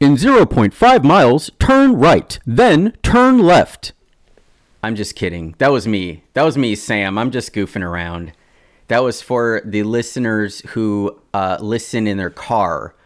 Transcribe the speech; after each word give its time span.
In 0.00 0.16
0.5 0.16 1.04
miles, 1.04 1.50
turn 1.60 1.94
right, 1.94 2.38
then 2.44 2.96
turn 3.04 3.38
left. 3.38 3.92
I'm 4.82 4.96
just 4.96 5.14
kidding. 5.14 5.54
That 5.58 5.70
was 5.70 5.86
me. 5.86 6.24
That 6.32 6.42
was 6.42 6.58
me, 6.58 6.74
Sam. 6.74 7.16
I'm 7.16 7.30
just 7.30 7.54
goofing 7.54 7.84
around. 7.84 8.32
That 8.88 9.04
was 9.04 9.22
for 9.22 9.62
the 9.64 9.84
listeners 9.84 10.60
who 10.70 11.20
uh, 11.32 11.58
listen 11.60 12.08
in 12.08 12.18
their 12.18 12.28
car. 12.28 12.96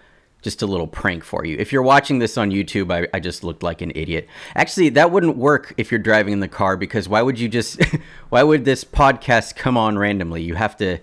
Just 0.40 0.62
a 0.62 0.66
little 0.66 0.86
prank 0.86 1.24
for 1.24 1.44
you. 1.44 1.56
If 1.58 1.72
you're 1.72 1.82
watching 1.82 2.20
this 2.20 2.38
on 2.38 2.50
YouTube, 2.50 2.90
I, 2.90 3.06
I 3.14 3.20
just 3.20 3.44
looked 3.44 3.62
like 3.62 3.82
an 3.82 3.92
idiot. 3.94 4.26
Actually, 4.54 4.88
that 4.90 5.10
wouldn't 5.10 5.36
work 5.36 5.74
if 5.76 5.92
you're 5.92 5.98
driving 5.98 6.32
in 6.32 6.40
the 6.40 6.48
car 6.48 6.78
because 6.78 7.06
why 7.06 7.20
would 7.20 7.38
you 7.38 7.50
just, 7.50 7.80
why 8.30 8.42
would 8.42 8.64
this 8.64 8.82
podcast 8.82 9.56
come 9.56 9.76
on 9.76 9.98
randomly? 9.98 10.42
You 10.42 10.54
have 10.54 10.76
to. 10.78 10.98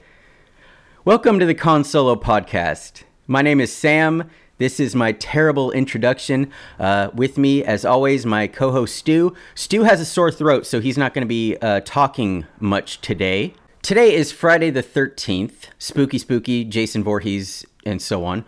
Welcome 1.05 1.37
to 1.39 1.45
the 1.45 1.53
Consolo 1.53 2.19
podcast. 2.19 3.03
My 3.27 3.43
name 3.43 3.61
is 3.61 3.71
Sam. 3.71 4.31
This 4.57 4.79
is 4.79 4.95
my 4.95 5.11
terrible 5.11 5.71
introduction. 5.71 6.49
Uh, 6.79 7.09
with 7.13 7.37
me, 7.37 7.61
as 7.63 7.83
always, 7.83 8.25
my 8.25 8.47
co 8.47 8.71
host 8.71 8.95
Stu. 8.95 9.35
Stu 9.53 9.83
has 9.83 9.99
a 9.99 10.05
sore 10.05 10.31
throat, 10.31 10.65
so 10.65 10.79
he's 10.79 10.97
not 10.97 11.13
going 11.13 11.23
to 11.23 11.27
be 11.27 11.57
uh, 11.57 11.81
talking 11.83 12.45
much 12.59 13.01
today. 13.01 13.53
Today 13.81 14.15
is 14.15 14.31
Friday 14.31 14.69
the 14.69 14.81
13th. 14.81 15.67
Spooky, 15.77 16.17
spooky, 16.17 16.63
Jason 16.63 17.03
Voorhees, 17.03 17.65
and 17.85 18.01
so 18.01 18.23
on. 18.23 18.45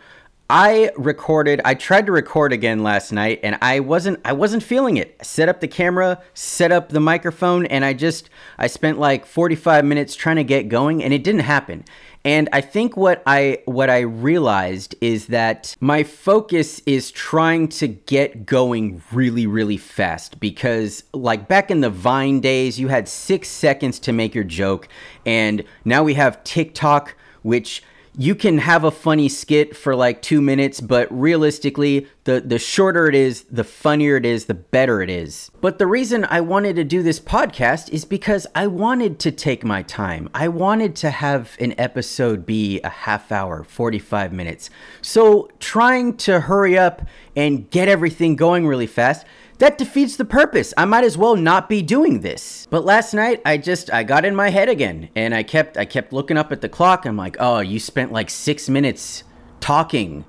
I 0.49 0.91
recorded 0.95 1.59
I 1.65 1.73
tried 1.73 2.05
to 2.05 2.13
record 2.13 2.53
again 2.53 2.81
last 2.81 3.11
night 3.11 3.41
and 3.43 3.57
I 3.61 3.81
wasn't 3.81 4.21
I 4.23 4.31
wasn't 4.31 4.63
feeling 4.63 4.95
it. 4.95 5.17
Set 5.21 5.49
up 5.49 5.59
the 5.59 5.67
camera, 5.67 6.21
set 6.33 6.71
up 6.71 6.87
the 6.87 7.01
microphone 7.01 7.65
and 7.65 7.83
I 7.83 7.91
just 7.91 8.29
I 8.57 8.67
spent 8.67 8.97
like 8.97 9.25
45 9.25 9.83
minutes 9.83 10.15
trying 10.15 10.37
to 10.37 10.45
get 10.45 10.69
going 10.69 11.03
and 11.03 11.13
it 11.13 11.21
didn't 11.21 11.41
happen. 11.41 11.83
And 12.27 12.49
I 12.51 12.59
think 12.59 12.97
what 12.97 13.23
I 13.25 13.59
what 13.63 13.89
I 13.89 14.01
realized 14.01 14.95
is 14.99 15.27
that 15.27 15.77
my 15.79 16.03
focus 16.03 16.81
is 16.85 17.09
trying 17.09 17.69
to 17.69 17.87
get 17.87 18.45
going 18.45 19.01
really 19.13 19.47
really 19.47 19.77
fast 19.77 20.37
because 20.41 21.05
like 21.13 21.47
back 21.47 21.71
in 21.71 21.79
the 21.79 21.89
Vine 21.89 22.41
days 22.41 22.77
you 22.77 22.89
had 22.89 23.07
6 23.07 23.47
seconds 23.47 23.97
to 23.99 24.11
make 24.11 24.35
your 24.35 24.43
joke. 24.43 24.89
And 25.25 25.63
now 25.85 26.03
we 26.03 26.15
have 26.15 26.43
TikTok 26.43 27.15
which 27.43 27.81
you 28.19 28.33
can 28.33 28.57
have 28.57 28.83
a 28.83 28.89
funny 28.89 29.29
skit 29.29 29.75
for 29.75 29.95
like 29.95 30.23
two 30.23 30.41
minutes, 30.41 30.81
but 30.81 31.07
realistically, 31.11 32.07
the, 32.23 32.41
the 32.41 32.57
shorter 32.57 33.07
it 33.07 33.13
is, 33.13 33.43
the 33.43 33.63
funnier 33.63 34.17
it 34.17 34.25
is, 34.25 34.45
the 34.45 34.55
better 34.55 35.03
it 35.03 35.09
is. 35.09 35.51
But 35.61 35.77
the 35.77 35.85
reason 35.85 36.25
I 36.25 36.41
wanted 36.41 36.75
to 36.77 36.83
do 36.83 37.03
this 37.03 37.19
podcast 37.19 37.89
is 37.89 38.05
because 38.05 38.47
I 38.55 38.65
wanted 38.65 39.19
to 39.19 39.31
take 39.31 39.63
my 39.63 39.83
time. 39.83 40.29
I 40.33 40.47
wanted 40.47 40.95
to 40.97 41.11
have 41.11 41.55
an 41.59 41.75
episode 41.79 42.43
be 42.43 42.81
a 42.81 42.89
half 42.89 43.31
hour, 43.31 43.63
45 43.63 44.33
minutes. 44.33 44.71
So 45.03 45.51
trying 45.59 46.17
to 46.17 46.39
hurry 46.39 46.75
up 46.75 47.03
and 47.35 47.69
get 47.69 47.87
everything 47.87 48.35
going 48.35 48.65
really 48.65 48.87
fast 48.87 49.27
that 49.59 49.77
defeats 49.77 50.15
the 50.15 50.25
purpose. 50.25 50.73
I 50.77 50.85
might 50.85 51.03
as 51.03 51.17
well 51.17 51.35
not 51.35 51.67
be 51.69 51.81
doing 51.81 52.21
this. 52.21 52.67
But 52.69 52.85
last 52.85 53.13
night 53.13 53.41
I 53.45 53.57
just 53.57 53.91
I 53.91 54.03
got 54.03 54.25
in 54.25 54.35
my 54.35 54.49
head 54.49 54.69
again 54.69 55.09
and 55.15 55.33
I 55.33 55.43
kept 55.43 55.77
I 55.77 55.85
kept 55.85 56.13
looking 56.13 56.37
up 56.37 56.51
at 56.51 56.61
the 56.61 56.69
clock. 56.69 57.05
I'm 57.05 57.17
like, 57.17 57.37
"Oh, 57.39 57.59
you 57.59 57.79
spent 57.79 58.11
like 58.11 58.29
6 58.29 58.69
minutes 58.69 59.23
talking." 59.59 60.25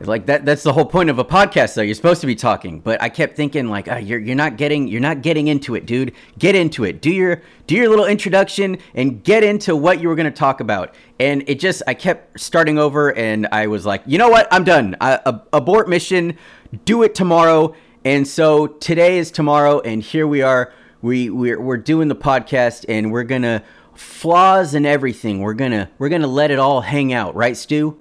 Like 0.00 0.26
that 0.26 0.44
that's 0.44 0.64
the 0.64 0.72
whole 0.72 0.84
point 0.84 1.08
of 1.08 1.18
a 1.18 1.24
podcast 1.24 1.74
though. 1.74 1.82
You're 1.82 1.94
supposed 1.94 2.20
to 2.22 2.26
be 2.26 2.34
talking. 2.34 2.80
But 2.80 3.00
I 3.00 3.08
kept 3.08 3.36
thinking 3.36 3.68
like, 3.68 3.88
oh, 3.88 3.96
you're 3.96 4.18
you're 4.18 4.34
not 4.34 4.56
getting 4.56 4.88
you're 4.88 5.00
not 5.00 5.22
getting 5.22 5.46
into 5.46 5.76
it, 5.76 5.86
dude. 5.86 6.12
Get 6.38 6.56
into 6.56 6.84
it. 6.84 7.00
Do 7.00 7.10
your 7.10 7.42
do 7.66 7.76
your 7.76 7.88
little 7.88 8.04
introduction 8.06 8.78
and 8.94 9.22
get 9.22 9.44
into 9.44 9.76
what 9.76 10.00
you 10.00 10.08
were 10.08 10.16
going 10.16 10.30
to 10.30 10.36
talk 10.36 10.60
about." 10.60 10.94
And 11.20 11.44
it 11.46 11.60
just 11.60 11.82
I 11.86 11.94
kept 11.94 12.40
starting 12.40 12.76
over 12.76 13.16
and 13.16 13.46
I 13.52 13.68
was 13.68 13.86
like, 13.86 14.02
"You 14.04 14.18
know 14.18 14.28
what? 14.28 14.48
I'm 14.50 14.64
done. 14.64 14.96
I, 15.00 15.20
abort 15.52 15.88
mission. 15.88 16.38
Do 16.84 17.04
it 17.04 17.14
tomorrow." 17.14 17.74
And 18.04 18.28
so 18.28 18.66
today 18.66 19.16
is 19.16 19.30
tomorrow, 19.30 19.80
and 19.80 20.02
here 20.02 20.26
we 20.26 20.42
are. 20.42 20.70
We 21.00 21.30
we're, 21.30 21.58
we're 21.58 21.78
doing 21.78 22.08
the 22.08 22.14
podcast, 22.14 22.84
and 22.86 23.10
we're 23.10 23.24
gonna 23.24 23.64
flaws 23.94 24.74
and 24.74 24.84
everything. 24.84 25.40
We're 25.40 25.54
gonna 25.54 25.90
we're 25.96 26.10
gonna 26.10 26.26
let 26.26 26.50
it 26.50 26.58
all 26.58 26.82
hang 26.82 27.14
out, 27.14 27.34
right, 27.34 27.56
Stu? 27.56 27.98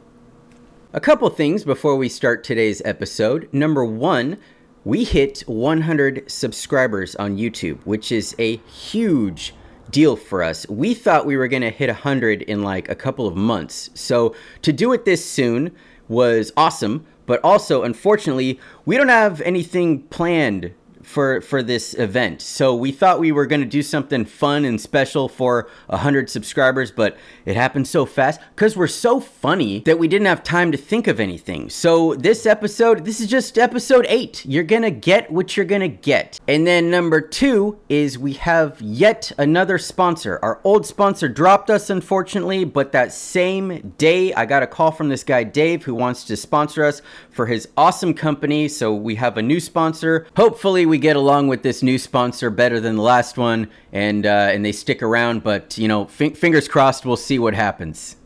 A 0.92 1.00
couple 1.00 1.30
things 1.30 1.64
before 1.64 1.96
we 1.96 2.10
start 2.10 2.44
today's 2.44 2.82
episode. 2.84 3.48
Number 3.54 3.86
one, 3.86 4.38
we 4.84 5.06
hit 5.06 5.40
100 5.48 6.30
subscribers 6.30 7.16
on 7.16 7.38
YouTube, 7.38 7.82
which 7.86 8.12
is 8.12 8.36
a 8.38 8.58
huge 8.58 9.56
deal 9.90 10.18
for 10.18 10.44
us. 10.44 10.68
We 10.68 10.94
thought 10.94 11.26
we 11.26 11.38
were 11.38 11.48
going 11.48 11.62
to 11.62 11.72
hit 11.72 11.90
100 11.90 12.42
in 12.44 12.62
like 12.62 12.90
a 12.90 12.96
couple 12.96 13.26
of 13.26 13.36
months. 13.36 13.90
So 13.94 14.36
to 14.64 14.74
do 14.74 14.92
it 14.94 15.06
this 15.06 15.26
soon 15.26 15.74
was 16.08 16.52
awesome. 16.58 17.06
But 17.26 17.40
also, 17.44 17.84
unfortunately, 17.84 18.60
we 18.86 18.98
don't 18.98 19.10
have 19.10 19.42
anything 19.42 20.04
planned 20.04 20.74
for 21.04 21.42
for 21.42 21.62
this 21.62 21.94
event. 21.94 22.42
So 22.42 22.76
we 22.76 22.92
thought 22.92 23.20
we 23.20 23.32
were 23.32 23.46
going 23.46 23.62
to 23.62 23.68
do 23.68 23.84
something 23.84 24.26
fun 24.26 24.66
and 24.66 24.80
special 24.80 25.30
for 25.30 25.70
100 25.88 26.30
subscribers, 26.30 26.92
but 26.92 27.18
it 27.46 27.56
happened 27.56 27.88
so 27.88 28.06
fast 28.06 28.40
cuz 28.56 28.76
we're 28.76 28.88
so 28.88 29.20
funny 29.20 29.82
that 29.82 30.00
we 30.00 30.08
didn't 30.08 30.28
have 30.28 30.44
time 30.44 30.72
to 30.72 30.78
think 30.78 31.08
of 31.08 31.20
anything. 31.20 31.70
So 31.70 32.16
this 32.16 32.46
episode, 32.46 33.06
this 33.06 33.20
is 33.20 33.28
just 33.28 33.58
episode 33.58 34.06
8. 34.10 34.46
You're 34.46 34.64
going 34.64 34.82
to 34.84 34.92
get 34.92 35.32
what 35.32 35.56
you're 35.56 35.66
going 35.66 35.82
to 35.82 35.88
get. 35.88 36.40
And 36.48 36.66
then 36.66 36.90
number 36.90 37.22
2 37.22 37.80
is 37.90 38.18
we 38.18 38.34
have 38.34 38.82
yet 38.82 39.32
another 39.38 39.78
sponsor. 39.78 40.40
Our 40.42 40.60
old 40.64 40.86
sponsor 40.86 41.28
dropped 41.28 41.70
us 41.70 41.90
unfortunately, 41.90 42.64
but 42.66 42.92
that 42.94 43.12
same 43.12 43.94
day 43.98 44.34
I 44.34 44.46
got 44.46 44.64
a 44.64 44.68
call 44.68 44.92
from 44.92 45.10
this 45.10 45.24
guy 45.24 45.44
Dave 45.44 45.84
who 45.84 45.96
wants 45.96 46.24
to 46.26 46.38
sponsor 46.38 46.84
us 46.84 47.02
for 47.34 47.48
his 47.48 47.68
awesome 47.76 48.14
company. 48.14 48.68
So 48.68 48.94
we 48.94 49.16
have 49.16 49.38
a 49.38 49.42
new 49.42 49.60
sponsor. 49.60 50.28
Hopefully 50.38 50.86
we 50.86 50.98
get 50.98 51.16
along 51.16 51.48
with 51.48 51.64
this 51.64 51.84
new 51.84 51.98
sponsor 51.98 52.50
better 52.50 52.80
than 52.80 52.96
the 52.96 53.02
last 53.02 53.38
one, 53.38 53.70
and 53.92 54.26
uh, 54.26 54.50
and 54.52 54.64
they 54.64 54.72
stick 54.72 55.02
around. 55.02 55.44
But 55.44 55.78
you 55.78 55.88
know, 55.88 56.06
f- 56.06 56.38
fingers 56.38 56.68
crossed. 56.68 57.06
We'll 57.06 57.18
see 57.18 57.40
what 57.40 57.54
happens. 57.54 58.18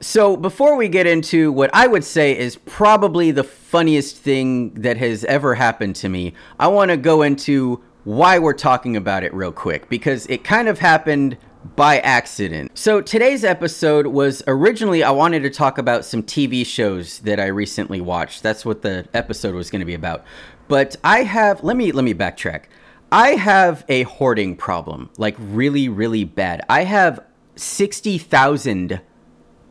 So 0.00 0.36
before 0.36 0.76
we 0.76 0.88
get 0.88 1.06
into 1.06 1.50
what 1.50 1.70
I 1.72 1.86
would 1.86 2.04
say 2.04 2.36
is 2.36 2.56
probably 2.56 3.30
the 3.30 3.44
funniest 3.44 4.16
thing 4.16 4.74
that 4.74 4.98
has 4.98 5.24
ever 5.24 5.54
happened 5.54 5.96
to 5.96 6.08
me, 6.10 6.34
I 6.60 6.68
want 6.68 6.90
to 6.90 6.98
go 6.98 7.22
into 7.22 7.82
why 8.04 8.38
we're 8.38 8.52
talking 8.52 8.96
about 8.96 9.24
it 9.24 9.32
real 9.32 9.52
quick 9.52 9.88
because 9.88 10.26
it 10.26 10.44
kind 10.44 10.68
of 10.68 10.78
happened 10.78 11.38
by 11.74 11.98
accident. 12.00 12.76
So 12.78 13.00
today's 13.00 13.44
episode 13.44 14.06
was 14.06 14.42
originally 14.46 15.02
I 15.02 15.10
wanted 15.10 15.42
to 15.42 15.50
talk 15.50 15.78
about 15.78 16.04
some 16.04 16.22
TV 16.22 16.64
shows 16.64 17.18
that 17.20 17.40
I 17.40 17.46
recently 17.46 18.00
watched. 18.00 18.42
That's 18.42 18.64
what 18.64 18.82
the 18.82 19.08
episode 19.14 19.54
was 19.54 19.70
going 19.70 19.80
to 19.80 19.86
be 19.86 19.94
about. 19.94 20.24
But 20.68 20.96
I 21.02 21.22
have 21.22 21.64
let 21.64 21.76
me 21.76 21.92
let 21.92 22.04
me 22.04 22.14
backtrack. 22.14 22.64
I 23.10 23.30
have 23.30 23.84
a 23.88 24.02
hoarding 24.02 24.56
problem, 24.56 25.10
like 25.16 25.34
really 25.38 25.88
really 25.88 26.24
bad. 26.24 26.64
I 26.68 26.84
have 26.84 27.20
60,000 27.56 29.00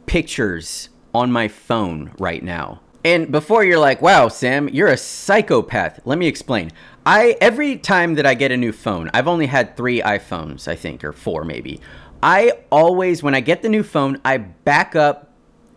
pictures 0.05 0.89
on 1.13 1.31
my 1.31 1.47
phone 1.47 2.11
right 2.17 2.43
now. 2.43 2.81
And 3.05 3.31
before 3.31 3.63
you're 3.63 3.79
like, 3.79 4.01
"Wow, 4.01 4.29
Sam, 4.29 4.67
you're 4.67 4.87
a 4.87 4.97
psychopath." 4.97 5.99
Let 6.05 6.17
me 6.17 6.25
explain. 6.25 6.71
I 7.05 7.37
every 7.39 7.77
time 7.77 8.15
that 8.15 8.25
I 8.25 8.33
get 8.33 8.51
a 8.51 8.57
new 8.57 8.71
phone, 8.71 9.11
I've 9.13 9.27
only 9.27 9.45
had 9.45 9.77
3 9.77 10.01
iPhones, 10.01 10.67
I 10.67 10.75
think, 10.75 11.03
or 11.03 11.13
4 11.13 11.45
maybe. 11.45 11.79
I 12.23 12.53
always 12.71 13.21
when 13.21 13.35
I 13.35 13.41
get 13.41 13.61
the 13.61 13.69
new 13.69 13.83
phone, 13.83 14.19
I 14.25 14.37
back 14.37 14.95
up 14.95 15.29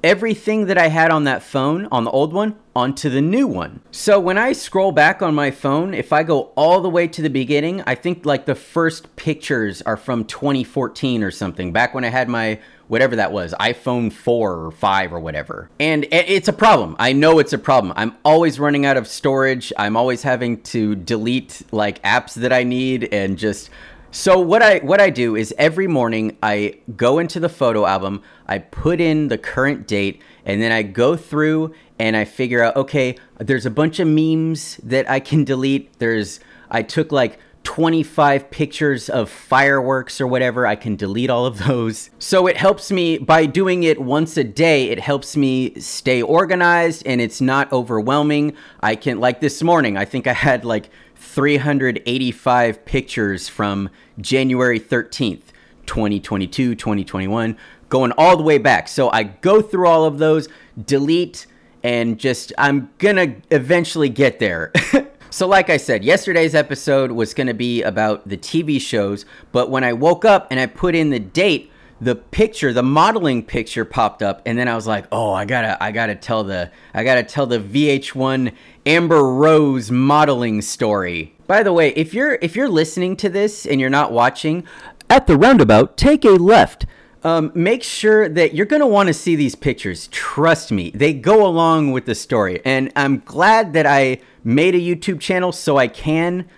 everything 0.02 0.66
that 0.66 0.78
I 0.78 0.88
had 0.88 1.10
on 1.10 1.24
that 1.24 1.42
phone, 1.42 1.86
on 1.90 2.04
the 2.04 2.10
old 2.10 2.32
one, 2.32 2.56
onto 2.74 3.08
the 3.08 3.20
new 3.20 3.46
one. 3.46 3.80
So 3.90 4.20
when 4.20 4.38
I 4.38 4.52
scroll 4.52 4.92
back 4.92 5.22
on 5.22 5.34
my 5.34 5.50
phone, 5.50 5.94
if 5.94 6.12
I 6.12 6.22
go 6.22 6.52
all 6.56 6.80
the 6.80 6.88
way 6.88 7.08
to 7.08 7.22
the 7.22 7.30
beginning, 7.30 7.82
I 7.86 7.94
think 7.94 8.24
like 8.24 8.46
the 8.46 8.54
first 8.54 9.16
pictures 9.16 9.82
are 9.82 9.96
from 9.96 10.24
2014 10.24 11.22
or 11.22 11.30
something, 11.30 11.72
back 11.72 11.94
when 11.94 12.04
I 12.04 12.08
had 12.08 12.28
my 12.28 12.60
whatever 12.86 13.16
that 13.16 13.32
was, 13.32 13.54
iPhone 13.60 14.10
4 14.10 14.52
or 14.54 14.70
5 14.70 15.12
or 15.12 15.20
whatever. 15.20 15.68
And 15.78 16.06
it's 16.10 16.48
a 16.48 16.52
problem. 16.54 16.96
I 16.98 17.12
know 17.12 17.38
it's 17.38 17.52
a 17.52 17.58
problem. 17.58 17.92
I'm 17.96 18.16
always 18.24 18.58
running 18.58 18.86
out 18.86 18.96
of 18.96 19.06
storage. 19.06 19.72
I'm 19.76 19.96
always 19.96 20.22
having 20.22 20.62
to 20.62 20.94
delete 20.94 21.62
like 21.70 22.02
apps 22.02 22.34
that 22.34 22.52
I 22.52 22.62
need 22.62 23.12
and 23.12 23.36
just 23.36 23.68
so 24.10 24.38
what 24.38 24.62
I 24.62 24.78
what 24.78 25.00
I 25.00 25.10
do 25.10 25.36
is 25.36 25.54
every 25.58 25.86
morning 25.86 26.36
I 26.42 26.78
go 26.96 27.18
into 27.18 27.40
the 27.40 27.48
photo 27.48 27.86
album, 27.86 28.22
I 28.46 28.58
put 28.58 29.00
in 29.00 29.28
the 29.28 29.38
current 29.38 29.86
date, 29.86 30.22
and 30.44 30.62
then 30.62 30.72
I 30.72 30.82
go 30.82 31.16
through 31.16 31.74
and 31.98 32.16
I 32.16 32.24
figure 32.24 32.62
out 32.62 32.76
okay, 32.76 33.16
there's 33.38 33.66
a 33.66 33.70
bunch 33.70 33.98
of 34.00 34.08
memes 34.08 34.78
that 34.82 35.08
I 35.10 35.20
can 35.20 35.44
delete. 35.44 35.98
There's 35.98 36.40
I 36.70 36.82
took 36.82 37.12
like 37.12 37.38
25 37.64 38.50
pictures 38.50 39.10
of 39.10 39.28
fireworks 39.28 40.22
or 40.22 40.26
whatever. 40.26 40.66
I 40.66 40.74
can 40.74 40.96
delete 40.96 41.28
all 41.28 41.44
of 41.44 41.58
those. 41.66 42.08
So 42.18 42.46
it 42.46 42.56
helps 42.56 42.90
me 42.90 43.18
by 43.18 43.44
doing 43.44 43.82
it 43.82 44.00
once 44.00 44.38
a 44.38 44.44
day, 44.44 44.88
it 44.88 44.98
helps 44.98 45.36
me 45.36 45.78
stay 45.78 46.22
organized 46.22 47.02
and 47.04 47.20
it's 47.20 47.42
not 47.42 47.70
overwhelming. 47.70 48.54
I 48.80 48.96
can 48.96 49.20
like 49.20 49.40
this 49.40 49.62
morning, 49.62 49.98
I 49.98 50.06
think 50.06 50.26
I 50.26 50.32
had 50.32 50.64
like 50.64 50.88
385 51.18 52.84
pictures 52.84 53.48
from 53.48 53.90
January 54.20 54.80
13th, 54.80 55.42
2022, 55.86 56.74
2021, 56.74 57.56
going 57.88 58.12
all 58.12 58.36
the 58.36 58.42
way 58.42 58.58
back. 58.58 58.88
So 58.88 59.10
I 59.10 59.24
go 59.24 59.60
through 59.60 59.88
all 59.88 60.04
of 60.04 60.18
those, 60.18 60.48
delete, 60.82 61.46
and 61.82 62.18
just 62.18 62.52
I'm 62.58 62.90
gonna 62.98 63.36
eventually 63.50 64.08
get 64.08 64.38
there. 64.38 64.72
so, 65.30 65.46
like 65.46 65.70
I 65.70 65.76
said, 65.76 66.04
yesterday's 66.04 66.54
episode 66.54 67.12
was 67.12 67.34
gonna 67.34 67.54
be 67.54 67.82
about 67.82 68.28
the 68.28 68.36
TV 68.36 68.80
shows, 68.80 69.24
but 69.52 69.70
when 69.70 69.84
I 69.84 69.92
woke 69.92 70.24
up 70.24 70.48
and 70.50 70.58
I 70.58 70.66
put 70.66 70.94
in 70.94 71.10
the 71.10 71.20
date, 71.20 71.70
the 72.00 72.14
picture, 72.14 72.72
the 72.72 72.82
modeling 72.82 73.42
picture 73.42 73.84
popped 73.84 74.22
up, 74.22 74.42
and 74.46 74.58
then 74.58 74.68
I 74.68 74.74
was 74.74 74.86
like, 74.86 75.06
"Oh, 75.10 75.32
I 75.32 75.44
gotta, 75.44 75.82
I 75.82 75.92
gotta 75.92 76.14
tell 76.14 76.44
the, 76.44 76.70
I 76.94 77.04
gotta 77.04 77.22
tell 77.22 77.46
the 77.46 77.58
VH1 77.58 78.52
Amber 78.86 79.22
Rose 79.22 79.90
modeling 79.90 80.62
story." 80.62 81.34
By 81.46 81.62
the 81.62 81.72
way, 81.72 81.90
if 81.90 82.14
you're 82.14 82.38
if 82.40 82.54
you're 82.54 82.68
listening 82.68 83.16
to 83.16 83.28
this 83.28 83.66
and 83.66 83.80
you're 83.80 83.90
not 83.90 84.12
watching, 84.12 84.64
at 85.10 85.26
the 85.26 85.36
roundabout, 85.36 85.96
take 85.96 86.24
a 86.24 86.30
left. 86.30 86.86
Um, 87.24 87.50
make 87.52 87.82
sure 87.82 88.28
that 88.28 88.54
you're 88.54 88.64
going 88.64 88.80
to 88.80 88.86
want 88.86 89.08
to 89.08 89.12
see 89.12 89.34
these 89.34 89.56
pictures. 89.56 90.06
Trust 90.08 90.70
me, 90.70 90.90
they 90.90 91.12
go 91.12 91.44
along 91.44 91.90
with 91.90 92.06
the 92.06 92.14
story. 92.14 92.60
And 92.64 92.92
I'm 92.94 93.20
glad 93.24 93.72
that 93.72 93.86
I 93.86 94.20
made 94.44 94.76
a 94.76 94.78
YouTube 94.78 95.18
channel 95.18 95.50
so 95.50 95.78
I 95.78 95.88
can 95.88 96.48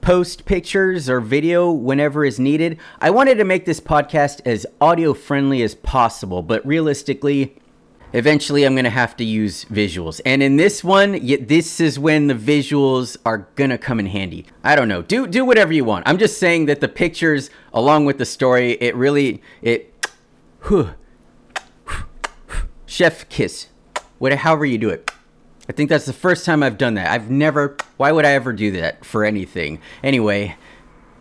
post 0.00 0.44
pictures 0.44 1.08
or 1.08 1.20
video 1.20 1.70
whenever 1.70 2.24
is 2.24 2.38
needed. 2.38 2.78
I 3.00 3.10
wanted 3.10 3.36
to 3.36 3.44
make 3.44 3.64
this 3.64 3.80
podcast 3.80 4.40
as 4.44 4.66
audio 4.80 5.14
friendly 5.14 5.62
as 5.62 5.74
possible, 5.74 6.42
but 6.42 6.64
realistically, 6.66 7.56
eventually 8.12 8.64
I'm 8.64 8.74
going 8.74 8.84
to 8.84 8.90
have 8.90 9.16
to 9.18 9.24
use 9.24 9.64
visuals. 9.66 10.20
And 10.24 10.42
in 10.42 10.56
this 10.56 10.82
one, 10.82 11.12
this 11.46 11.80
is 11.80 11.98
when 11.98 12.26
the 12.26 12.34
visuals 12.34 13.16
are 13.24 13.48
going 13.56 13.70
to 13.70 13.78
come 13.78 14.00
in 14.00 14.06
handy. 14.06 14.46
I 14.64 14.76
don't 14.76 14.88
know. 14.88 15.02
Do 15.02 15.26
do 15.26 15.44
whatever 15.44 15.72
you 15.72 15.84
want. 15.84 16.08
I'm 16.08 16.18
just 16.18 16.38
saying 16.38 16.66
that 16.66 16.80
the 16.80 16.88
pictures 16.88 17.50
along 17.72 18.06
with 18.06 18.18
the 18.18 18.26
story, 18.26 18.72
it 18.72 18.94
really 18.96 19.42
it 19.62 20.08
whew, 20.66 20.90
chef 22.86 23.28
kiss. 23.28 23.68
Whatever 24.18 24.40
however 24.40 24.66
you 24.66 24.78
do 24.78 24.90
it. 24.90 25.10
I 25.70 25.72
think 25.72 25.88
that's 25.88 26.04
the 26.04 26.12
first 26.12 26.44
time 26.44 26.64
I've 26.64 26.78
done 26.78 26.94
that. 26.94 27.12
I've 27.12 27.30
never 27.30 27.76
why 27.96 28.10
would 28.10 28.24
I 28.24 28.32
ever 28.32 28.52
do 28.52 28.72
that 28.72 29.04
for 29.04 29.24
anything? 29.24 29.80
Anyway, 30.02 30.56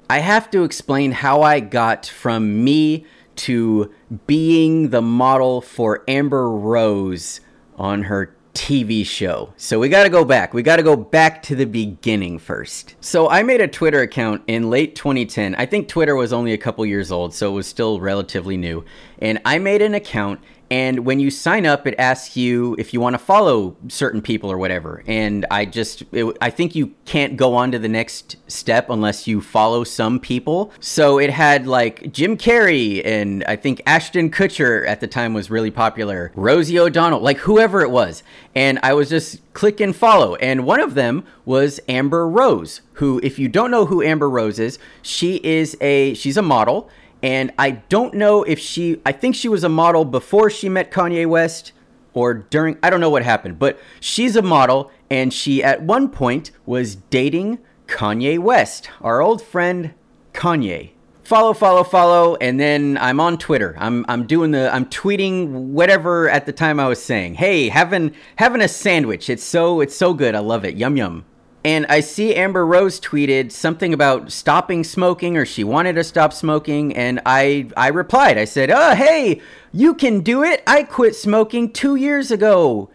I 0.09 0.17
have 0.17 0.49
to 0.49 0.63
explain 0.63 1.11
how 1.11 1.43
I 1.43 1.59
got 1.59 2.07
from 2.07 2.63
me 2.63 3.05
to 3.35 3.93
being 4.25 4.89
the 4.89 5.03
model 5.03 5.61
for 5.61 6.03
Amber 6.07 6.49
Rose 6.49 7.41
on 7.77 8.01
her 8.05 8.35
TV 8.55 9.05
show. 9.05 9.53
So 9.55 9.77
we 9.77 9.87
got 9.87 10.05
to 10.05 10.09
go 10.09 10.25
back. 10.25 10.55
We 10.55 10.63
got 10.63 10.77
to 10.77 10.83
go 10.83 10.95
back 10.95 11.43
to 11.43 11.55
the 11.55 11.65
beginning 11.65 12.39
first. 12.39 12.95
So 13.01 13.29
I 13.29 13.43
made 13.43 13.61
a 13.61 13.67
Twitter 13.67 14.01
account 14.01 14.41
in 14.47 14.71
late 14.71 14.95
2010. 14.95 15.53
I 15.53 15.67
think 15.67 15.87
Twitter 15.87 16.15
was 16.15 16.33
only 16.33 16.53
a 16.53 16.57
couple 16.57 16.83
years 16.87 17.11
old, 17.11 17.35
so 17.35 17.51
it 17.51 17.53
was 17.53 17.67
still 17.67 17.99
relatively 17.99 18.57
new. 18.57 18.83
And 19.19 19.39
I 19.45 19.59
made 19.59 19.83
an 19.83 19.93
account 19.93 20.39
and 20.71 21.05
when 21.05 21.19
you 21.19 21.31
sign 21.31 21.65
up, 21.65 21.87
it 21.87 21.95
asks 21.97 22.37
you 22.37 22.75
if 22.77 22.93
you 22.93 23.01
want 23.01 23.15
to 23.15 23.17
follow 23.17 23.75
certain 23.87 24.21
people 24.21 24.51
or 24.51 24.57
whatever. 24.57 25.03
And 25.07 25.45
I 25.49 25.65
just, 25.65 26.03
it, 26.11 26.37
I 26.41 26.51
think 26.51 26.75
you 26.75 26.93
can't 27.05 27.37
go 27.37 27.55
on 27.55 27.71
to 27.71 27.79
the 27.79 27.87
next 27.87 28.37
step 28.47 28.89
unless 28.89 29.25
you 29.25 29.41
follow 29.41 29.83
some 29.83 30.19
people. 30.19 30.71
So 30.79 31.17
it 31.17 31.31
had 31.31 31.65
like 31.65 32.11
Jim 32.11 32.37
Carrey 32.37 33.03
and 33.03 33.43
I 33.45 33.55
think 33.55 33.81
Ashton 33.87 34.29
Kutcher 34.29 34.87
at 34.87 34.99
the 34.99 35.07
time 35.07 35.33
was 35.33 35.49
really 35.49 35.71
popular, 35.71 36.31
Rosie 36.35 36.77
O'Donnell, 36.77 37.21
like 37.21 37.37
whoever 37.37 37.81
it 37.81 37.89
was. 37.89 38.21
And 38.53 38.79
I 38.83 38.93
was 38.93 39.09
just 39.09 39.41
click 39.53 39.79
and 39.79 39.95
follow. 39.95 40.35
And 40.35 40.65
one 40.65 40.79
of 40.79 40.93
them 40.93 41.23
was 41.45 41.79
Amber 41.89 42.27
Rose, 42.27 42.81
who, 42.93 43.19
if 43.23 43.39
you 43.39 43.47
don't 43.47 43.71
know 43.71 43.87
who 43.87 44.03
Amber 44.03 44.29
Rose 44.29 44.59
is, 44.59 44.77
she 45.01 45.37
is 45.37 45.75
a, 45.81 46.13
she's 46.13 46.37
a 46.37 46.41
model 46.43 46.89
and 47.21 47.51
I 47.57 47.71
don't 47.71 48.13
know 48.13 48.43
if 48.43 48.59
she, 48.59 49.01
I 49.05 49.11
think 49.11 49.35
she 49.35 49.49
was 49.49 49.63
a 49.63 49.69
model 49.69 50.05
before 50.05 50.49
she 50.49 50.69
met 50.69 50.91
Kanye 50.91 51.27
West 51.27 51.73
or 52.13 52.33
during, 52.33 52.77
I 52.81 52.89
don't 52.89 53.01
know 53.01 53.09
what 53.09 53.23
happened, 53.23 53.59
but 53.59 53.79
she's 53.99 54.35
a 54.35 54.41
model 54.41 54.91
and 55.09 55.33
she 55.33 55.63
at 55.63 55.81
one 55.81 56.09
point 56.09 56.51
was 56.65 56.95
dating 56.95 57.59
Kanye 57.87 58.39
West, 58.39 58.89
our 59.01 59.21
old 59.21 59.41
friend 59.41 59.93
Kanye. 60.33 60.91
Follow, 61.23 61.53
follow, 61.53 61.83
follow, 61.83 62.37
and 62.37 62.59
then 62.59 62.97
I'm 62.99 63.19
on 63.19 63.37
Twitter. 63.37 63.75
I'm 63.77 64.03
I'm 64.07 64.25
doing 64.25 64.49
the 64.49 64.73
I'm 64.73 64.87
tweeting 64.87 65.49
whatever 65.49 66.27
at 66.27 66.47
the 66.47 66.51
time 66.51 66.79
I 66.79 66.87
was 66.87 67.03
saying. 67.03 67.35
Hey, 67.35 67.69
having 67.69 68.15
having 68.37 68.61
a 68.61 68.67
sandwich. 68.67 69.29
It's 69.29 69.43
so 69.43 69.79
it's 69.79 69.95
so 69.95 70.15
good. 70.15 70.33
I 70.33 70.39
love 70.39 70.65
it. 70.65 70.75
Yum 70.75 70.97
yum. 70.97 71.25
And 71.63 71.85
I 71.87 71.99
see 71.99 72.35
Amber 72.35 72.65
Rose 72.65 73.01
tweeted 73.01 73.51
something 73.51 73.93
about 73.93 74.31
stopping 74.31 74.83
smoking 74.83 75.35
or 75.35 75.45
she 75.45 75.63
wanted 75.65 75.93
to 75.93 76.05
stop 76.05 76.31
smoking 76.31 76.95
and 76.95 77.21
I 77.25 77.69
I 77.75 77.89
replied. 77.89 78.37
I 78.37 78.45
said, 78.45 78.71
"Oh, 78.71 78.95
hey, 78.95 79.41
you 79.73 79.93
can 79.93 80.21
do 80.21 80.43
it. 80.43 80.63
I 80.65 80.83
quit 80.83 81.15
smoking 81.15 81.71
2 81.71 81.95
years 81.95 82.31
ago. 82.31 82.89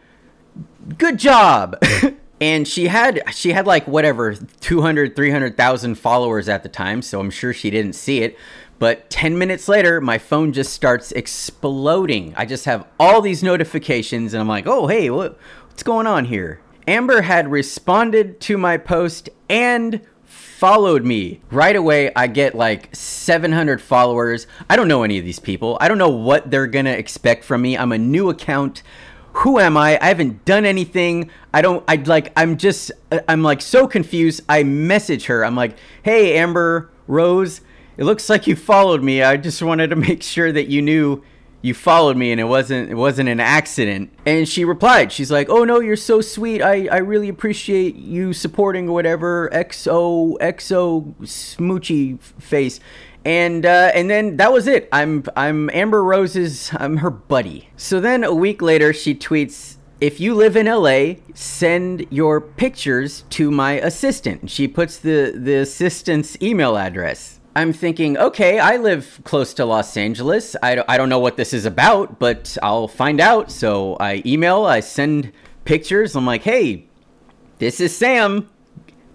Good 0.97 1.19
job." 1.19 1.77
and 2.41 2.67
she 2.67 2.89
had 2.89 3.23
she 3.35 3.53
had 3.53 3.67
like 3.67 3.87
whatever 3.87 4.35
200 4.35 5.15
300,000 5.15 5.95
followers 5.97 6.49
at 6.49 6.63
the 6.63 6.69
time, 6.71 7.03
so 7.03 7.21
I'm 7.21 7.31
sure 7.31 7.53
she 7.53 7.71
didn't 7.71 7.95
see 7.95 8.23
it. 8.23 8.37
But 8.79 9.09
10 9.09 9.39
minutes 9.39 9.69
later, 9.69 10.01
my 10.01 10.19
phone 10.19 10.53
just 10.53 10.73
starts 10.73 11.13
exploding. 11.13 12.35
I 12.37 12.45
just 12.45 12.65
have 12.65 12.87
all 12.99 13.21
these 13.21 13.43
notifications 13.43 14.33
and 14.33 14.41
I'm 14.41 14.49
like, 14.49 14.67
"Oh, 14.67 14.87
hey, 14.87 15.11
what 15.11 15.39
what's 15.69 15.83
going 15.83 16.07
on 16.07 16.25
here?" 16.25 16.61
Amber 16.87 17.23
had 17.23 17.51
responded 17.51 18.41
to 18.43 18.59
my 18.59 18.77
post 18.77 19.31
and 19.49 20.01
followed 20.25 21.05
me. 21.05 21.41
Right 21.51 21.77
away, 21.77 22.13
I 22.15 22.27
get 22.27 22.55
like 22.55 22.95
700 22.95 23.81
followers. 23.81 24.47
I 24.69 24.77
don't 24.77 24.89
know 24.89 25.03
any 25.03 25.19
of 25.19 25.25
these 25.25 25.39
people. 25.39 25.79
I 25.81 25.89
don't 25.89 25.99
know 25.99 26.11
what 26.11 26.51
they're 26.51 26.67
going 26.67 26.85
to 26.85 26.97
expect 26.97 27.45
from 27.45 27.63
me. 27.63 27.77
I'm 27.77 27.93
a 27.93 27.99
new 27.99 28.29
account. 28.29 28.83
Who 29.39 29.59
am 29.59 29.77
I? 29.77 29.99
I 30.01 30.07
haven't 30.09 30.45
done 30.45 30.65
anything. 30.65 31.31
I 31.53 31.63
don't, 31.63 31.83
I'd 31.89 32.07
like, 32.07 32.33
I'm 32.37 32.57
just, 32.57 32.93
uh, 33.11 33.21
I'm 33.29 33.43
like 33.43 33.63
so 33.63 33.87
confused. 33.87 34.43
I 34.49 34.63
message 34.63 35.27
her. 35.27 35.45
I'm 35.45 35.57
like, 35.57 35.77
hey, 36.03 36.37
Amber 36.39 36.91
Rose, 37.07 37.61
it 37.97 38.05
looks 38.05 38.29
like 38.29 38.47
you 38.47 38.57
followed 38.57 39.03
me. 39.03 39.23
I 39.23 39.37
just 39.37 39.61
wanted 39.63 39.91
to 39.91 39.97
make 40.09 40.23
sure 40.23 40.53
that 40.53 40.69
you 40.69 40.83
knew 40.83 41.23
you 41.65 41.73
followed 41.73 42.15
me 42.15 42.31
and 42.31 42.39
it 42.39 42.45
wasn't 42.45 42.91
it 42.91 42.95
wasn't 42.95 43.27
an 43.27 43.41
accident. 43.41 44.13
And 44.27 44.47
she 44.47 44.67
replied 44.67 45.11
she's 45.11 45.31
like 45.31 45.49
oh 45.49 45.65
no 45.65 45.81
you're 45.81 45.97
so 45.97 46.21
sweet. 46.21 46.61
I 46.61 46.89
i 46.89 46.99
really 46.99 47.31
appreciate 47.31 47.97
you 47.97 48.35
supporting 48.35 48.93
whatever 48.93 49.49
xo 49.51 50.37
xo 50.39 51.15
smoochy 51.23 52.21
face. 52.21 52.81
And 53.25 53.65
uh, 53.65 53.91
and 53.95 54.11
then 54.11 54.37
that 54.37 54.53
was 54.53 54.67
it. 54.67 54.91
I'm 54.93 55.25
i'm 55.37 55.71
amber 55.71 56.05
rose's 56.05 56.71
i'm 56.75 56.99
her 56.99 57.11
buddy. 57.11 57.71
So 57.79 57.99
then 57.99 58.25
a 58.25 58.35
week 58.35 58.61
later 58.61 58.93
she 58.93 59.15
tweets 59.15 59.79
if 60.03 60.21
you 60.21 60.35
live 60.35 60.57
in 60.57 60.67
LA, 60.67 61.15
send 61.33 62.07
your 62.11 62.39
pictures 62.39 63.25
to 63.31 63.51
my 63.51 63.75
assistant. 63.81 64.51
She 64.51 64.69
puts 64.69 64.99
the, 64.99 65.33
the 65.35 65.55
assistant's 65.55 66.37
email 66.43 66.77
address. 66.77 67.34
I'm 67.57 67.73
thinking, 67.73 68.19
okay, 68.19 68.59
I 68.59 68.79
live 68.79 69.21
close 69.23 69.55
to 69.55 69.65
Los 69.65 69.97
Angeles. 69.97 70.57
I 70.61 70.75
don't, 70.75 70.91
I 70.91 70.97
don't 70.97 71.09
know 71.09 71.21
what 71.21 71.37
this 71.37 71.53
is 71.53 71.67
about, 71.67 72.19
but 72.19 72.59
I'll 72.63 72.89
find 72.89 73.21
out. 73.21 73.53
So 73.53 73.97
I 74.01 74.23
email, 74.27 74.65
I 74.65 74.81
send 74.81 75.33
pictures. 75.65 76.17
I'm 76.17 76.27
like, 76.27 76.43
hey, 76.43 76.87
this 77.59 77.79
is 77.79 77.97
Sam. 77.97 78.51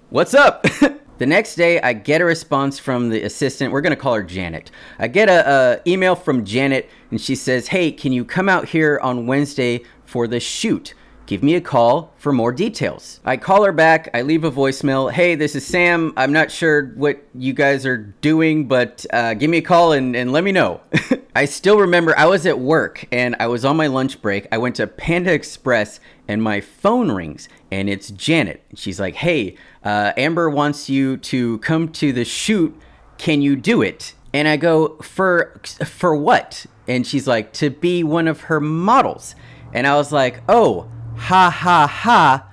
What's 0.10 0.34
up? 0.34 0.64
the 1.18 1.26
next 1.26 1.56
day, 1.56 1.82
I 1.82 1.92
get 1.92 2.22
a 2.22 2.26
response 2.26 2.80
from 2.80 3.10
the 3.10 3.24
assistant. 3.24 3.74
We're 3.74 3.82
going 3.82 3.92
to 3.92 4.02
call 4.02 4.16
her 4.16 4.24
Janet. 4.24 4.72
I 4.98 5.10
get 5.10 5.28
a 5.28 5.82
email 5.86 6.16
from 6.16 6.46
Janet, 6.46 6.90
and 7.12 7.20
she 7.20 7.36
says, 7.36 7.68
hey, 7.68 7.92
can 7.92 8.14
you 8.14 8.24
come 8.24 8.48
out 8.48 8.70
here 8.70 9.02
on 9.04 9.28
Wednesday 9.28 9.82
for 10.06 10.28
the 10.28 10.40
shoot? 10.40 10.94
Give 11.30 11.44
me 11.44 11.54
a 11.54 11.62
call 11.62 12.12
for 12.18 12.34
more 12.34 12.52
details. 12.52 13.20
I 13.24 13.38
call 13.38 13.64
her 13.64 13.72
back, 13.72 14.10
I 14.16 14.24
leave 14.24 14.44
a 14.44 14.52
voicemail. 14.52 15.12
Hey, 15.12 15.36
this 15.36 15.56
is 15.56 15.64
Sam. 15.64 16.12
I'm 16.18 16.34
not 16.34 16.50
sure 16.50 16.88
what 16.96 17.24
you 17.36 17.54
guys 17.54 17.86
are 17.86 17.98
doing, 17.98 18.68
but 18.68 19.06
uh, 19.14 19.36
give 19.36 19.52
me 19.52 19.60
a 19.60 19.62
call 19.62 19.92
and, 19.92 20.16
and 20.16 20.32
let 20.32 20.44
me 20.44 20.52
know. 20.52 20.82
I 21.36 21.46
still 21.46 21.78
remember 21.78 22.18
I 22.18 22.26
was 22.26 22.48
at 22.48 22.58
work 22.58 23.06
and 23.12 23.36
I 23.40 23.46
was 23.46 23.64
on 23.64 23.78
my 23.78 23.86
lunch 23.86 24.24
break. 24.24 24.48
I 24.52 24.58
went 24.58 24.78
to 24.78 24.88
Panda 24.88 25.32
Express 25.32 26.00
and 26.28 26.42
my 26.42 26.62
phone 26.62 27.12
rings 27.12 27.48
and 27.70 27.92
it's 27.92 28.10
Janet. 28.10 28.64
She's 28.74 29.00
like, 29.00 29.14
hey, 29.14 29.56
uh, 29.84 30.14
Amber 30.18 30.50
wants 30.50 30.90
you 30.90 31.16
to 31.18 31.60
come 31.60 31.90
to 31.90 32.12
the 32.12 32.26
shoot. 32.26 32.76
Can 33.20 33.44
you 33.44 33.56
do 33.56 33.84
it? 33.84 34.16
And 34.34 34.48
I 34.48 34.58
go, 34.58 34.98
for 34.98 35.62
for 35.86 36.16
what? 36.16 36.66
And 36.88 37.06
she's 37.06 37.28
like, 37.28 37.54
to 37.54 37.70
be 37.70 38.04
one 38.04 38.28
of 38.28 38.42
her 38.42 38.60
models. 38.60 39.36
And 39.72 39.86
I 39.86 39.96
was 39.96 40.12
like, 40.12 40.42
oh, 40.50 40.90
ha 41.20 41.50
ha 41.50 41.86
ha, 41.88 42.52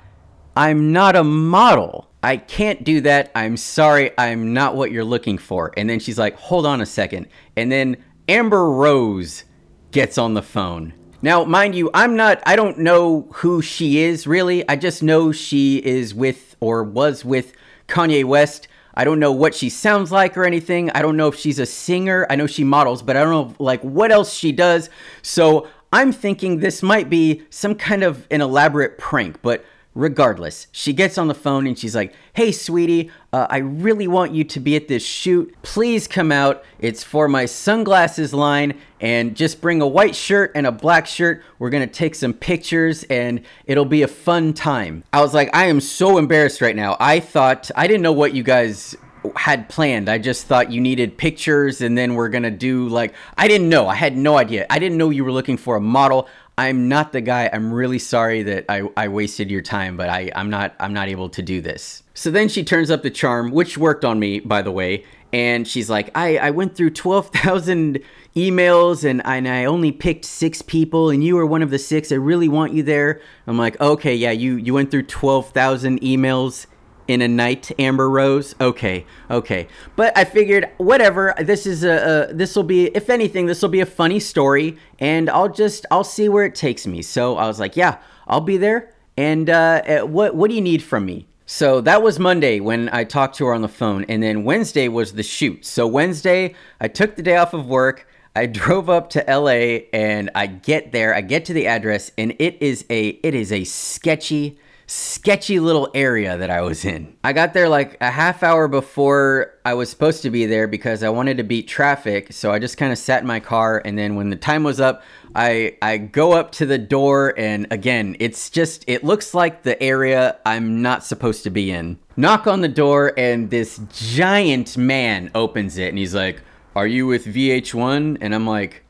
I'm 0.56 0.92
not 0.92 1.16
a 1.16 1.24
model. 1.24 2.10
I 2.22 2.38
can't 2.38 2.82
do 2.82 3.00
that. 3.02 3.30
I'm 3.34 3.56
sorry. 3.56 4.10
I'm 4.18 4.52
not 4.52 4.74
what 4.74 4.90
you're 4.90 5.04
looking 5.04 5.38
for. 5.38 5.72
And 5.76 5.88
then 5.88 6.00
she's 6.00 6.18
like, 6.18 6.36
hold 6.36 6.66
on 6.66 6.80
a 6.80 6.86
second. 6.86 7.28
And 7.56 7.70
then 7.70 7.98
Amber 8.28 8.70
Rose 8.70 9.44
gets 9.92 10.18
on 10.18 10.34
the 10.34 10.42
phone. 10.42 10.92
Now, 11.22 11.44
mind 11.44 11.74
you, 11.74 11.90
I'm 11.94 12.16
not, 12.16 12.42
I 12.44 12.56
don't 12.56 12.78
know 12.78 13.28
who 13.34 13.62
she 13.62 13.98
is 13.98 14.26
really. 14.26 14.68
I 14.68 14.76
just 14.76 15.02
know 15.02 15.32
she 15.32 15.78
is 15.78 16.14
with 16.14 16.56
or 16.60 16.82
was 16.82 17.24
with 17.24 17.52
Kanye 17.88 18.24
West. 18.24 18.68
I 18.94 19.04
don't 19.04 19.20
know 19.20 19.32
what 19.32 19.54
she 19.54 19.68
sounds 19.68 20.10
like 20.10 20.36
or 20.36 20.44
anything. 20.44 20.90
I 20.90 21.02
don't 21.02 21.16
know 21.16 21.28
if 21.28 21.36
she's 21.36 21.58
a 21.58 21.66
singer. 21.66 22.26
I 22.30 22.36
know 22.36 22.46
she 22.46 22.64
models, 22.64 23.02
but 23.02 23.16
I 23.16 23.22
don't 23.22 23.30
know 23.30 23.54
like 23.58 23.82
what 23.82 24.10
else 24.10 24.32
she 24.32 24.52
does. 24.52 24.90
So 25.22 25.68
I'm 25.92 26.12
thinking 26.12 26.60
this 26.60 26.82
might 26.82 27.08
be 27.08 27.42
some 27.50 27.74
kind 27.74 28.02
of 28.02 28.26
an 28.30 28.40
elaborate 28.40 28.98
prank, 28.98 29.40
but 29.42 29.64
regardless, 29.94 30.66
she 30.72 30.92
gets 30.92 31.16
on 31.16 31.26
the 31.26 31.34
phone 31.34 31.66
and 31.66 31.78
she's 31.78 31.96
like, 31.96 32.14
Hey, 32.34 32.52
sweetie, 32.52 33.10
uh, 33.32 33.46
I 33.48 33.58
really 33.58 34.06
want 34.06 34.32
you 34.32 34.44
to 34.44 34.60
be 34.60 34.76
at 34.76 34.88
this 34.88 35.04
shoot. 35.04 35.54
Please 35.62 36.06
come 36.06 36.30
out. 36.30 36.62
It's 36.78 37.02
for 37.02 37.28
my 37.28 37.46
sunglasses 37.46 38.34
line, 38.34 38.78
and 39.00 39.34
just 39.34 39.60
bring 39.60 39.80
a 39.80 39.86
white 39.86 40.14
shirt 40.14 40.52
and 40.54 40.66
a 40.66 40.72
black 40.72 41.06
shirt. 41.06 41.42
We're 41.58 41.70
gonna 41.70 41.86
take 41.86 42.14
some 42.14 42.32
pictures 42.32 43.04
and 43.04 43.42
it'll 43.64 43.84
be 43.84 44.02
a 44.02 44.08
fun 44.08 44.52
time. 44.52 45.02
I 45.12 45.22
was 45.22 45.34
like, 45.34 45.50
I 45.54 45.66
am 45.66 45.80
so 45.80 46.18
embarrassed 46.18 46.60
right 46.60 46.76
now. 46.76 46.96
I 47.00 47.20
thought, 47.20 47.70
I 47.74 47.86
didn't 47.86 48.02
know 48.02 48.12
what 48.12 48.34
you 48.34 48.42
guys 48.42 48.96
had 49.36 49.68
planned. 49.68 50.08
I 50.08 50.18
just 50.18 50.46
thought 50.46 50.70
you 50.70 50.80
needed 50.80 51.18
pictures 51.18 51.80
and 51.80 51.96
then 51.96 52.14
we're 52.14 52.28
gonna 52.28 52.50
do 52.50 52.88
like 52.88 53.14
I 53.36 53.48
didn't 53.48 53.68
know. 53.68 53.88
I 53.88 53.94
had 53.94 54.16
no 54.16 54.36
idea. 54.36 54.66
I 54.70 54.78
didn't 54.78 54.98
know 54.98 55.10
you 55.10 55.24
were 55.24 55.32
looking 55.32 55.56
for 55.56 55.76
a 55.76 55.80
model. 55.80 56.28
I'm 56.58 56.88
not 56.88 57.12
the 57.12 57.20
guy. 57.20 57.50
I'm 57.52 57.72
really 57.72 57.98
sorry 57.98 58.42
that 58.44 58.64
I, 58.70 58.82
I 58.96 59.08
wasted 59.08 59.50
your 59.50 59.60
time, 59.60 59.96
but 59.96 60.08
I, 60.08 60.30
I'm 60.34 60.48
not 60.48 60.74
I'm 60.80 60.94
not 60.94 61.08
able 61.08 61.28
to 61.30 61.42
do 61.42 61.60
this. 61.60 62.02
So 62.14 62.30
then 62.30 62.48
she 62.48 62.64
turns 62.64 62.90
up 62.90 63.02
the 63.02 63.10
charm, 63.10 63.50
which 63.50 63.76
worked 63.76 64.04
on 64.04 64.18
me, 64.18 64.40
by 64.40 64.62
the 64.62 64.72
way, 64.72 65.04
and 65.32 65.68
she's 65.68 65.90
like, 65.90 66.10
I, 66.14 66.38
I 66.38 66.50
went 66.50 66.74
through 66.74 66.90
twelve 66.90 67.28
thousand 67.28 68.00
emails 68.34 69.04
and, 69.04 69.20
and 69.26 69.46
I 69.46 69.66
only 69.66 69.92
picked 69.92 70.24
six 70.24 70.62
people 70.62 71.10
and 71.10 71.22
you 71.22 71.36
were 71.36 71.46
one 71.46 71.62
of 71.62 71.70
the 71.70 71.78
six. 71.78 72.10
I 72.10 72.16
really 72.16 72.48
want 72.48 72.72
you 72.72 72.82
there. 72.82 73.20
I'm 73.46 73.58
like, 73.58 73.78
okay, 73.80 74.14
yeah, 74.14 74.30
you, 74.30 74.56
you 74.56 74.72
went 74.72 74.90
through 74.90 75.04
twelve 75.04 75.50
thousand 75.50 76.00
emails 76.00 76.66
in 77.08 77.22
a 77.22 77.28
night, 77.28 77.70
Amber 77.78 78.08
Rose. 78.10 78.54
Okay, 78.60 79.06
okay. 79.30 79.68
But 79.94 80.16
I 80.16 80.24
figured, 80.24 80.68
whatever. 80.78 81.34
This 81.38 81.66
is 81.66 81.84
a, 81.84 82.30
a 82.30 82.34
this 82.34 82.56
will 82.56 82.62
be, 82.62 82.86
if 82.86 83.10
anything, 83.10 83.46
this 83.46 83.62
will 83.62 83.68
be 83.68 83.80
a 83.80 83.86
funny 83.86 84.20
story, 84.20 84.76
and 84.98 85.30
I'll 85.30 85.48
just 85.48 85.86
I'll 85.90 86.04
see 86.04 86.28
where 86.28 86.44
it 86.44 86.54
takes 86.54 86.86
me. 86.86 87.02
So 87.02 87.36
I 87.36 87.46
was 87.46 87.60
like, 87.60 87.76
yeah, 87.76 87.98
I'll 88.26 88.40
be 88.40 88.56
there. 88.56 88.92
And 89.16 89.48
uh, 89.48 89.82
eh, 89.84 90.00
what 90.02 90.34
what 90.34 90.50
do 90.50 90.56
you 90.56 90.62
need 90.62 90.82
from 90.82 91.06
me? 91.06 91.26
So 91.46 91.80
that 91.82 92.02
was 92.02 92.18
Monday 92.18 92.58
when 92.58 92.88
I 92.92 93.04
talked 93.04 93.36
to 93.36 93.46
her 93.46 93.54
on 93.54 93.62
the 93.62 93.68
phone, 93.68 94.04
and 94.04 94.22
then 94.22 94.42
Wednesday 94.42 94.88
was 94.88 95.12
the 95.12 95.22
shoot. 95.22 95.64
So 95.64 95.86
Wednesday, 95.86 96.54
I 96.80 96.88
took 96.88 97.14
the 97.14 97.22
day 97.22 97.36
off 97.36 97.54
of 97.54 97.66
work. 97.66 98.06
I 98.34 98.46
drove 98.46 98.90
up 98.90 99.10
to 99.10 99.24
LA 99.26 99.88
and 99.92 100.30
I 100.34 100.46
get 100.46 100.92
there, 100.92 101.14
I 101.14 101.22
get 101.22 101.46
to 101.46 101.52
the 101.54 101.66
address 101.66 102.10
and 102.18 102.34
it 102.38 102.58
is 102.60 102.84
a 102.90 103.08
it 103.08 103.34
is 103.34 103.50
a 103.50 103.64
sketchy 103.64 104.58
sketchy 104.86 105.58
little 105.58 105.90
area 105.94 106.38
that 106.38 106.48
I 106.48 106.60
was 106.60 106.84
in. 106.84 107.16
I 107.24 107.32
got 107.32 107.54
there 107.54 107.68
like 107.68 107.96
a 108.00 108.10
half 108.10 108.42
hour 108.42 108.68
before 108.68 109.54
I 109.64 109.74
was 109.74 109.90
supposed 109.90 110.22
to 110.22 110.30
be 110.30 110.46
there 110.46 110.68
because 110.68 111.02
I 111.02 111.08
wanted 111.08 111.38
to 111.38 111.42
beat 111.42 111.66
traffic. 111.66 112.32
So 112.32 112.52
I 112.52 112.60
just 112.60 112.76
kind 112.76 112.92
of 112.92 112.98
sat 112.98 113.22
in 113.22 113.26
my 113.26 113.40
car 113.40 113.82
and 113.84 113.98
then 113.98 114.14
when 114.14 114.30
the 114.30 114.36
time 114.36 114.62
was 114.62 114.80
up, 114.80 115.02
I 115.34 115.76
I 115.82 115.98
go 115.98 116.32
up 116.32 116.52
to 116.52 116.66
the 116.66 116.78
door 116.78 117.34
and 117.36 117.66
again, 117.72 118.16
it's 118.20 118.48
just 118.48 118.84
it 118.86 119.02
looks 119.02 119.34
like 119.34 119.64
the 119.64 119.80
area 119.82 120.38
I'm 120.46 120.82
not 120.82 121.04
supposed 121.04 121.42
to 121.44 121.50
be 121.50 121.72
in. 121.72 121.98
Knock 122.16 122.46
on 122.46 122.60
the 122.60 122.68
door 122.68 123.12
and 123.16 123.50
this 123.50 123.80
giant 123.92 124.76
man 124.76 125.30
opens 125.34 125.78
it 125.78 125.88
and 125.88 125.98
he's 125.98 126.14
like, 126.14 126.40
"Are 126.76 126.86
you 126.86 127.06
with 127.06 127.26
VH1?" 127.26 128.18
And 128.20 128.34
I'm 128.34 128.46
like, 128.46 128.84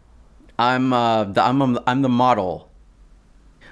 "I'm 0.59 0.93
uh 0.93 1.25
the, 1.25 1.43
I'm 1.43 1.79
I'm 1.87 2.03
the 2.03 2.11
model." 2.11 2.71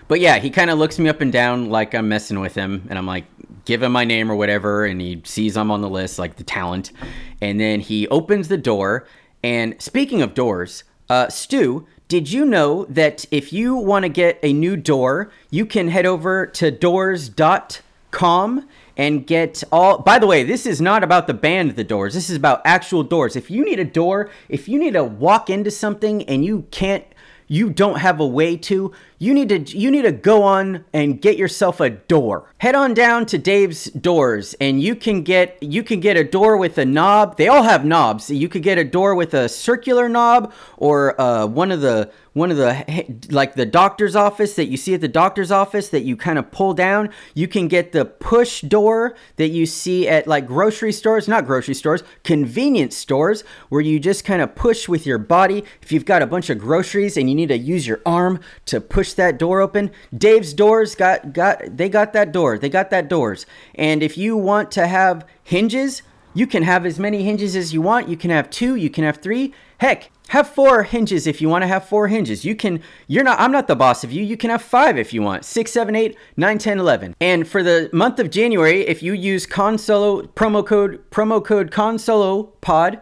But 0.08 0.20
yeah, 0.20 0.38
he 0.38 0.50
kind 0.50 0.70
of 0.70 0.78
looks 0.78 0.98
me 0.98 1.08
up 1.08 1.20
and 1.20 1.32
down 1.32 1.70
like 1.70 1.94
I'm 1.94 2.08
messing 2.08 2.40
with 2.40 2.54
him, 2.54 2.86
and 2.88 2.98
I'm 2.98 3.06
like, 3.06 3.24
give 3.64 3.82
him 3.82 3.92
my 3.92 4.04
name 4.04 4.30
or 4.30 4.36
whatever, 4.36 4.84
and 4.84 5.00
he 5.00 5.22
sees 5.24 5.56
I'm 5.56 5.70
on 5.70 5.80
the 5.80 5.88
list, 5.88 6.18
like 6.18 6.36
the 6.36 6.44
talent, 6.44 6.92
and 7.40 7.58
then 7.58 7.80
he 7.80 8.06
opens 8.08 8.48
the 8.48 8.58
door. 8.58 9.06
And 9.42 9.80
speaking 9.80 10.22
of 10.22 10.34
doors, 10.34 10.84
uh, 11.08 11.28
Stu, 11.28 11.86
did 12.08 12.30
you 12.30 12.44
know 12.44 12.84
that 12.86 13.24
if 13.30 13.52
you 13.52 13.74
want 13.74 14.04
to 14.04 14.08
get 14.08 14.38
a 14.42 14.52
new 14.52 14.76
door, 14.76 15.30
you 15.50 15.64
can 15.66 15.88
head 15.88 16.06
over 16.06 16.46
to 16.46 16.70
doors.com 16.70 18.68
and 18.96 19.26
get 19.26 19.64
all 19.72 19.98
by 19.98 20.18
the 20.18 20.26
way 20.26 20.44
this 20.44 20.66
is 20.66 20.80
not 20.80 21.02
about 21.02 21.26
the 21.26 21.34
band 21.34 21.72
the 21.74 21.82
doors 21.82 22.14
this 22.14 22.30
is 22.30 22.36
about 22.36 22.62
actual 22.64 23.02
doors 23.02 23.34
if 23.34 23.50
you 23.50 23.64
need 23.64 23.80
a 23.80 23.84
door 23.84 24.30
if 24.48 24.68
you 24.68 24.78
need 24.78 24.92
to 24.92 25.02
walk 25.02 25.50
into 25.50 25.68
something 25.68 26.22
and 26.28 26.44
you 26.44 26.64
can't 26.70 27.04
you 27.46 27.70
don't 27.70 27.98
have 27.98 28.20
a 28.20 28.26
way 28.26 28.56
to, 28.56 28.92
you 29.18 29.34
need 29.34 29.48
to 29.48 29.78
you 29.78 29.90
need 29.90 30.02
to 30.02 30.12
go 30.12 30.42
on 30.42 30.84
and 30.92 31.20
get 31.20 31.36
yourself 31.36 31.80
a 31.80 31.90
door. 31.90 32.52
Head 32.58 32.74
on 32.74 32.94
down 32.94 33.26
to 33.26 33.38
Dave's 33.38 33.84
Doors 33.86 34.54
and 34.60 34.82
you 34.82 34.94
can 34.94 35.22
get 35.22 35.62
you 35.62 35.82
can 35.82 36.00
get 36.00 36.16
a 36.16 36.24
door 36.24 36.56
with 36.56 36.78
a 36.78 36.84
knob. 36.84 37.36
They 37.36 37.48
all 37.48 37.62
have 37.62 37.84
knobs. 37.84 38.30
You 38.30 38.48
could 38.48 38.62
get 38.62 38.78
a 38.78 38.84
door 38.84 39.14
with 39.14 39.34
a 39.34 39.48
circular 39.48 40.08
knob 40.08 40.52
or 40.76 41.20
uh, 41.20 41.46
one 41.46 41.72
of 41.72 41.80
the 41.80 42.10
one 42.34 42.50
of 42.50 42.56
the 42.56 43.16
like 43.30 43.54
the 43.54 43.64
doctor's 43.64 44.14
office 44.14 44.54
that 44.56 44.66
you 44.66 44.76
see 44.76 44.92
at 44.94 45.00
the 45.00 45.08
doctor's 45.08 45.50
office 45.50 45.88
that 45.88 46.02
you 46.02 46.16
kind 46.16 46.38
of 46.38 46.50
pull 46.50 46.74
down. 46.74 47.08
You 47.32 47.48
can 47.48 47.68
get 47.68 47.92
the 47.92 48.04
push 48.04 48.60
door 48.60 49.14
that 49.36 49.48
you 49.48 49.66
see 49.66 50.06
at 50.08 50.26
like 50.26 50.46
grocery 50.46 50.92
stores, 50.92 51.26
not 51.28 51.46
grocery 51.46 51.74
stores, 51.74 52.02
convenience 52.24 52.96
stores 52.96 53.44
where 53.68 53.80
you 53.80 53.98
just 53.98 54.24
kind 54.24 54.42
of 54.42 54.54
push 54.54 54.88
with 54.88 55.06
your 55.06 55.18
body. 55.18 55.64
If 55.80 55.92
you've 55.92 56.04
got 56.04 56.22
a 56.22 56.26
bunch 56.26 56.50
of 56.50 56.58
groceries 56.58 57.16
and 57.16 57.28
you 57.28 57.36
need 57.36 57.48
to 57.48 57.58
use 57.58 57.86
your 57.86 58.00
arm 58.04 58.40
to 58.66 58.80
push 58.80 59.12
that 59.14 59.38
door 59.38 59.60
open, 59.60 59.92
Dave's 60.16 60.52
Doors 60.52 60.94
got 60.94 61.32
got 61.32 61.76
they 61.76 61.88
got 61.88 62.12
that 62.12 62.32
door. 62.32 62.58
They 62.58 62.68
got 62.68 62.90
that 62.90 63.08
doors. 63.08 63.46
And 63.76 64.02
if 64.02 64.18
you 64.18 64.36
want 64.36 64.72
to 64.72 64.88
have 64.88 65.24
hinges, 65.42 66.02
you 66.34 66.48
can 66.48 66.64
have 66.64 66.84
as 66.84 66.98
many 66.98 67.22
hinges 67.22 67.54
as 67.54 67.72
you 67.72 67.80
want. 67.80 68.08
You 68.08 68.16
can 68.16 68.30
have 68.30 68.50
two, 68.50 68.74
you 68.74 68.90
can 68.90 69.04
have 69.04 69.18
three. 69.18 69.54
Heck, 69.78 70.10
have 70.28 70.48
four 70.48 70.84
hinges 70.84 71.26
if 71.26 71.40
you 71.40 71.48
want 71.48 71.62
to 71.62 71.68
have 71.68 71.86
four 71.86 72.08
hinges. 72.08 72.44
You 72.44 72.56
can, 72.56 72.82
you're 73.06 73.24
not, 73.24 73.38
I'm 73.38 73.52
not 73.52 73.68
the 73.68 73.76
boss 73.76 74.04
of 74.04 74.12
you. 74.12 74.22
You 74.22 74.36
can 74.36 74.50
have 74.50 74.62
five 74.62 74.98
if 74.98 75.12
you 75.12 75.22
want. 75.22 75.44
six 75.44 75.70
seven 75.72 75.94
eight 75.94 76.16
nine 76.36 76.58
ten 76.58 76.78
eleven 76.78 77.14
And 77.20 77.46
for 77.46 77.62
the 77.62 77.90
month 77.92 78.18
of 78.18 78.30
January, 78.30 78.86
if 78.86 79.02
you 79.02 79.12
use 79.12 79.46
Consolo 79.46 80.26
promo 80.28 80.66
code, 80.66 81.08
promo 81.10 81.44
code 81.44 81.70
Consolo 81.70 82.52
pod, 82.60 83.00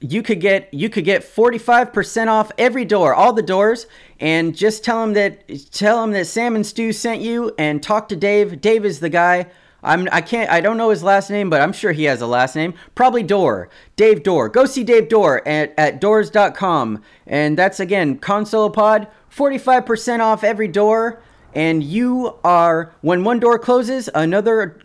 you 0.00 0.22
could 0.22 0.40
get 0.40 0.72
you 0.72 0.88
could 0.88 1.04
get 1.04 1.22
45% 1.22 2.28
off 2.28 2.52
every 2.58 2.84
door 2.84 3.14
all 3.14 3.32
the 3.32 3.42
doors 3.42 3.86
and 4.20 4.54
just 4.54 4.84
tell 4.84 5.00
them 5.00 5.14
that 5.14 5.48
tell 5.72 6.00
them 6.00 6.12
that 6.12 6.26
sam 6.26 6.54
and 6.54 6.66
stu 6.66 6.92
sent 6.92 7.22
you 7.22 7.54
and 7.56 7.82
talk 7.82 8.08
to 8.08 8.16
dave 8.16 8.60
dave 8.60 8.84
is 8.84 9.00
the 9.00 9.08
guy 9.08 9.46
I'm 9.86 10.08
I 10.12 10.20
can't 10.20 10.50
I 10.50 10.60
don't 10.60 10.76
know 10.76 10.90
his 10.90 11.02
last 11.02 11.30
name, 11.30 11.48
but 11.48 11.62
I'm 11.62 11.72
sure 11.72 11.92
he 11.92 12.04
has 12.04 12.20
a 12.20 12.26
last 12.26 12.56
name. 12.56 12.74
Probably 12.94 13.22
Door. 13.22 13.70
Dave 13.94 14.22
Door. 14.22 14.50
Go 14.50 14.66
see 14.66 14.84
Dave 14.84 15.08
Door 15.08 15.46
at, 15.46 15.72
at 15.78 16.00
doors.com. 16.00 17.02
And 17.26 17.56
that's 17.56 17.80
again 17.80 18.18
Consolopod, 18.18 19.08
45% 19.34 20.20
off 20.20 20.44
every 20.44 20.68
door. 20.68 21.22
And 21.54 21.82
you 21.82 22.36
are 22.44 22.92
when 23.00 23.24
one 23.24 23.40
door 23.40 23.58
closes, 23.58 24.10
another 24.14 24.78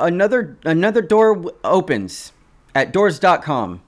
another 0.00 0.56
another 0.64 1.02
door 1.02 1.52
opens 1.62 2.32
at 2.74 2.92
doors.com. 2.92 3.82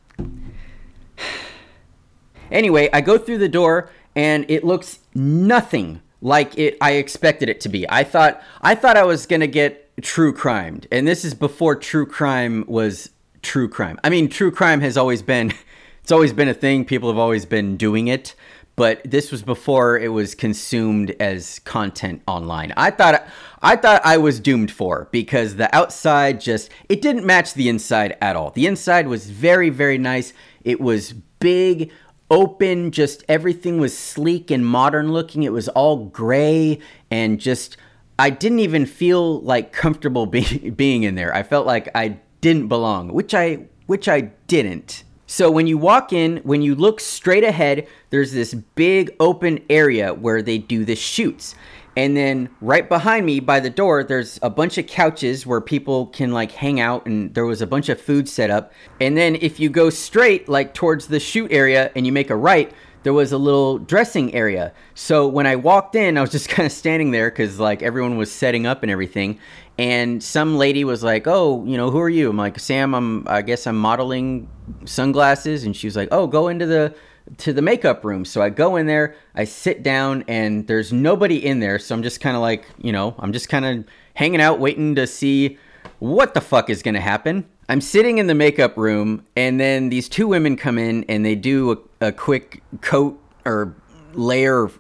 Anyway, 2.51 2.89
I 2.93 3.01
go 3.01 3.17
through 3.19 3.39
the 3.39 3.49
door 3.49 3.91
and 4.17 4.45
it 4.49 4.65
looks 4.65 5.01
nothing 5.15 6.03
like 6.21 6.59
it 6.59 6.77
I 6.81 6.93
expected 6.93 7.49
it 7.49 7.61
to 7.63 7.69
be. 7.69 7.89
I 7.89 8.05
thought 8.05 8.43
I 8.63 8.75
thought 8.75 8.97
I 8.97 9.05
was 9.05 9.27
going 9.27 9.41
to 9.41 9.47
get 9.47 9.88
true 10.03 10.33
crime. 10.33 10.81
And 10.91 11.07
this 11.07 11.25
is 11.25 11.35
before 11.35 11.77
true 11.77 12.07
crime 12.07 12.65
was 12.67 13.11
true 13.43 13.69
crime. 13.69 13.99
I 14.05 14.11
mean, 14.11 14.29
true 14.29 14.51
crime 14.51 14.81
has 14.81 14.97
always 14.97 15.23
been 15.23 15.53
it's 16.03 16.13
always 16.13 16.33
been 16.33 16.49
a 16.49 16.55
thing. 16.55 16.85
People 16.85 17.09
have 17.09 17.19
always 17.19 17.45
been 17.45 17.77
doing 17.77 18.09
it, 18.09 18.35
but 18.77 19.03
this 19.05 19.31
was 19.31 19.43
before 19.43 19.99
it 19.99 20.09
was 20.09 20.35
consumed 20.35 21.15
as 21.21 21.59
content 21.61 22.23
online. 22.27 22.73
I 22.77 22.91
thought 22.91 23.27
I 23.61 23.77
thought 23.77 24.01
I 24.05 24.19
was 24.19 24.41
doomed 24.41 24.71
for 24.71 25.09
because 25.11 25.57
the 25.57 25.75
outside 25.75 26.41
just 26.41 26.71
it 26.89 27.03
didn't 27.03 27.27
match 27.27 27.55
the 27.55 27.69
inside 27.69 28.17
at 28.21 28.37
all. 28.37 28.51
The 28.51 28.67
inside 28.67 29.09
was 29.09 29.29
very 29.31 29.71
very 29.71 29.99
nice. 29.99 30.33
It 30.63 30.81
was 30.81 31.13
big, 31.13 31.91
open, 32.31 32.91
just 32.91 33.25
everything 33.29 33.79
was 33.79 33.97
sleek 33.97 34.51
and 34.51 34.65
modern 34.67 35.13
looking. 35.13 35.43
It 35.43 35.53
was 35.53 35.69
all 35.69 36.07
gray 36.07 36.79
and 37.11 37.41
just 37.41 37.77
I 38.19 38.31
didn't 38.31 38.61
even 38.61 38.87
feel 38.87 39.41
like 39.41 39.73
comfortable 39.73 40.27
be- 40.37 40.71
being 40.71 41.03
in 41.05 41.15
there. 41.15 41.35
I 41.35 41.43
felt 41.43 41.67
like 41.67 41.89
I 41.95 42.19
didn't 42.41 42.69
belong, 42.69 43.13
which 43.13 43.35
I 43.35 43.67
which 43.87 44.09
I 44.09 44.21
didn't. 44.47 45.05
So 45.27 45.51
when 45.51 45.67
you 45.67 45.77
walk 45.77 46.13
in, 46.13 46.39
when 46.39 46.63
you 46.63 46.75
look 46.75 47.01
straight 47.01 47.45
ahead, 47.45 47.87
there's 48.09 48.33
this 48.33 48.55
big 48.55 49.15
open 49.21 49.63
area 49.69 50.15
where 50.15 50.41
they 50.41 50.57
do 50.57 50.87
the 50.87 50.97
shoots. 50.97 51.55
And 51.99 52.17
then 52.17 52.49
right 52.61 52.89
behind 52.89 53.27
me 53.27 53.41
by 53.41 53.61
the 53.61 53.69
door, 53.69 54.05
there's 54.05 54.39
a 54.41 54.49
bunch 54.49 54.79
of 54.79 54.87
couches 54.87 55.45
where 55.45 55.61
people 55.61 56.07
can 56.07 56.33
like 56.33 56.53
hang 56.53 56.81
out 56.81 57.05
and 57.07 57.35
there 57.35 57.45
was 57.45 57.61
a 57.61 57.67
bunch 57.67 57.89
of 57.89 58.01
food 58.01 58.29
set 58.29 58.51
up. 58.51 58.73
And 59.01 59.17
then 59.17 59.37
if 59.37 59.61
you 59.61 59.69
go 59.69 59.91
straight 59.91 60.49
like 60.49 60.73
towards 60.73 61.09
the 61.09 61.21
shoot 61.21 61.53
area 61.53 61.91
and 61.95 62.07
you 62.07 62.13
make 62.13 62.31
a 62.31 62.37
right, 62.37 62.73
there 63.03 63.13
was 63.13 63.33
a 63.33 63.39
little 63.39 63.79
dressing 63.79 64.35
area. 64.35 64.73
So 64.95 65.27
when 65.27 65.47
I 65.47 65.57
walked 65.57 65.95
in, 65.95 66.19
I 66.19 66.21
was 66.21 66.31
just 66.31 66.49
kind 66.49 66.67
of 66.67 66.73
standing 66.73 67.11
there 67.11 67.31
because 67.31 67.59
like 67.59 67.83
everyone 67.83 68.17
was 68.17 68.31
setting 68.31 68.67
up 68.67 68.83
and 68.83 68.91
everything. 68.91 69.39
And 69.79 70.23
some 70.23 70.57
lady 70.59 70.83
was 70.83 71.05
like, 71.05 71.29
"Oh, 71.29 71.65
you 71.65 71.77
know, 71.77 71.91
who 71.91 72.01
are 72.01 72.09
you?" 72.09 72.31
I'm 72.31 72.37
like, 72.37 72.59
"Sam. 72.59 72.95
I'm. 72.95 73.29
I 73.29 73.43
guess 73.43 73.65
I'm 73.65 73.79
modeling 73.79 74.49
sunglasses." 74.85 75.63
And 75.63 75.77
she 75.77 75.87
was 75.87 75.95
like, 75.95 76.09
"Oh, 76.11 76.27
go 76.27 76.49
into 76.49 76.67
the 76.67 76.97
to 77.37 77.53
the 77.53 77.63
makeup 77.63 78.05
room. 78.05 78.25
So 78.25 78.41
I 78.41 78.49
go 78.49 78.77
in 78.77 78.87
there, 78.87 79.15
I 79.35 79.45
sit 79.45 79.83
down, 79.83 80.25
and 80.29 80.67
there's 80.67 80.93
nobody 80.93 81.45
in 81.45 81.61
there. 81.61 81.79
So 81.79 81.95
I'm 81.95 82.03
just 82.03 82.21
kind 82.21 82.35
of 82.37 82.43
like, 82.43 82.67
you 82.79 82.93
know, 82.93 83.15
I'm 83.19 83.33
just 83.33 83.49
kind 83.49 83.65
of 83.65 83.85
hanging 84.15 84.41
out, 84.41 84.59
waiting 84.59 84.95
to 84.95 85.07
see 85.07 85.59
what 85.99 86.35
the 86.35 86.41
fuck 86.41 86.71
is 86.71 86.83
going 86.83 86.95
to 86.95 87.01
happen. 87.01 87.47
I'm 87.69 87.81
sitting 87.81 88.19
in 88.19 88.27
the 88.29 88.35
makeup 88.35 88.77
room, 88.77 89.25
and 89.37 89.61
then 89.61 89.91
these 89.91 90.09
two 90.09 90.27
women 90.27 90.57
come 90.57 90.79
in 90.79 91.05
and 91.09 91.25
they 91.25 91.35
do 91.35 91.73
a, 92.01 92.07
a 92.07 92.13
quick 92.13 92.63
coat 92.81 93.21
or 93.45 93.75
layer 94.15 94.71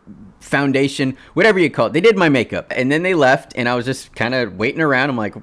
foundation, 0.40 1.16
whatever 1.34 1.58
you 1.58 1.70
call 1.70 1.86
it. 1.86 1.92
They 1.92 2.00
did 2.00 2.16
my 2.16 2.28
makeup 2.28 2.72
and 2.74 2.90
then 2.90 3.02
they 3.02 3.14
left 3.14 3.52
and 3.56 3.68
I 3.68 3.74
was 3.74 3.84
just 3.84 4.14
kind 4.14 4.34
of 4.34 4.56
waiting 4.56 4.80
around. 4.80 5.10
I'm 5.10 5.16
like, 5.16 5.34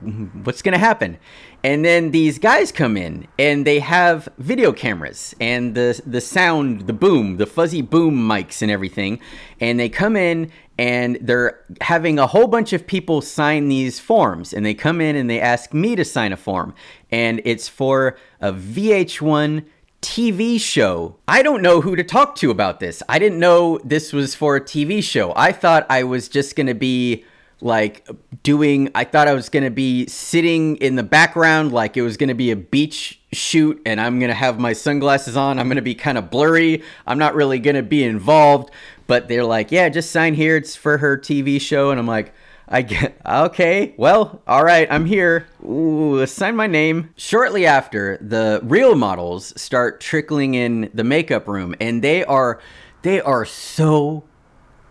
what's 0.43 0.61
going 0.61 0.73
to 0.73 0.79
happen? 0.79 1.17
And 1.63 1.83
then 1.83 2.11
these 2.11 2.39
guys 2.39 2.71
come 2.71 2.95
in 2.95 3.27
and 3.39 3.65
they 3.65 3.79
have 3.79 4.29
video 4.37 4.71
cameras 4.71 5.35
and 5.39 5.75
the 5.75 5.99
the 6.05 6.21
sound, 6.21 6.87
the 6.87 6.93
boom, 6.93 7.37
the 7.37 7.45
fuzzy 7.45 7.81
boom 7.81 8.15
mics 8.15 8.61
and 8.61 8.71
everything. 8.71 9.19
And 9.59 9.79
they 9.79 9.89
come 9.89 10.15
in 10.15 10.51
and 10.77 11.17
they're 11.21 11.61
having 11.81 12.19
a 12.19 12.27
whole 12.27 12.47
bunch 12.47 12.73
of 12.73 12.85
people 12.85 13.21
sign 13.21 13.69
these 13.69 13.99
forms 13.99 14.53
and 14.53 14.65
they 14.65 14.73
come 14.73 14.99
in 14.99 15.15
and 15.15 15.29
they 15.29 15.39
ask 15.39 15.73
me 15.73 15.95
to 15.95 16.03
sign 16.03 16.33
a 16.33 16.37
form 16.37 16.73
and 17.11 17.41
it's 17.45 17.67
for 17.67 18.17
a 18.41 18.51
VH1 18.51 19.65
TV 20.01 20.59
show. 20.59 21.15
I 21.27 21.41
don't 21.41 21.61
know 21.61 21.81
who 21.81 21.95
to 21.95 22.03
talk 22.03 22.35
to 22.37 22.51
about 22.51 22.79
this. 22.79 23.01
I 23.09 23.17
didn't 23.19 23.39
know 23.39 23.79
this 23.83 24.13
was 24.13 24.35
for 24.35 24.55
a 24.55 24.61
TV 24.61 25.01
show. 25.01 25.33
I 25.35 25.51
thought 25.51 25.85
I 25.89 26.03
was 26.03 26.27
just 26.27 26.55
going 26.55 26.67
to 26.67 26.75
be 26.75 27.25
like 27.65 28.07
doing 28.43 28.91
I 28.93 29.05
thought 29.05 29.27
I 29.27 29.33
was 29.33 29.49
going 29.49 29.63
to 29.63 29.71
be 29.71 30.05
sitting 30.05 30.75
in 30.77 30.95
the 30.95 31.03
background 31.03 31.71
like 31.71 31.97
it 31.97 32.03
was 32.03 32.15
going 32.15 32.29
to 32.29 32.35
be 32.35 32.51
a 32.51 32.55
beach 32.55 33.19
shoot 33.33 33.81
and 33.87 33.99
I'm 33.99 34.19
going 34.19 34.29
to 34.29 34.35
have 34.35 34.59
my 34.59 34.71
sunglasses 34.73 35.35
on. 35.35 35.57
I'm 35.57 35.67
going 35.67 35.77
to 35.77 35.81
be 35.81 35.95
kind 35.95 36.15
of 36.19 36.29
blurry. 36.29 36.83
I'm 37.07 37.17
not 37.17 37.33
really 37.33 37.57
going 37.57 37.75
to 37.75 37.81
be 37.81 38.03
involved, 38.03 38.69
but 39.07 39.27
they're 39.27 39.43
like, 39.43 39.71
"Yeah, 39.71 39.89
just 39.89 40.11
sign 40.11 40.35
here. 40.35 40.57
It's 40.57 40.75
for 40.75 40.99
her 40.99 41.17
TV 41.17 41.59
show." 41.59 41.89
And 41.89 41.99
I'm 41.99 42.05
like, 42.05 42.33
I 42.67 42.83
get 42.83 43.19
okay. 43.25 43.95
Well, 43.97 44.43
all 44.47 44.63
right, 44.63 44.87
I'm 44.91 45.05
here. 45.05 45.47
Ooh, 45.63 46.23
sign 46.27 46.55
my 46.55 46.67
name. 46.67 47.13
Shortly 47.15 47.65
after, 47.65 48.19
the 48.21 48.59
real 48.63 48.93
models 48.93 49.59
start 49.59 50.01
trickling 50.01 50.53
in 50.53 50.91
the 50.93 51.03
makeup 51.03 51.47
room, 51.47 51.73
and 51.81 52.03
they 52.03 52.23
are 52.25 52.61
they 53.01 53.21
are 53.21 53.43
so 53.43 54.23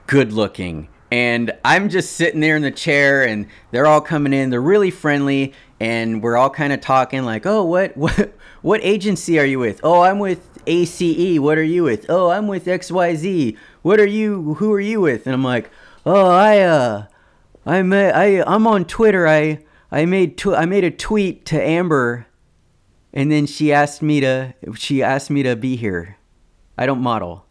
good 0.09 0.33
looking. 0.33 0.89
And 1.15 1.53
I'm 1.65 1.91
just 1.91 2.17
sitting 2.17 2.41
there 2.41 2.57
in 2.57 2.63
the 2.63 2.73
chair, 2.73 3.23
and 3.23 3.47
they're 3.71 3.87
all 3.87 4.01
coming 4.01 4.33
in. 4.33 4.51
They're 4.51 4.61
really 4.61 4.91
friendly, 4.91 5.55
and 5.79 6.21
we're 6.21 6.37
all 6.37 6.51
kind 6.51 6.73
of 6.73 6.81
talking 6.81 7.23
like, 7.23 7.47
"Oh, 7.47 7.63
what 7.63 7.97
what 7.97 8.35
what 8.63 8.81
agency 8.83 9.39
are 9.39 9.45
you 9.45 9.61
with? 9.61 9.79
Oh, 9.85 10.01
I'm 10.01 10.19
with 10.19 10.49
ACE. 10.67 11.39
What 11.39 11.57
are 11.57 11.63
you 11.63 11.85
with? 11.85 12.07
Oh, 12.09 12.31
I'm 12.31 12.49
with 12.49 12.65
XYZ. 12.65 13.57
What 13.83 14.01
are 14.01 14.07
you? 14.07 14.55
Who 14.55 14.73
are 14.73 14.81
you 14.81 15.01
with?" 15.01 15.29
And 15.29 15.35
I'm 15.35 15.45
like, 15.45 15.71
"Oh, 16.05 16.27
I 16.33 16.59
uh." 16.63 17.07
I 17.65 17.83
may, 17.83 18.11
I 18.11 18.43
I'm 18.53 18.67
on 18.67 18.85
Twitter. 18.85 19.29
I 19.29 19.65
I 19.93 20.07
made 20.07 20.37
tw- 20.37 20.49
I 20.49 20.67
made 20.67 20.83
a 20.83 20.91
tweet 20.91 21.47
to 21.47 21.63
Amber, 21.63 22.27
and 23.13 23.31
then 23.31 23.47
she 23.47 23.73
asked 23.73 24.03
me 24.03 24.19
to 24.19 24.55
she 24.75 25.01
asked 25.01 25.31
me 25.31 25.45
to 25.45 25.55
be 25.55 25.77
here. 25.77 26.19
I 26.77 26.87
don't 26.87 27.01
model. 27.01 27.47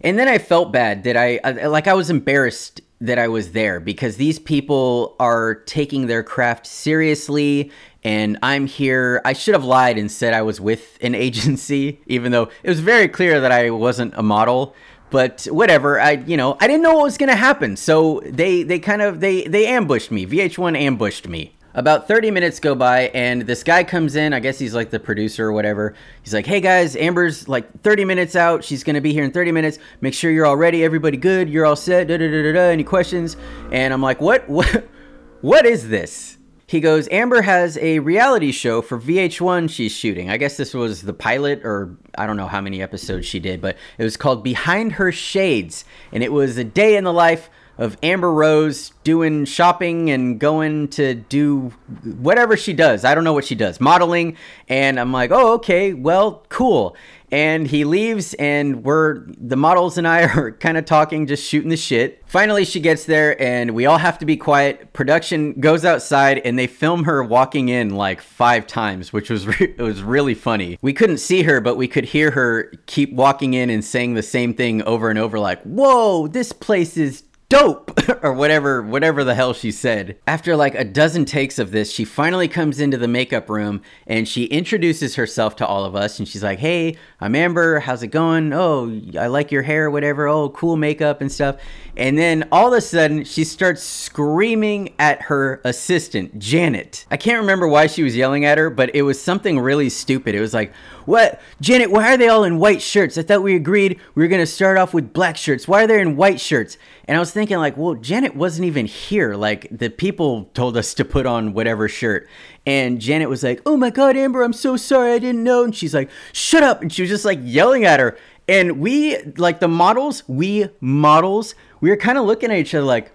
And 0.00 0.18
then 0.18 0.28
I 0.28 0.38
felt 0.38 0.72
bad 0.72 1.04
that 1.04 1.16
I 1.16 1.38
uh, 1.38 1.70
like 1.70 1.86
I 1.86 1.94
was 1.94 2.10
embarrassed 2.10 2.80
that 3.00 3.18
I 3.18 3.28
was 3.28 3.52
there 3.52 3.80
because 3.80 4.16
these 4.16 4.38
people 4.38 5.16
are 5.20 5.54
taking 5.54 6.06
their 6.06 6.22
craft 6.22 6.66
seriously 6.66 7.70
and 8.04 8.38
I'm 8.42 8.66
here. 8.66 9.20
I 9.24 9.32
should 9.32 9.54
have 9.54 9.64
lied 9.64 9.98
and 9.98 10.10
said 10.10 10.34
I 10.34 10.42
was 10.42 10.60
with 10.60 10.98
an 11.00 11.14
agency 11.26 12.00
even 12.06 12.32
though 12.32 12.50
it 12.62 12.68
was 12.68 12.80
very 12.80 13.08
clear 13.08 13.40
that 13.40 13.52
I 13.52 13.70
wasn't 13.70 14.14
a 14.16 14.22
model. 14.22 14.74
But 15.10 15.46
whatever 15.50 15.98
i 15.98 16.12
you 16.26 16.36
know 16.36 16.58
i 16.60 16.66
didn't 16.66 16.82
know 16.82 16.94
what 16.94 17.04
was 17.04 17.18
going 17.18 17.30
to 17.30 17.36
happen. 17.36 17.76
So 17.76 18.22
they 18.24 18.62
they 18.62 18.78
kind 18.78 19.02
of 19.02 19.20
they 19.20 19.44
they 19.44 19.66
ambushed 19.66 20.10
me. 20.10 20.26
Vh1 20.26 20.76
ambushed 20.76 21.28
me 21.28 21.54
about 21.78 22.08
30 22.08 22.32
minutes 22.32 22.58
go 22.58 22.74
by 22.74 23.02
and 23.14 23.42
this 23.42 23.62
guy 23.62 23.84
comes 23.84 24.16
in. 24.16 24.32
I 24.32 24.40
guess 24.40 24.58
he's 24.58 24.74
like 24.74 24.90
the 24.90 24.98
producer 24.98 25.46
or 25.46 25.52
whatever. 25.52 25.94
He's 26.22 26.34
like 26.34 26.44
hey 26.44 26.60
guys 26.60 26.96
amber's 26.96 27.48
like 27.48 27.82
30 27.82 28.04
minutes 28.04 28.34
out. 28.34 28.64
She's 28.64 28.82
going 28.82 28.94
to 28.94 29.00
be 29.00 29.12
here 29.12 29.24
in 29.24 29.30
30 29.30 29.52
minutes. 29.52 29.78
Make 30.00 30.14
sure 30.14 30.30
you're 30.30 30.46
all 30.46 30.56
ready. 30.56 30.82
Everybody 30.82 31.16
good. 31.16 31.48
You're 31.48 31.64
all 31.64 31.76
set. 31.76 32.08
Da, 32.08 32.16
da, 32.16 32.28
da, 32.28 32.42
da, 32.42 32.52
da. 32.52 32.60
any 32.70 32.84
questions? 32.84 33.36
And 33.70 33.94
i'm 33.94 34.02
like 34.02 34.20
what? 34.20 34.48
What? 34.48 34.88
What 35.40 35.66
is 35.66 35.88
this? 35.88 36.36
He 36.66 36.80
goes, 36.80 37.08
Amber 37.12 37.42
has 37.42 37.78
a 37.78 38.00
reality 38.00 38.50
show 38.50 38.82
for 38.82 38.98
VH1 38.98 39.70
she's 39.70 39.92
shooting. 39.92 40.30
I 40.30 40.36
guess 40.36 40.56
this 40.56 40.74
was 40.74 41.00
the 41.02 41.14
pilot, 41.14 41.64
or 41.64 41.96
I 42.18 42.26
don't 42.26 42.36
know 42.36 42.48
how 42.48 42.60
many 42.60 42.82
episodes 42.82 43.24
she 43.24 43.38
did, 43.38 43.60
but 43.60 43.76
it 43.98 44.04
was 44.04 44.16
called 44.16 44.42
Behind 44.42 44.92
Her 44.92 45.12
Shades. 45.12 45.84
And 46.12 46.24
it 46.24 46.32
was 46.32 46.58
a 46.58 46.64
day 46.64 46.96
in 46.96 47.04
the 47.04 47.12
life 47.12 47.48
of 47.78 47.96
Amber 48.02 48.32
Rose 48.32 48.90
doing 49.04 49.44
shopping 49.44 50.10
and 50.10 50.38
going 50.38 50.88
to 50.88 51.14
do 51.14 51.72
whatever 52.02 52.56
she 52.56 52.72
does. 52.72 53.04
I 53.04 53.14
don't 53.14 53.24
know 53.24 53.32
what 53.32 53.44
she 53.44 53.54
does, 53.54 53.80
modeling. 53.80 54.36
And 54.68 55.00
I'm 55.00 55.12
like, 55.12 55.30
oh, 55.30 55.54
okay, 55.54 55.94
well, 55.94 56.44
cool 56.48 56.96
and 57.30 57.66
he 57.66 57.84
leaves 57.84 58.34
and 58.34 58.84
we're 58.84 59.24
the 59.38 59.56
models 59.56 59.98
and 59.98 60.08
I 60.08 60.22
are 60.34 60.52
kind 60.52 60.78
of 60.78 60.84
talking 60.84 61.26
just 61.26 61.46
shooting 61.46 61.70
the 61.70 61.76
shit. 61.76 62.22
Finally 62.26 62.64
she 62.64 62.80
gets 62.80 63.04
there 63.04 63.40
and 63.40 63.72
we 63.72 63.86
all 63.86 63.98
have 63.98 64.18
to 64.18 64.26
be 64.26 64.36
quiet. 64.36 64.92
Production 64.92 65.60
goes 65.60 65.84
outside 65.84 66.38
and 66.38 66.58
they 66.58 66.66
film 66.66 67.04
her 67.04 67.22
walking 67.22 67.68
in 67.68 67.90
like 67.90 68.20
5 68.20 68.66
times, 68.66 69.12
which 69.12 69.30
was 69.30 69.46
re- 69.60 69.74
it 69.76 69.82
was 69.82 70.02
really 70.02 70.34
funny. 70.34 70.78
We 70.80 70.92
couldn't 70.92 71.18
see 71.18 71.42
her 71.42 71.60
but 71.60 71.76
we 71.76 71.88
could 71.88 72.04
hear 72.06 72.30
her 72.32 72.72
keep 72.86 73.12
walking 73.12 73.54
in 73.54 73.70
and 73.70 73.84
saying 73.84 74.14
the 74.14 74.22
same 74.22 74.54
thing 74.54 74.82
over 74.82 75.10
and 75.10 75.18
over 75.18 75.38
like, 75.38 75.62
"Whoa, 75.62 76.28
this 76.28 76.52
place 76.52 76.96
is 76.96 77.22
dope 77.48 77.98
or 78.22 78.32
whatever 78.34 78.82
whatever 78.82 79.24
the 79.24 79.34
hell 79.34 79.54
she 79.54 79.70
said. 79.70 80.18
After 80.26 80.54
like 80.54 80.74
a 80.74 80.84
dozen 80.84 81.24
takes 81.24 81.58
of 81.58 81.70
this 81.70 81.90
she 81.90 82.04
finally 82.04 82.46
comes 82.46 82.78
into 82.78 82.98
the 82.98 83.08
makeup 83.08 83.48
room 83.48 83.80
and 84.06 84.28
she 84.28 84.44
introduces 84.44 85.14
herself 85.14 85.56
to 85.56 85.66
all 85.66 85.86
of 85.86 85.96
us 85.96 86.18
and 86.18 86.28
she's 86.28 86.42
like 86.42 86.58
hey 86.58 86.96
i'm 87.20 87.34
amber. 87.34 87.80
How's 87.80 88.02
it 88.02 88.08
going? 88.08 88.52
Oh 88.52 89.00
i 89.18 89.28
like 89.28 89.50
your 89.50 89.62
hair 89.62 89.90
whatever. 89.90 90.28
Oh 90.28 90.50
cool 90.50 90.76
makeup 90.76 91.22
and 91.22 91.32
stuff. 91.32 91.56
And 91.96 92.18
then 92.18 92.46
all 92.52 92.68
of 92.68 92.78
a 92.78 92.82
sudden 92.82 93.24
she 93.24 93.44
starts 93.44 93.82
screaming 93.82 94.94
at 94.98 95.22
her 95.22 95.62
assistant 95.64 96.38
janet. 96.38 97.06
I 97.10 97.16
can't 97.16 97.40
remember 97.40 97.66
why 97.66 97.86
she 97.86 98.02
was 98.02 98.14
yelling 98.14 98.44
at 98.44 98.58
her 98.58 98.68
but 98.68 98.94
it 98.94 99.02
was 99.02 99.20
something 99.20 99.58
really 99.58 99.88
stupid. 99.88 100.34
It 100.34 100.40
was 100.40 100.52
like 100.52 100.72
what 101.08 101.40
janet 101.60 101.90
why 101.90 102.12
are 102.12 102.16
they 102.16 102.28
all 102.28 102.44
in 102.44 102.58
white 102.58 102.80
shirts 102.80 103.18
i 103.18 103.22
thought 103.22 103.42
we 103.42 103.56
agreed 103.56 103.98
we 104.14 104.22
were 104.22 104.28
to 104.28 104.46
start 104.46 104.78
off 104.78 104.94
with 104.94 105.12
black 105.12 105.36
shirts 105.36 105.66
why 105.66 105.82
are 105.82 105.86
they 105.86 106.00
in 106.00 106.16
white 106.16 106.40
shirts 106.40 106.78
and 107.08 107.16
I 107.16 107.20
was 107.20 107.30
thinking, 107.30 107.56
like, 107.56 107.78
well, 107.78 107.94
Janet 107.94 108.36
wasn't 108.36 108.66
even 108.66 108.84
here. 108.84 109.34
Like, 109.34 109.66
the 109.70 109.88
people 109.88 110.50
told 110.52 110.76
us 110.76 110.92
to 110.92 111.06
put 111.06 111.24
on 111.24 111.54
whatever 111.54 111.88
shirt. 111.88 112.28
And 112.66 113.00
Janet 113.00 113.30
was 113.30 113.42
like, 113.42 113.62
oh 113.64 113.78
my 113.78 113.88
God, 113.88 114.14
Amber, 114.14 114.42
I'm 114.42 114.52
so 114.52 114.76
sorry. 114.76 115.12
I 115.12 115.18
didn't 115.18 115.42
know. 115.42 115.64
And 115.64 115.74
she's 115.74 115.94
like, 115.94 116.10
shut 116.34 116.62
up. 116.62 116.82
And 116.82 116.92
she 116.92 117.00
was 117.00 117.08
just 117.08 117.24
like 117.24 117.40
yelling 117.42 117.86
at 117.86 117.98
her. 117.98 118.18
And 118.46 118.78
we, 118.78 119.16
like, 119.38 119.58
the 119.60 119.68
models, 119.68 120.22
we 120.28 120.68
models, 120.80 121.54
we 121.80 121.88
were 121.88 121.96
kind 121.96 122.18
of 122.18 122.26
looking 122.26 122.50
at 122.50 122.58
each 122.58 122.74
other 122.74 122.84
like, 122.84 123.10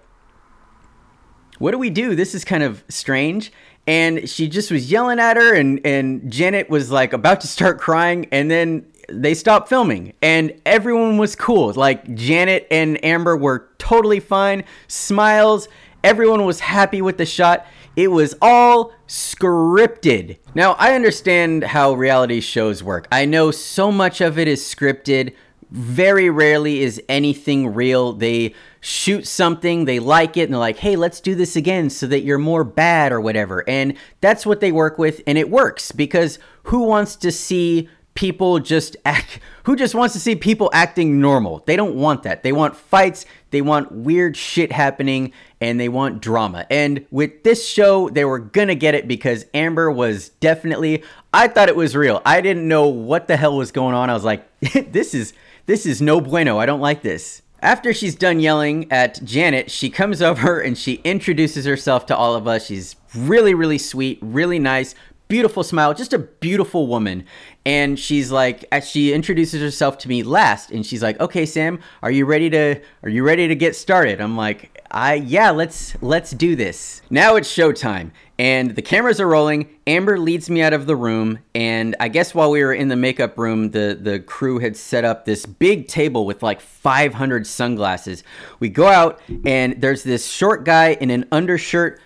what 1.60 1.70
do 1.70 1.78
we 1.78 1.90
do? 1.90 2.16
This 2.16 2.34
is 2.34 2.44
kind 2.44 2.64
of 2.64 2.82
strange. 2.88 3.52
And 3.86 4.28
she 4.28 4.48
just 4.48 4.70
was 4.70 4.90
yelling 4.90 5.20
at 5.20 5.36
her, 5.36 5.54
and, 5.54 5.80
and 5.84 6.32
Janet 6.32 6.70
was 6.70 6.90
like 6.90 7.12
about 7.12 7.42
to 7.42 7.46
start 7.46 7.78
crying. 7.78 8.26
And 8.32 8.50
then 8.50 8.86
they 9.08 9.34
stopped 9.34 9.68
filming 9.68 10.12
and 10.22 10.60
everyone 10.64 11.18
was 11.18 11.36
cool. 11.36 11.72
Like 11.72 12.14
Janet 12.14 12.66
and 12.70 13.02
Amber 13.04 13.36
were 13.36 13.68
totally 13.78 14.20
fine, 14.20 14.64
smiles, 14.88 15.68
everyone 16.02 16.44
was 16.44 16.60
happy 16.60 17.02
with 17.02 17.18
the 17.18 17.26
shot. 17.26 17.66
It 17.96 18.08
was 18.08 18.34
all 18.42 18.92
scripted. 19.06 20.38
Now, 20.54 20.72
I 20.72 20.94
understand 20.94 21.62
how 21.62 21.92
reality 21.92 22.40
shows 22.40 22.82
work. 22.82 23.06
I 23.12 23.24
know 23.24 23.52
so 23.52 23.92
much 23.92 24.20
of 24.20 24.38
it 24.38 24.48
is 24.48 24.62
scripted. 24.62 25.34
Very 25.74 26.30
rarely 26.30 26.82
is 26.82 27.02
anything 27.08 27.74
real. 27.74 28.12
They 28.12 28.54
shoot 28.80 29.26
something, 29.26 29.86
they 29.86 29.98
like 29.98 30.36
it, 30.36 30.42
and 30.42 30.52
they're 30.52 30.60
like, 30.60 30.76
hey, 30.76 30.94
let's 30.94 31.20
do 31.20 31.34
this 31.34 31.56
again 31.56 31.90
so 31.90 32.06
that 32.06 32.20
you're 32.20 32.38
more 32.38 32.62
bad 32.62 33.10
or 33.10 33.20
whatever. 33.20 33.68
And 33.68 33.94
that's 34.20 34.46
what 34.46 34.60
they 34.60 34.70
work 34.70 34.98
with, 34.98 35.20
and 35.26 35.36
it 35.36 35.50
works 35.50 35.90
because 35.90 36.38
who 36.62 36.84
wants 36.84 37.16
to 37.16 37.32
see 37.32 37.88
people 38.14 38.60
just 38.60 38.96
act 39.04 39.40
who 39.64 39.74
just 39.74 39.96
wants 39.96 40.14
to 40.14 40.20
see 40.20 40.36
people 40.36 40.70
acting 40.72 41.20
normal? 41.20 41.64
They 41.66 41.74
don't 41.74 41.96
want 41.96 42.22
that. 42.22 42.44
They 42.44 42.52
want 42.52 42.76
fights 42.76 43.26
they 43.50 43.60
want 43.60 43.90
weird 43.90 44.36
shit 44.36 44.70
happening 44.70 45.32
and 45.60 45.80
they 45.80 45.88
want 45.88 46.20
drama. 46.20 46.66
And 46.70 47.04
with 47.10 47.42
this 47.42 47.66
show 47.66 48.10
they 48.10 48.24
were 48.24 48.38
gonna 48.38 48.76
get 48.76 48.94
it 48.94 49.08
because 49.08 49.46
amber 49.54 49.90
was 49.90 50.28
definitely 50.28 51.02
i 51.32 51.48
thought 51.48 51.68
it 51.68 51.74
was 51.74 51.96
real. 51.96 52.22
I 52.24 52.40
didn't 52.42 52.68
know 52.68 52.86
what 52.86 53.26
the 53.26 53.36
hell 53.36 53.56
was 53.56 53.72
going 53.72 53.96
on. 53.96 54.08
I 54.08 54.14
was 54.14 54.24
like 54.24 54.46
this 54.92 55.14
is 55.14 55.32
this 55.66 55.86
is 55.86 56.00
no 56.00 56.20
bueno 56.20 56.58
i 56.58 56.66
don't 56.66 56.80
like 56.80 57.02
this 57.02 57.42
after 57.64 57.94
she's 57.94 58.14
done 58.14 58.40
yelling 58.40 58.92
at 58.92 59.24
Janet, 59.24 59.70
she 59.70 59.88
comes 59.88 60.20
over 60.20 60.60
and 60.60 60.76
she 60.76 61.00
introduces 61.02 61.64
herself 61.64 62.04
to 62.06 62.16
all 62.16 62.34
of 62.34 62.46
us. 62.46 62.66
She's 62.66 62.94
really, 63.14 63.54
really 63.54 63.78
sweet, 63.78 64.18
really 64.20 64.58
nice, 64.58 64.94
beautiful 65.28 65.62
smile, 65.62 65.94
just 65.94 66.12
a 66.12 66.18
beautiful 66.18 66.86
woman. 66.86 67.24
And 67.64 67.98
she's 67.98 68.30
like, 68.30 68.66
as 68.70 68.86
she 68.86 69.14
introduces 69.14 69.62
herself 69.62 69.96
to 69.98 70.08
me 70.08 70.22
last, 70.22 70.70
and 70.70 70.84
she's 70.84 71.02
like, 71.02 71.18
"Okay, 71.20 71.46
Sam, 71.46 71.80
are 72.02 72.10
you 72.10 72.26
ready 72.26 72.50
to 72.50 72.80
are 73.02 73.08
you 73.08 73.24
ready 73.24 73.48
to 73.48 73.54
get 73.54 73.74
started?" 73.74 74.20
I'm 74.20 74.36
like, 74.36 74.73
"I 74.94 75.14
yeah, 75.14 75.50
let's 75.50 76.00
let's 76.00 76.30
do 76.30 76.56
this." 76.56 77.02
Now 77.10 77.34
it's 77.34 77.52
showtime, 77.52 78.12
and 78.38 78.76
the 78.76 78.82
cameras 78.82 79.20
are 79.20 79.26
rolling. 79.26 79.68
Amber 79.86 80.18
leads 80.18 80.48
me 80.48 80.62
out 80.62 80.72
of 80.72 80.86
the 80.86 80.94
room, 80.94 81.40
and 81.54 81.96
I 81.98 82.08
guess 82.08 82.34
while 82.34 82.50
we 82.50 82.62
were 82.62 82.72
in 82.72 82.88
the 82.88 82.96
makeup 82.96 83.36
room, 83.36 83.72
the 83.72 83.98
the 84.00 84.20
crew 84.20 84.60
had 84.60 84.76
set 84.76 85.04
up 85.04 85.24
this 85.24 85.44
big 85.44 85.88
table 85.88 86.24
with 86.24 86.42
like 86.42 86.60
500 86.60 87.46
sunglasses. 87.46 88.22
We 88.60 88.68
go 88.68 88.86
out, 88.86 89.20
and 89.44 89.82
there's 89.82 90.04
this 90.04 90.26
short 90.26 90.64
guy 90.64 90.92
in 90.92 91.10
an 91.10 91.26
undershirt 91.32 92.00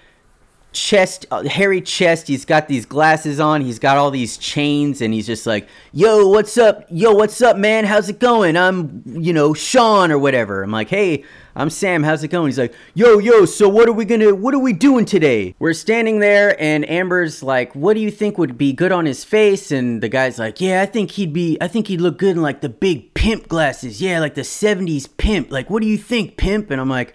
chest, 0.73 1.27
uh, 1.31 1.45
hairy 1.45 1.81
chest. 1.81 2.29
He's 2.29 2.45
got 2.45 2.69
these 2.69 2.87
glasses 2.87 3.41
on. 3.41 3.63
He's 3.63 3.79
got 3.79 3.97
all 3.97 4.11
these 4.11 4.37
chains, 4.37 5.01
and 5.01 5.15
he's 5.15 5.27
just 5.27 5.47
like, 5.47 5.69
"Yo, 5.93 6.29
what's 6.29 6.59
up? 6.59 6.85
Yo, 6.91 7.13
what's 7.13 7.41
up, 7.41 7.57
man? 7.57 7.85
How's 7.85 8.09
it 8.09 8.19
going? 8.19 8.57
I'm, 8.57 9.03
you 9.07 9.33
know, 9.33 9.55
Sean 9.55 10.13
or 10.13 10.19
whatever." 10.19 10.63
I'm 10.63 10.71
like, 10.71 10.89
"Hey, 10.89 11.25
I'm 11.57 11.71
Sam. 11.71 12.03
How's 12.03 12.23
it 12.23 12.29
going?" 12.29 12.49
He's 12.49 12.59
like, 12.59 12.75
"Yo, 12.95 13.19
yo. 13.19 13.45
So 13.45 13.69
what 13.69 13.89
are 13.89 13.93
we 13.93 14.05
gonna? 14.05 14.35
What 14.35 14.55
are 14.55 14.59
we 14.59 14.73
doing 14.73 15.05
today?" 15.05 15.55
We're 15.59 15.73
standing 15.73 16.21
there, 16.21 16.61
and 16.61 16.89
Amber's 16.89 17.43
like, 17.43 17.75
"What 17.75 17.95
do 17.95 18.01
you 18.01 18.11
think 18.11 18.39
would 18.39 18.59
be 18.59 18.73
good 18.73 18.93
on 18.93 19.07
his 19.07 19.25
face?" 19.25 19.73
And 19.73 20.03
the 20.03 20.09
guy's 20.09 20.39
like, 20.39 20.61
"Yeah, 20.61 20.83
I 20.83 20.87
think 20.87 21.13
he'd 21.13 21.33
be. 21.33 21.57
I 21.61 21.69
think 21.69 21.89
he'd 21.89 22.01
look 22.01 22.19
good 22.19 22.37
in 22.37 22.43
like 22.43 22.61
the 22.61 22.69
big 22.69 23.15
pimp 23.15 23.49
glasses. 23.49 24.01
Yeah, 24.01 24.21
like 24.21 24.35
the 24.35 24.43
'70s 24.43 25.09
pimp. 25.17 25.51
Like, 25.51 25.71
what 25.71 25.83
do 25.83 25.89
you 25.89 25.99
think, 25.99 26.37
pimp?" 26.37 26.71
And 26.71 26.81
I'm 26.81 26.91
like, 26.91 27.15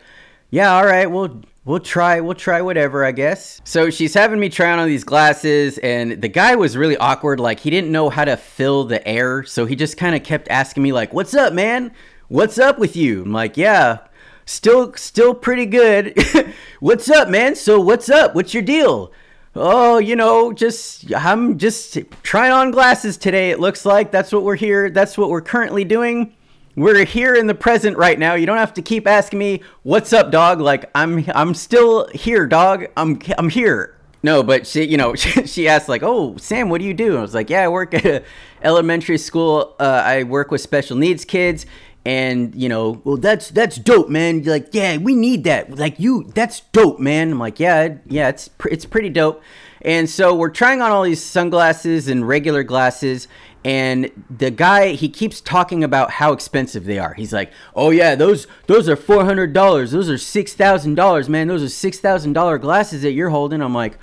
"Yeah, 0.49 0.75
all 0.75 0.85
right. 0.85 1.09
Well." 1.09 1.41
We'll 1.65 1.79
try, 1.79 2.19
we'll 2.19 2.35
try 2.35 2.61
whatever, 2.61 3.05
I 3.05 3.13
guess. 3.13 3.61
So 3.63 3.89
she's 3.89 4.13
having 4.13 4.37
me 4.37 4.49
try 4.49 4.77
on 4.77 4.85
these 4.85 5.05
glasses, 5.05 5.77
and 5.77 6.21
the 6.21 6.27
guy 6.27 6.55
was 6.55 6.75
really 6.75 6.97
awkward. 6.97 7.39
Like, 7.39 7.61
he 7.61 7.69
didn't 7.69 7.89
know 7.89 8.09
how 8.09 8.25
to 8.25 8.35
fill 8.35 8.83
the 8.83 9.05
air, 9.07 9.43
so 9.43 9.65
he 9.65 9.77
just 9.77 9.95
kind 9.95 10.13
of 10.13 10.23
kept 10.23 10.49
asking 10.49 10.83
me, 10.83 10.91
like, 10.91 11.13
What's 11.13 11.33
up, 11.33 11.53
man? 11.53 11.93
What's 12.27 12.57
up 12.59 12.79
with 12.79 12.97
you? 12.97 13.21
I'm 13.21 13.31
like, 13.31 13.55
Yeah, 13.55 13.99
still, 14.45 14.93
still 14.95 15.33
pretty 15.33 15.65
good. 15.65 16.21
what's 16.81 17.09
up, 17.09 17.29
man? 17.29 17.55
So, 17.55 17.79
what's 17.79 18.09
up? 18.09 18.35
What's 18.35 18.53
your 18.53 18.63
deal? 18.63 19.13
Oh, 19.55 19.99
you 19.99 20.17
know, 20.17 20.51
just, 20.51 21.13
I'm 21.15 21.57
just 21.57 21.97
trying 22.23 22.51
on 22.51 22.71
glasses 22.71 23.15
today, 23.15 23.51
it 23.51 23.61
looks 23.61 23.85
like. 23.85 24.11
That's 24.11 24.33
what 24.33 24.43
we're 24.43 24.57
here, 24.57 24.89
that's 24.89 25.17
what 25.17 25.29
we're 25.29 25.41
currently 25.41 25.85
doing 25.85 26.33
we're 26.75 27.05
here 27.05 27.35
in 27.35 27.47
the 27.47 27.55
present 27.55 27.97
right 27.97 28.17
now. 28.17 28.33
You 28.33 28.45
don't 28.45 28.57
have 28.57 28.73
to 28.75 28.81
keep 28.81 29.07
asking 29.07 29.39
me, 29.39 29.61
"What's 29.83 30.13
up, 30.13 30.31
dog?" 30.31 30.59
Like 30.59 30.89
I'm 30.95 31.25
I'm 31.33 31.53
still 31.53 32.07
here, 32.09 32.45
dog. 32.45 32.87
I'm 32.97 33.19
I'm 33.37 33.49
here. 33.49 33.95
No, 34.23 34.41
but 34.41 34.65
she, 34.65 34.85
you 34.85 34.97
know, 34.97 35.15
she 35.15 35.67
asked 35.67 35.89
like, 35.89 36.03
"Oh, 36.03 36.37
Sam, 36.37 36.69
what 36.69 36.79
do 36.79 36.87
you 36.87 36.93
do?" 36.93 37.17
I 37.17 37.21
was 37.21 37.33
like, 37.33 37.49
"Yeah, 37.49 37.61
I 37.61 37.67
work 37.67 37.93
at 37.93 38.23
elementary 38.61 39.17
school. 39.17 39.75
Uh, 39.79 40.01
I 40.05 40.23
work 40.23 40.51
with 40.51 40.61
special 40.61 40.97
needs 40.97 41.25
kids." 41.25 41.65
And 42.05 42.53
you 42.53 42.67
know, 42.67 43.01
well, 43.05 43.15
that's 43.15 43.49
that's 43.49 43.77
dope, 43.77 44.09
man. 44.09 44.43
You're 44.43 44.53
like, 44.53 44.69
yeah, 44.73 44.97
we 44.97 45.15
need 45.15 45.45
that. 45.45 45.77
Like 45.77 46.01
you, 46.01 46.29
that's 46.35 46.59
dope, 46.59 46.99
man. 46.99 47.31
I'm 47.31 47.39
like, 47.39 47.61
yeah, 47.61 47.95
yeah, 48.07 48.27
it's 48.27 48.49
it's 48.69 48.85
pretty 48.85 49.09
dope. 49.09 49.41
And 49.83 50.09
so 50.09 50.35
we're 50.35 50.49
trying 50.49 50.81
on 50.81 50.91
all 50.91 51.03
these 51.03 51.23
sunglasses 51.23 52.09
and 52.09 52.27
regular 52.27 52.63
glasses, 52.63 53.29
and 53.65 54.11
the 54.29 54.51
guy 54.51 54.89
he 54.89 55.07
keeps 55.07 55.39
talking 55.39 55.83
about 55.83 56.11
how 56.11 56.33
expensive 56.33 56.85
they 56.85 56.99
are. 56.99 57.13
He's 57.13 57.31
like, 57.31 57.51
"Oh 57.75 57.91
yeah, 57.91 58.15
those 58.15 58.47
those 58.67 58.89
are 58.89 58.95
four 58.95 59.23
hundred 59.25 59.53
dollars. 59.53 59.91
Those 59.91 60.09
are 60.09 60.17
six 60.17 60.53
thousand 60.53 60.95
dollars, 60.95 61.29
man. 61.29 61.47
Those 61.47 61.63
are 61.63 61.69
six 61.69 61.99
thousand 61.99 62.33
dollar 62.33 62.57
glasses 62.57 63.03
that 63.03 63.11
you're 63.11 63.29
holding." 63.29 63.61
I'm 63.61 63.73
like, 63.73 63.97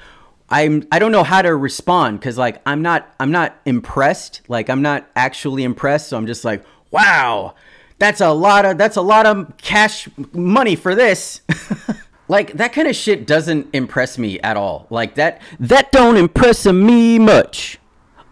I'm 0.48 0.86
I 0.90 0.98
don't 0.98 1.12
know 1.12 1.24
how 1.24 1.42
to 1.42 1.54
respond 1.54 2.20
because 2.20 2.38
like 2.38 2.62
I'm 2.64 2.80
not 2.82 3.14
I'm 3.20 3.30
not 3.30 3.56
impressed. 3.66 4.40
Like 4.48 4.70
I'm 4.70 4.82
not 4.82 5.08
actually 5.14 5.64
impressed. 5.64 6.08
So 6.08 6.16
I'm 6.16 6.26
just 6.26 6.44
like, 6.44 6.64
"Wow, 6.90 7.54
that's 7.98 8.22
a 8.22 8.30
lot 8.30 8.64
of 8.64 8.78
that's 8.78 8.96
a 8.96 9.02
lot 9.02 9.26
of 9.26 9.56
cash 9.58 10.08
money 10.32 10.74
for 10.74 10.94
this." 10.94 11.42
like 12.28 12.54
that 12.54 12.72
kind 12.72 12.88
of 12.88 12.96
shit 12.96 13.26
doesn't 13.26 13.68
impress 13.74 14.16
me 14.16 14.40
at 14.40 14.56
all. 14.56 14.86
Like 14.88 15.16
that 15.16 15.42
that 15.58 15.92
don't 15.92 16.16
impress 16.16 16.64
me 16.64 17.18
much 17.18 17.79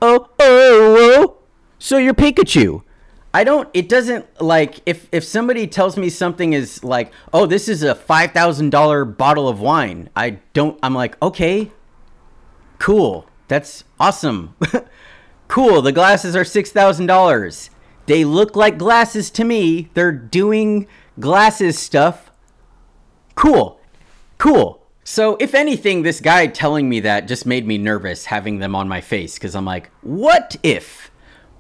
oh, 0.02 0.28
oh, 0.38 1.14
oh. 1.24 1.36
So 1.78 1.96
you're 1.96 2.14
Pikachu. 2.14 2.82
I 3.32 3.44
don't. 3.44 3.68
It 3.74 3.88
doesn't 3.88 4.40
like 4.40 4.80
if 4.86 5.08
if 5.12 5.22
somebody 5.22 5.66
tells 5.66 5.96
me 5.96 6.08
something 6.08 6.54
is 6.54 6.82
like, 6.82 7.12
oh, 7.32 7.46
this 7.46 7.68
is 7.68 7.82
a 7.82 7.94
five 7.94 8.32
thousand 8.32 8.70
dollar 8.70 9.04
bottle 9.04 9.48
of 9.48 9.60
wine. 9.60 10.08
I 10.16 10.38
don't. 10.54 10.78
I'm 10.82 10.94
like, 10.94 11.20
okay, 11.22 11.70
cool. 12.78 13.26
That's 13.48 13.84
awesome. 14.00 14.54
cool. 15.48 15.82
The 15.82 15.92
glasses 15.92 16.34
are 16.34 16.44
six 16.44 16.72
thousand 16.72 17.06
dollars. 17.06 17.70
They 18.06 18.24
look 18.24 18.56
like 18.56 18.78
glasses 18.78 19.30
to 19.32 19.44
me. 19.44 19.90
They're 19.92 20.12
doing 20.12 20.86
glasses 21.20 21.78
stuff. 21.78 22.30
Cool. 23.34 23.78
Cool. 24.38 24.82
So, 25.10 25.38
if 25.40 25.54
anything, 25.54 26.02
this 26.02 26.20
guy 26.20 26.48
telling 26.48 26.86
me 26.86 27.00
that 27.00 27.26
just 27.28 27.46
made 27.46 27.66
me 27.66 27.78
nervous 27.78 28.26
having 28.26 28.58
them 28.58 28.74
on 28.74 28.88
my 28.88 29.00
face 29.00 29.36
because 29.36 29.56
I'm 29.56 29.64
like, 29.64 29.90
what 30.02 30.56
if? 30.62 31.10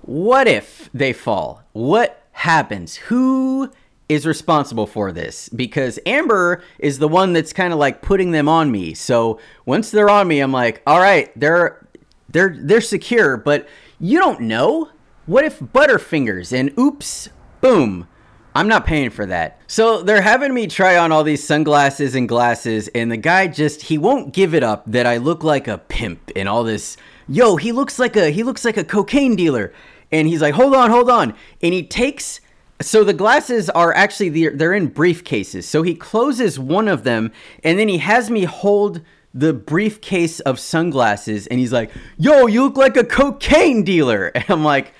What 0.02 0.46
if 0.46 0.90
they 0.92 1.14
fall? 1.14 1.62
What 1.72 2.26
happens? 2.32 2.96
Who 2.96 3.72
is 4.06 4.26
responsible 4.26 4.86
for 4.86 5.12
this? 5.12 5.48
Because 5.48 5.98
Amber 6.04 6.62
is 6.78 6.98
the 6.98 7.08
one 7.08 7.32
that's 7.32 7.54
kind 7.54 7.72
of 7.72 7.78
like 7.78 8.02
putting 8.02 8.32
them 8.32 8.50
on 8.50 8.70
me. 8.70 8.92
So, 8.92 9.40
once 9.64 9.90
they're 9.90 10.10
on 10.10 10.28
me, 10.28 10.40
I'm 10.40 10.52
like, 10.52 10.82
all 10.86 11.00
right, 11.00 11.32
they're 11.34 11.88
they're 12.28 12.54
they're 12.54 12.82
secure, 12.82 13.38
but 13.38 13.66
you 13.98 14.18
don't 14.18 14.42
know. 14.42 14.90
What 15.24 15.46
if 15.46 15.58
Butterfingers 15.58 16.52
and 16.52 16.78
oops, 16.78 17.30
boom, 17.62 18.08
I'm 18.54 18.68
not 18.68 18.86
paying 18.86 19.10
for 19.10 19.26
that. 19.26 19.60
So 19.66 20.02
they're 20.02 20.22
having 20.22 20.54
me 20.54 20.66
try 20.66 20.96
on 20.96 21.12
all 21.12 21.22
these 21.22 21.46
sunglasses 21.46 22.14
and 22.14 22.28
glasses, 22.28 22.88
and 22.88 23.12
the 23.12 23.16
guy 23.16 23.46
just 23.46 23.82
he 23.82 23.98
won't 23.98 24.32
give 24.32 24.54
it 24.54 24.62
up 24.62 24.84
that 24.86 25.06
I 25.06 25.18
look 25.18 25.44
like 25.44 25.68
a 25.68 25.78
pimp 25.78 26.30
and 26.34 26.48
all 26.48 26.64
this. 26.64 26.96
Yo, 27.28 27.56
he 27.56 27.72
looks 27.72 27.98
like 27.98 28.16
a 28.16 28.30
he 28.30 28.42
looks 28.42 28.64
like 28.64 28.76
a 28.76 28.84
cocaine 28.84 29.36
dealer, 29.36 29.72
and 30.10 30.26
he's 30.26 30.40
like, 30.40 30.54
hold 30.54 30.74
on, 30.74 30.90
hold 30.90 31.10
on, 31.10 31.34
and 31.62 31.74
he 31.74 31.86
takes. 31.86 32.40
So 32.80 33.04
the 33.04 33.12
glasses 33.12 33.68
are 33.70 33.92
actually 33.92 34.28
they're, 34.28 34.56
they're 34.56 34.72
in 34.72 34.90
briefcases. 34.90 35.64
So 35.64 35.82
he 35.82 35.94
closes 35.94 36.58
one 36.58 36.88
of 36.88 37.04
them, 37.04 37.32
and 37.64 37.78
then 37.78 37.88
he 37.88 37.98
has 37.98 38.30
me 38.30 38.44
hold 38.44 39.02
the 39.34 39.52
briefcase 39.52 40.40
of 40.40 40.58
sunglasses, 40.58 41.46
and 41.48 41.60
he's 41.60 41.72
like, 41.72 41.90
"Yo, 42.16 42.46
you 42.46 42.64
look 42.64 42.76
like 42.76 42.96
a 42.96 43.04
cocaine 43.04 43.84
dealer," 43.84 44.26
and 44.34 44.44
I'm 44.48 44.64
like, 44.64 44.94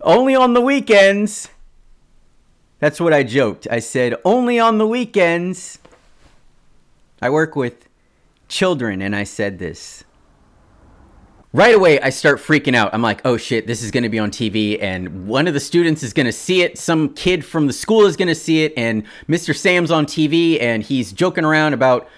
"Only 0.00 0.36
on 0.36 0.54
the 0.54 0.60
weekends." 0.60 1.48
That's 2.80 3.00
what 3.00 3.12
I 3.12 3.22
joked. 3.22 3.68
I 3.70 3.78
said, 3.78 4.16
only 4.24 4.58
on 4.58 4.78
the 4.78 4.86
weekends. 4.86 5.78
I 7.22 7.30
work 7.30 7.54
with 7.54 7.88
children, 8.48 9.02
and 9.02 9.14
I 9.14 9.24
said 9.24 9.58
this. 9.58 10.04
Right 11.52 11.74
away, 11.74 12.00
I 12.00 12.10
start 12.10 12.38
freaking 12.38 12.76
out. 12.76 12.94
I'm 12.94 13.02
like, 13.02 13.20
oh 13.24 13.36
shit, 13.36 13.66
this 13.66 13.82
is 13.82 13.90
gonna 13.90 14.08
be 14.08 14.18
on 14.18 14.30
TV, 14.30 14.80
and 14.80 15.26
one 15.26 15.48
of 15.48 15.52
the 15.52 15.60
students 15.60 16.02
is 16.02 16.12
gonna 16.12 16.32
see 16.32 16.62
it. 16.62 16.78
Some 16.78 17.12
kid 17.14 17.44
from 17.44 17.66
the 17.66 17.72
school 17.72 18.06
is 18.06 18.16
gonna 18.16 18.36
see 18.36 18.64
it, 18.64 18.72
and 18.76 19.02
Mr. 19.28 19.54
Sam's 19.54 19.90
on 19.90 20.06
TV, 20.06 20.60
and 20.60 20.82
he's 20.82 21.12
joking 21.12 21.44
around 21.44 21.74
about 21.74 22.08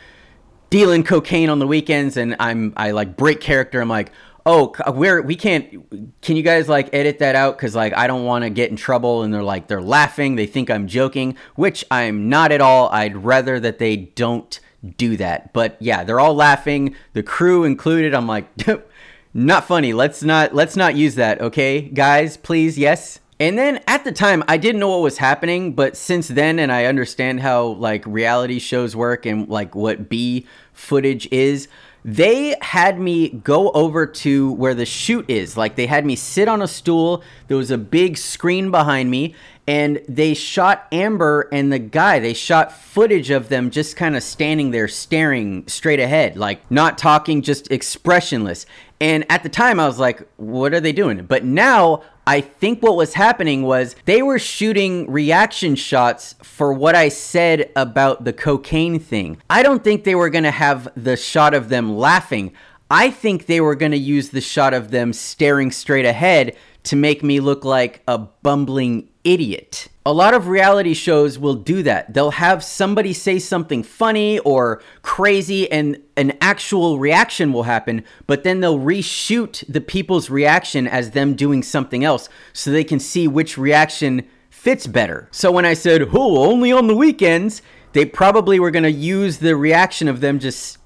dealing 0.69 1.03
cocaine 1.03 1.49
on 1.49 1.59
the 1.61 1.67
weekends, 1.67 2.17
and 2.17 2.37
I'm 2.39 2.75
I 2.77 2.91
like 2.91 3.17
break 3.17 3.41
character. 3.41 3.81
I'm 3.81 3.89
like, 3.89 4.13
oh 4.47 4.73
uh, 4.87 4.93
we're 4.93 5.23
we 5.23 5.37
can't 5.37 6.21
can 6.21 6.37
you 6.37 6.43
guys 6.43 6.69
like 6.69 6.93
edit 6.93 7.19
that 7.19 7.35
out? 7.35 7.57
Because 7.57 7.75
like 7.75 7.93
i 7.97 8.07
don't 8.07 8.25
want 8.25 8.45
to 8.45 8.51
get 8.51 8.71
in 8.71 8.77
trouble 8.77 9.23
and 9.23 9.33
they're 9.33 9.43
like 9.43 9.69
they're 9.69 9.83
laughing 9.83 10.37
they 10.37 10.47
think 10.47 10.71
i'm 10.71 10.87
joking 10.87 11.37
which 11.55 11.85
i'm 11.91 12.29
not 12.29 12.53
at 12.53 12.61
all. 12.61 12.89
I'd 12.89 13.17
rather 13.17 13.61
that 13.61 13.79
they 13.79 13.97
don't 13.97 14.59
do 14.97 15.17
that. 15.17 15.53
But 15.53 15.77
yeah 15.81 16.05
they're 16.05 16.21
all 16.21 16.35
laughing 16.35 16.95
the 17.13 17.23
crew 17.23 17.65
included. 17.65 18.15
I'm 18.15 18.27
like 18.27 18.47
not 19.35 19.65
funny. 19.65 19.93
Let's 19.93 20.23
not 20.23 20.55
let's 20.55 20.77
not 20.77 20.97
use 20.97 21.15
that 21.17 21.41
okay 21.41 21.83
guys? 21.83 22.37
Please 22.37 22.79
yes? 22.79 23.21
And 23.43 23.59
then 23.59 23.81
at 23.89 24.05
the 24.05 24.13
time, 24.13 24.45
I 24.47 24.57
didn't 24.57 24.79
know 24.79 24.91
what 24.91 25.03
was 25.03 25.19
happening, 25.19 25.73
but 25.73 25.97
since 25.97 26.29
then, 26.29 26.61
and 26.61 26.71
I 26.71 26.85
understand 26.85 27.41
how 27.41 27.71
like 27.71 28.05
reality 28.07 28.61
shows 28.61 28.95
work 28.95 29.27
and 29.27 29.49
like 29.49 29.75
what 29.75 30.09
B 30.09 30.47
footage 30.73 31.29
is, 31.31 31.69
they 32.05 32.57
had 32.61 32.99
me 32.99 33.29
go 33.29 33.71
over 33.71 34.07
to 34.07 34.53
where 34.55 34.75
the 34.75 34.87
shoot 34.87 35.29
is. 35.29 35.57
Like 35.57 35.77
they 35.77 35.87
had 35.87 36.05
me 36.05 36.17
sit 36.17 36.49
on 36.49 36.61
a 36.61 36.69
stool. 36.69 37.23
There 37.49 37.57
was 37.57 37.71
a 37.71 37.79
big 37.79 38.19
screen 38.19 38.71
behind 38.71 39.11
me, 39.11 39.35
and 39.69 40.03
they 40.09 40.35
shot 40.35 40.89
Amber 40.91 41.49
and 41.53 41.73
the 41.73 41.79
guy. 41.79 42.19
They 42.19 42.35
shot 42.35 42.73
footage 42.73 43.31
of 43.31 43.49
them 43.49 43.71
just 43.71 43.97
kind 43.97 44.17
of 44.17 44.23
standing 44.25 44.73
there 44.73 44.89
staring 44.89 45.67
straight 45.69 46.01
ahead, 46.01 46.37
like 46.37 46.69
not 46.71 46.99
talking, 46.99 47.43
just 47.43 47.71
expressionless. 47.71 48.67
And 49.01 49.25
at 49.29 49.43
the 49.43 49.49
time, 49.49 49.79
I 49.79 49.87
was 49.87 49.99
like, 49.99 50.27
what 50.37 50.75
are 50.75 50.81
they 50.81 50.93
doing? 50.93 51.25
But 51.25 51.45
now 51.45 52.03
I 52.27 52.41
think 52.41 52.83
what 52.83 52.97
was 52.97 53.15
happening 53.15 53.63
was 53.63 53.97
they 54.05 54.23
were 54.23 54.39
shooting 54.39 55.11
reaction 55.11 55.75
shots 55.75 56.37
for 56.43 56.73
what 56.73 56.95
I 56.95 57.09
said 57.09 57.71
about 57.75 58.25
the 58.25 58.33
cocaine 58.33 59.01
thing. 59.01 59.39
I 59.51 59.63
don't 59.65 59.83
think 59.83 60.05
they 60.05 60.15
were 60.15 60.31
going 60.31 60.45
to 60.45 60.53
have 60.53 60.89
the 60.97 61.17
shot 61.17 61.53
of 61.53 61.69
them 61.69 61.97
laughing. 61.97 62.53
I 62.91 63.11
think 63.11 63.47
they 63.47 63.61
were 63.61 63.75
going 63.75 63.93
to 63.93 63.99
use 63.99 64.31
the 64.31 64.41
shot 64.41 64.73
of 64.73 64.91
them 64.91 65.13
staring 65.13 65.73
straight 65.73 66.05
ahead 66.05 66.57
to 66.85 66.97
make 66.97 67.23
me 67.23 67.41
look 67.41 67.65
like 67.65 68.03
a 68.07 68.19
bumbling 68.19 69.09
idiot. 69.25 69.89
A 70.05 70.13
lot 70.13 70.35
of 70.35 70.49
reality 70.49 70.95
shows 70.95 71.39
will 71.39 71.55
do 71.55 71.85
that. 71.85 72.13
They'll 72.13 72.33
have 72.33 72.65
somebody 72.65 73.13
say 73.13 73.39
something 73.39 73.85
funny 73.85 74.41
or 74.41 74.83
crazy 75.03 75.71
and 75.71 75.97
an 76.17 76.37
actual 76.41 76.99
reaction 76.99 77.53
will 77.53 77.63
happen, 77.63 78.03
but 78.27 78.43
then 78.43 78.59
they'll 78.59 78.81
reshoot 78.81 79.65
the 79.69 79.81
people's 79.81 80.29
reaction 80.29 80.89
as 80.89 81.13
them 81.13 81.35
doing 81.35 81.63
something 81.63 82.03
else 82.03 82.29
so 82.53 82.73
they 82.73 82.83
can 82.83 82.99
see 82.99 83.29
which 83.29 83.57
reaction 83.57 84.27
fits 84.51 84.89
better. 84.89 85.29
So 85.31 85.53
when 85.53 85.65
I 85.65 85.75
said, 85.75 86.09
oh, 86.13 86.51
only 86.51 86.73
on 86.73 86.89
the 86.89 86.97
weekends, 86.97 87.63
they 87.93 88.05
probably 88.05 88.59
were 88.59 88.73
going 88.73 88.83
to 88.83 88.91
use 88.91 89.39
the 89.39 89.55
reaction 89.55 90.09
of 90.09 90.21
them 90.21 90.41
just 90.41 90.79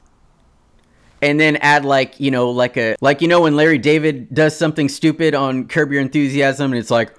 and 1.23 1.41
then 1.41 1.57
add 1.57 1.87
like 1.87 2.21
you 2.21 2.31
know 2.31 2.51
like 2.51 2.77
a 2.77 2.95
like 3.01 3.23
you 3.23 3.29
know 3.29 3.43
when 3.43 3.57
Larry 3.57 3.79
David 3.79 4.35
does 4.35 4.57
something 4.57 4.89
stupid 4.89 5.35
on 5.35 5.67
Curb 5.67 5.91
Your 5.91 6.03
Enthusiasm 6.03 6.73
and 6.73 6.79
it's 6.79 6.91
like 6.91 7.15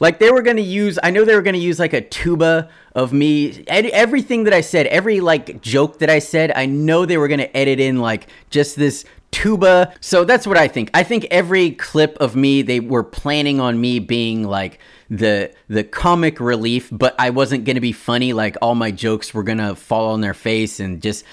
like 0.00 0.18
they 0.18 0.30
were 0.30 0.42
gonna 0.42 0.60
use 0.60 0.98
i 1.02 1.10
know 1.10 1.24
they 1.24 1.34
were 1.34 1.42
gonna 1.42 1.58
use 1.58 1.78
like 1.78 1.92
a 1.92 2.00
tuba 2.00 2.68
of 2.94 3.12
me. 3.12 3.64
Everything 3.68 4.44
that 4.44 4.54
i 4.54 4.60
said 4.60 4.86
every 4.86 5.20
like 5.20 5.60
joke 5.60 5.98
that 5.98 6.10
i 6.10 6.18
said 6.18 6.52
i 6.56 6.66
know 6.66 7.06
they 7.06 7.18
were 7.18 7.28
gonna 7.28 7.48
edit 7.54 7.78
in 7.78 7.98
like 8.00 8.28
just 8.50 8.76
this 8.76 9.04
tuba. 9.30 9.94
So 10.00 10.24
that's 10.24 10.46
what 10.46 10.56
i 10.56 10.66
think. 10.66 10.90
I 10.94 11.02
think 11.02 11.26
every 11.30 11.72
clip 11.72 12.16
of 12.18 12.34
me 12.34 12.62
they 12.62 12.80
were 12.80 13.04
planning 13.04 13.60
on 13.60 13.80
me 13.80 13.98
being 13.98 14.44
like 14.44 14.80
the 15.10 15.52
the 15.68 15.82
comic 15.82 16.38
relief 16.38 16.88
but 16.92 17.16
i 17.18 17.30
wasn't 17.30 17.64
gonna 17.64 17.80
be 17.80 17.90
funny 17.90 18.32
like 18.32 18.56
all 18.62 18.76
my 18.76 18.92
jokes 18.92 19.34
were 19.34 19.42
gonna 19.42 19.74
fall 19.74 20.12
on 20.12 20.20
their 20.20 20.34
face 20.34 20.78
and 20.78 21.02
just 21.02 21.24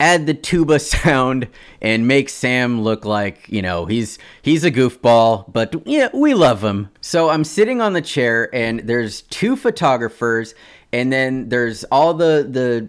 add 0.00 0.26
the 0.26 0.34
tuba 0.34 0.78
sound 0.80 1.48
and 1.80 2.08
make 2.08 2.28
Sam 2.28 2.82
look 2.82 3.04
like, 3.04 3.48
you 3.48 3.62
know, 3.62 3.86
he's 3.86 4.18
he's 4.42 4.64
a 4.64 4.70
goofball, 4.70 5.52
but 5.52 5.74
yeah, 5.86 6.08
we 6.12 6.34
love 6.34 6.62
him. 6.62 6.90
So 7.00 7.30
I'm 7.30 7.44
sitting 7.44 7.80
on 7.80 7.92
the 7.92 8.02
chair 8.02 8.54
and 8.54 8.80
there's 8.80 9.22
two 9.22 9.56
photographers 9.56 10.54
and 10.92 11.12
then 11.12 11.48
there's 11.48 11.82
all 11.84 12.14
the 12.14 12.46
the 12.48 12.88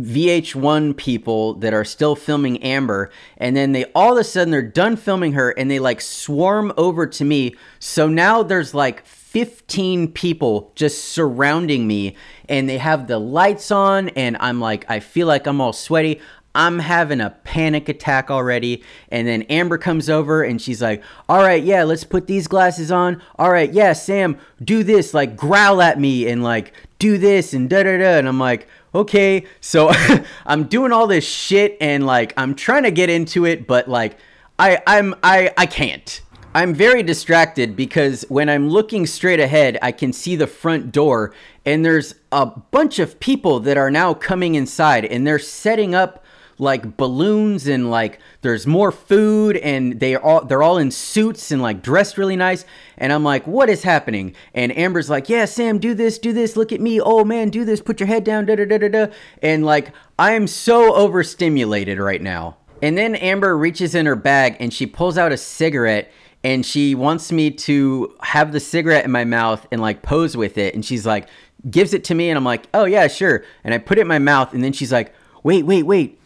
VH1 0.00 0.96
people 0.96 1.54
that 1.54 1.74
are 1.74 1.84
still 1.84 2.14
filming 2.14 2.62
Amber 2.62 3.10
and 3.36 3.56
then 3.56 3.72
they 3.72 3.86
all 3.94 4.12
of 4.12 4.18
a 4.18 4.24
sudden 4.24 4.50
they're 4.50 4.62
done 4.62 4.96
filming 4.96 5.32
her 5.32 5.50
and 5.50 5.70
they 5.70 5.78
like 5.78 6.00
swarm 6.00 6.72
over 6.76 7.06
to 7.06 7.24
me. 7.24 7.56
So 7.78 8.08
now 8.08 8.42
there's 8.42 8.72
like 8.72 9.04
15 9.34 10.12
people 10.12 10.70
just 10.76 11.06
surrounding 11.06 11.88
me 11.88 12.14
and 12.48 12.68
they 12.68 12.78
have 12.78 13.08
the 13.08 13.18
lights 13.18 13.72
on 13.72 14.10
and 14.10 14.36
I'm 14.38 14.60
like 14.60 14.88
I 14.88 15.00
feel 15.00 15.26
like 15.26 15.48
I'm 15.48 15.60
all 15.60 15.72
sweaty. 15.72 16.20
I'm 16.54 16.78
having 16.78 17.20
a 17.20 17.30
panic 17.30 17.88
attack 17.88 18.30
already. 18.30 18.84
And 19.10 19.26
then 19.26 19.42
Amber 19.50 19.76
comes 19.76 20.08
over 20.08 20.44
and 20.44 20.62
she's 20.62 20.80
like, 20.80 21.02
All 21.28 21.42
right, 21.42 21.60
yeah, 21.64 21.82
let's 21.82 22.04
put 22.04 22.28
these 22.28 22.46
glasses 22.46 22.92
on. 22.92 23.20
All 23.36 23.50
right, 23.50 23.72
yeah, 23.72 23.92
Sam, 23.92 24.38
do 24.62 24.84
this. 24.84 25.12
Like, 25.12 25.36
growl 25.36 25.82
at 25.82 25.98
me 25.98 26.28
and 26.28 26.44
like 26.44 26.72
do 27.00 27.18
this 27.18 27.54
and 27.54 27.68
da 27.68 27.82
da 27.82 27.98
da. 27.98 28.18
And 28.18 28.28
I'm 28.28 28.38
like, 28.38 28.68
Okay. 28.94 29.46
So 29.60 29.90
I'm 30.46 30.68
doing 30.68 30.92
all 30.92 31.08
this 31.08 31.26
shit 31.26 31.76
and 31.80 32.06
like 32.06 32.34
I'm 32.36 32.54
trying 32.54 32.84
to 32.84 32.92
get 32.92 33.10
into 33.10 33.46
it, 33.46 33.66
but 33.66 33.88
like 33.88 34.16
I, 34.60 34.80
I'm, 34.86 35.16
I, 35.24 35.50
I 35.58 35.66
can't. 35.66 36.20
I'm 36.56 36.72
very 36.72 37.02
distracted 37.02 37.74
because 37.74 38.24
when 38.28 38.48
I'm 38.48 38.68
looking 38.68 39.06
straight 39.06 39.40
ahead, 39.40 39.76
I 39.82 39.90
can 39.90 40.12
see 40.12 40.36
the 40.36 40.46
front 40.46 40.92
door 40.92 41.34
and 41.64 41.84
there's 41.84 42.14
a 42.30 42.46
bunch 42.46 43.00
of 43.00 43.18
people 43.18 43.58
that 43.60 43.76
are 43.76 43.90
now 43.90 44.14
coming 44.14 44.54
inside 44.54 45.04
and 45.04 45.26
they're 45.26 45.40
setting 45.40 45.96
up 45.96 46.24
like 46.56 46.96
balloons 46.96 47.66
and 47.66 47.90
like 47.90 48.20
there's 48.42 48.68
more 48.68 48.92
food 48.92 49.56
and 49.56 49.98
they 49.98 50.14
are 50.14 50.22
all 50.22 50.44
they're 50.44 50.62
all 50.62 50.78
in 50.78 50.92
suits 50.92 51.50
and 51.50 51.60
like 51.60 51.82
dressed 51.82 52.16
really 52.16 52.36
nice 52.36 52.64
and 52.96 53.12
I'm 53.12 53.24
like 53.24 53.44
what 53.48 53.68
is 53.68 53.82
happening? 53.82 54.36
And 54.54 54.70
Amber's 54.78 55.10
like 55.10 55.28
yeah 55.28 55.46
Sam 55.46 55.78
do 55.78 55.92
this 55.92 56.20
do 56.20 56.32
this 56.32 56.56
look 56.56 56.70
at 56.70 56.80
me. 56.80 57.00
Oh 57.00 57.24
man 57.24 57.48
do 57.50 57.64
this 57.64 57.80
put 57.80 57.98
your 57.98 58.06
head 58.06 58.22
down 58.22 58.46
da 58.46 58.54
da 58.54 58.64
da 58.64 58.78
da 58.78 58.88
da. 58.88 59.06
And 59.42 59.66
like 59.66 59.92
I 60.20 60.34
am 60.34 60.46
so 60.46 60.94
overstimulated 60.94 61.98
right 61.98 62.22
now. 62.22 62.58
And 62.80 62.96
then 62.96 63.16
Amber 63.16 63.58
reaches 63.58 63.96
in 63.96 64.06
her 64.06 64.14
bag 64.14 64.56
and 64.60 64.72
she 64.72 64.86
pulls 64.86 65.18
out 65.18 65.32
a 65.32 65.36
cigarette 65.36 66.12
and 66.44 66.64
she 66.64 66.94
wants 66.94 67.32
me 67.32 67.50
to 67.50 68.14
have 68.20 68.52
the 68.52 68.60
cigarette 68.60 69.06
in 69.06 69.10
my 69.10 69.24
mouth 69.24 69.66
and 69.72 69.80
like 69.80 70.02
pose 70.02 70.36
with 70.36 70.58
it. 70.58 70.74
And 70.74 70.84
she's 70.84 71.06
like 71.06 71.28
gives 71.70 71.94
it 71.94 72.04
to 72.04 72.14
me 72.14 72.28
and 72.28 72.36
I'm 72.36 72.44
like 72.44 72.68
oh 72.74 72.84
yeah 72.84 73.08
sure. 73.08 73.44
And 73.64 73.72
I 73.72 73.78
put 73.78 73.96
it 73.98 74.02
in 74.02 74.06
my 74.06 74.18
mouth 74.18 74.52
and 74.52 74.62
then 74.62 74.74
she's 74.74 74.92
like 74.92 75.14
wait 75.42 75.64
wait 75.64 75.84
wait. 75.84 76.20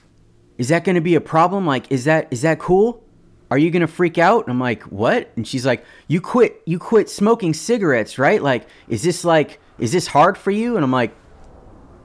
Is 0.59 0.69
that 0.69 0.83
going 0.83 0.97
to 0.97 1.01
be 1.01 1.15
a 1.15 1.21
problem? 1.21 1.65
Like 1.65 1.91
is 1.91 2.05
that 2.05 2.27
is 2.33 2.43
that 2.43 2.59
cool? 2.59 3.05
Are 3.51 3.57
you 3.57 3.71
going 3.71 3.81
to 3.81 3.87
freak 3.87 4.19
out? 4.19 4.45
And 4.45 4.51
I'm 4.51 4.61
like 4.61 4.83
what? 4.85 5.31
And 5.37 5.47
she's 5.47 5.65
like 5.65 5.85
you 6.09 6.21
quit 6.21 6.61
you 6.67 6.81
quit 6.81 7.09
smoking 7.09 7.55
cigarettes 7.55 8.19
right? 8.19 8.43
Like 8.43 8.67
is 8.89 9.05
this 9.05 9.25
like 9.25 9.61
is 9.79 9.93
this 9.93 10.09
hard 10.09 10.37
for 10.37 10.51
you? 10.51 10.75
And 10.75 10.85
I'm 10.85 10.93
like 10.93 11.15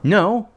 no. 0.04 0.48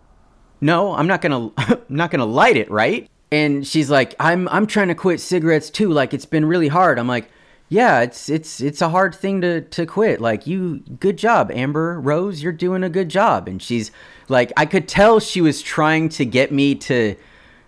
No 0.62 0.94
I'm 0.94 1.08
not 1.08 1.24
to 1.24 1.52
I'm 1.58 1.82
not 1.90 2.12
to 2.12 2.24
light 2.24 2.56
it 2.56 2.70
right? 2.70 3.10
And 3.32 3.66
she's 3.66 3.90
like 3.90 4.14
I'm 4.20 4.48
I'm 4.50 4.68
trying 4.68 4.90
to 4.90 4.96
quit 4.96 5.20
cigarettes 5.20 5.72
too. 5.72 5.90
Like 5.90 6.14
it's 6.14 6.28
been 6.28 6.46
really 6.46 6.68
hard. 6.68 7.00
I'm 7.00 7.08
like 7.08 7.32
yeah, 7.70 8.00
it's 8.00 8.30
it's 8.30 8.62
it's 8.62 8.82
a 8.82 8.90
hard 8.90 9.14
thing 9.14 9.42
to 9.42 9.62
to 9.62 9.86
quit. 9.86 10.22
Like 10.22 10.48
you 10.48 10.80
good 11.00 11.18
job, 11.18 11.52
Amber 11.52 12.00
Rose, 12.00 12.42
you're 12.42 12.54
doing 12.54 12.84
a 12.84 12.90
good 12.90 13.10
job. 13.10 13.48
And 13.48 13.62
she's 13.62 13.92
like 14.30 14.54
I 14.56 14.66
could 14.66 14.88
tell 14.88 15.20
she 15.20 15.42
was 15.42 15.62
trying 15.62 16.08
to 16.10 16.26
get 16.26 16.52
me 16.52 16.76
to 16.76 17.16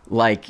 like 0.08 0.48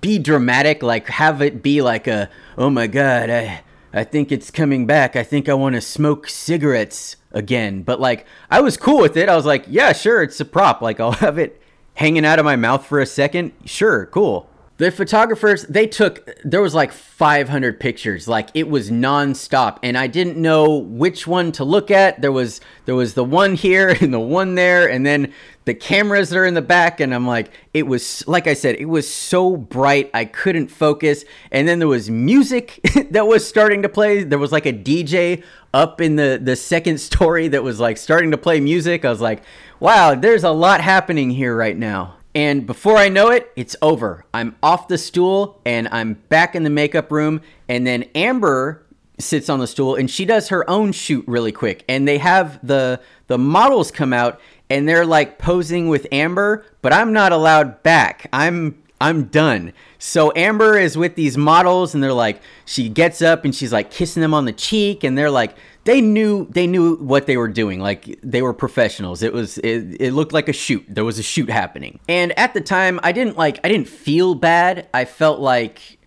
be 0.00 0.18
dramatic, 0.18 0.82
like 0.82 1.06
have 1.08 1.42
it 1.42 1.62
be 1.62 1.80
like 1.80 2.08
a 2.08 2.28
oh 2.58 2.68
my 2.68 2.88
god, 2.88 3.30
I 3.30 3.62
I 3.92 4.02
think 4.02 4.32
it's 4.32 4.50
coming 4.50 4.84
back. 4.84 5.14
I 5.14 5.22
think 5.22 5.48
I 5.48 5.54
want 5.54 5.76
to 5.76 5.80
smoke 5.80 6.28
cigarettes 6.28 7.16
again. 7.30 7.82
But 7.82 8.00
like 8.00 8.26
I 8.50 8.60
was 8.62 8.76
cool 8.76 9.00
with 9.00 9.16
it. 9.16 9.28
I 9.28 9.36
was 9.36 9.46
like, 9.46 9.64
yeah, 9.68 9.92
sure, 9.92 10.24
it's 10.24 10.40
a 10.40 10.44
prop. 10.44 10.82
Like 10.82 10.98
I'll 10.98 11.12
have 11.26 11.38
it 11.38 11.62
hanging 11.94 12.26
out 12.26 12.40
of 12.40 12.44
my 12.44 12.56
mouth 12.56 12.84
for 12.84 12.98
a 12.98 13.06
second. 13.06 13.52
Sure, 13.64 14.06
cool 14.06 14.50
the 14.78 14.90
photographers 14.90 15.62
they 15.64 15.86
took 15.86 16.28
there 16.44 16.60
was 16.60 16.74
like 16.74 16.92
500 16.92 17.80
pictures. 17.80 18.28
Like 18.28 18.50
it 18.54 18.68
was 18.68 18.90
nonstop. 18.90 19.78
And 19.82 19.96
i 19.96 20.06
didn't 20.06 20.36
know 20.36 20.76
which 20.76 21.26
one 21.26 21.52
to 21.52 21.64
look 21.64 21.90
at. 21.90 22.20
There 22.20 22.32
was 22.32 22.60
there 22.84 22.94
was 22.94 23.14
the 23.14 23.24
one 23.24 23.54
here 23.54 23.88
and 24.00 24.12
the 24.12 24.20
one 24.20 24.54
there 24.54 24.88
and 24.88 25.04
then 25.04 25.32
the 25.64 25.74
cameras 25.74 26.30
that 26.30 26.38
are 26.38 26.44
in 26.44 26.54
the 26.54 26.62
back 26.62 27.00
and 27.00 27.12
i'm 27.12 27.26
like 27.26 27.50
it 27.74 27.88
was 27.88 28.26
like 28.28 28.46
i 28.46 28.54
said 28.54 28.76
it 28.76 28.84
was 28.84 29.12
so 29.12 29.56
bright 29.56 30.10
i 30.12 30.24
couldn't 30.24 30.68
focus. 30.68 31.24
And 31.50 31.66
then 31.66 31.78
there 31.78 31.88
was 31.88 32.10
music 32.10 32.80
that 33.10 33.26
was 33.26 33.46
starting 33.46 33.82
to 33.82 33.88
play. 33.88 34.24
There 34.24 34.38
was 34.38 34.52
like 34.52 34.66
a 34.66 34.72
dj 34.72 35.42
up 35.72 36.00
in 36.00 36.16
the 36.16 36.38
the 36.42 36.56
second 36.56 36.98
story 36.98 37.48
that 37.48 37.62
was 37.62 37.80
like 37.80 37.96
starting 37.96 38.30
to 38.30 38.38
play 38.38 38.60
music. 38.60 39.04
I 39.04 39.10
was 39.10 39.20
like 39.20 39.42
wow 39.80 40.14
there's 40.14 40.44
a 40.44 40.50
lot 40.50 40.80
happening 40.80 41.30
here 41.30 41.56
right 41.56 41.76
now 41.76 42.15
and 42.36 42.66
before 42.66 42.98
I 42.98 43.08
know 43.08 43.30
it, 43.30 43.50
it's 43.56 43.74
over. 43.80 44.26
I'm 44.34 44.56
off 44.62 44.88
the 44.88 44.98
stool 44.98 45.58
and 45.64 45.88
I'm 45.90 46.18
back 46.28 46.54
in 46.54 46.64
the 46.64 46.70
makeup 46.70 47.10
room. 47.10 47.40
And 47.66 47.86
then 47.86 48.02
Amber 48.14 48.84
sits 49.18 49.48
on 49.48 49.58
the 49.58 49.66
stool 49.66 49.94
and 49.94 50.10
she 50.10 50.26
does 50.26 50.50
her 50.50 50.68
own 50.68 50.92
shoot 50.92 51.24
really 51.26 51.50
quick. 51.50 51.82
And 51.88 52.06
they 52.06 52.18
have 52.18 52.60
the 52.62 53.00
the 53.28 53.38
models 53.38 53.90
come 53.90 54.12
out 54.12 54.38
and 54.68 54.86
they're 54.86 55.06
like 55.06 55.38
posing 55.38 55.88
with 55.88 56.06
Amber, 56.12 56.66
but 56.82 56.92
I'm 56.92 57.14
not 57.14 57.32
allowed 57.32 57.82
back. 57.82 58.28
I'm 58.34 58.82
I'm 59.00 59.24
done. 59.24 59.72
So 59.98 60.30
Amber 60.36 60.76
is 60.76 60.94
with 60.94 61.14
these 61.14 61.38
models 61.38 61.94
and 61.94 62.04
they're 62.04 62.12
like 62.12 62.42
she 62.66 62.90
gets 62.90 63.22
up 63.22 63.46
and 63.46 63.54
she's 63.54 63.72
like 63.72 63.90
kissing 63.90 64.20
them 64.20 64.34
on 64.34 64.44
the 64.44 64.52
cheek 64.52 65.04
and 65.04 65.16
they're 65.16 65.30
like 65.30 65.56
they 65.86 66.00
knew 66.00 66.46
they 66.50 66.66
knew 66.66 66.96
what 66.96 67.26
they 67.26 67.36
were 67.36 67.48
doing. 67.48 67.80
Like 67.80 68.18
they 68.22 68.42
were 68.42 68.52
professionals. 68.52 69.22
It 69.22 69.32
was 69.32 69.56
it, 69.58 70.00
it 70.00 70.12
looked 70.12 70.32
like 70.32 70.48
a 70.48 70.52
shoot. 70.52 70.84
There 70.88 71.04
was 71.04 71.18
a 71.20 71.22
shoot 71.22 71.48
happening. 71.48 72.00
And 72.08 72.36
at 72.38 72.54
the 72.54 72.60
time 72.60 72.98
i 73.02 73.12
didn't 73.12 73.38
like 73.38 73.60
i 73.64 73.68
didn't 73.68 73.88
feel 73.88 74.34
bad. 74.34 74.88
I 74.92 75.04
felt 75.04 75.38
like 75.40 75.98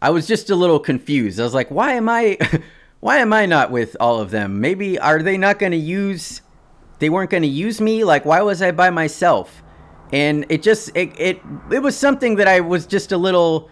i 0.00 0.10
was 0.10 0.26
just 0.26 0.48
a 0.48 0.56
little 0.56 0.80
confused. 0.80 1.38
I 1.38 1.44
was 1.44 1.54
like 1.54 1.70
why 1.70 1.92
am 1.92 2.08
i 2.08 2.38
why 3.00 3.18
am 3.18 3.32
i 3.32 3.44
not 3.44 3.70
with 3.70 3.94
all 4.00 4.20
of 4.20 4.30
them? 4.30 4.60
Maybe 4.60 4.98
are 4.98 5.22
they 5.22 5.36
not 5.36 5.58
going 5.58 5.72
to 5.72 5.78
use 5.78 6.40
they 6.98 7.10
weren't 7.10 7.28
going 7.28 7.42
to 7.42 7.48
use 7.48 7.78
me? 7.78 8.04
Like 8.04 8.24
why 8.24 8.40
was 8.40 8.62
i 8.62 8.72
by 8.72 8.88
myself? 8.88 9.62
And 10.12 10.46
it 10.48 10.62
just 10.62 10.96
it, 10.96 11.12
it 11.20 11.42
it 11.70 11.80
was 11.80 11.96
something 11.96 12.36
that 12.36 12.48
i 12.48 12.60
was 12.60 12.86
just 12.86 13.12
a 13.12 13.18
little 13.18 13.68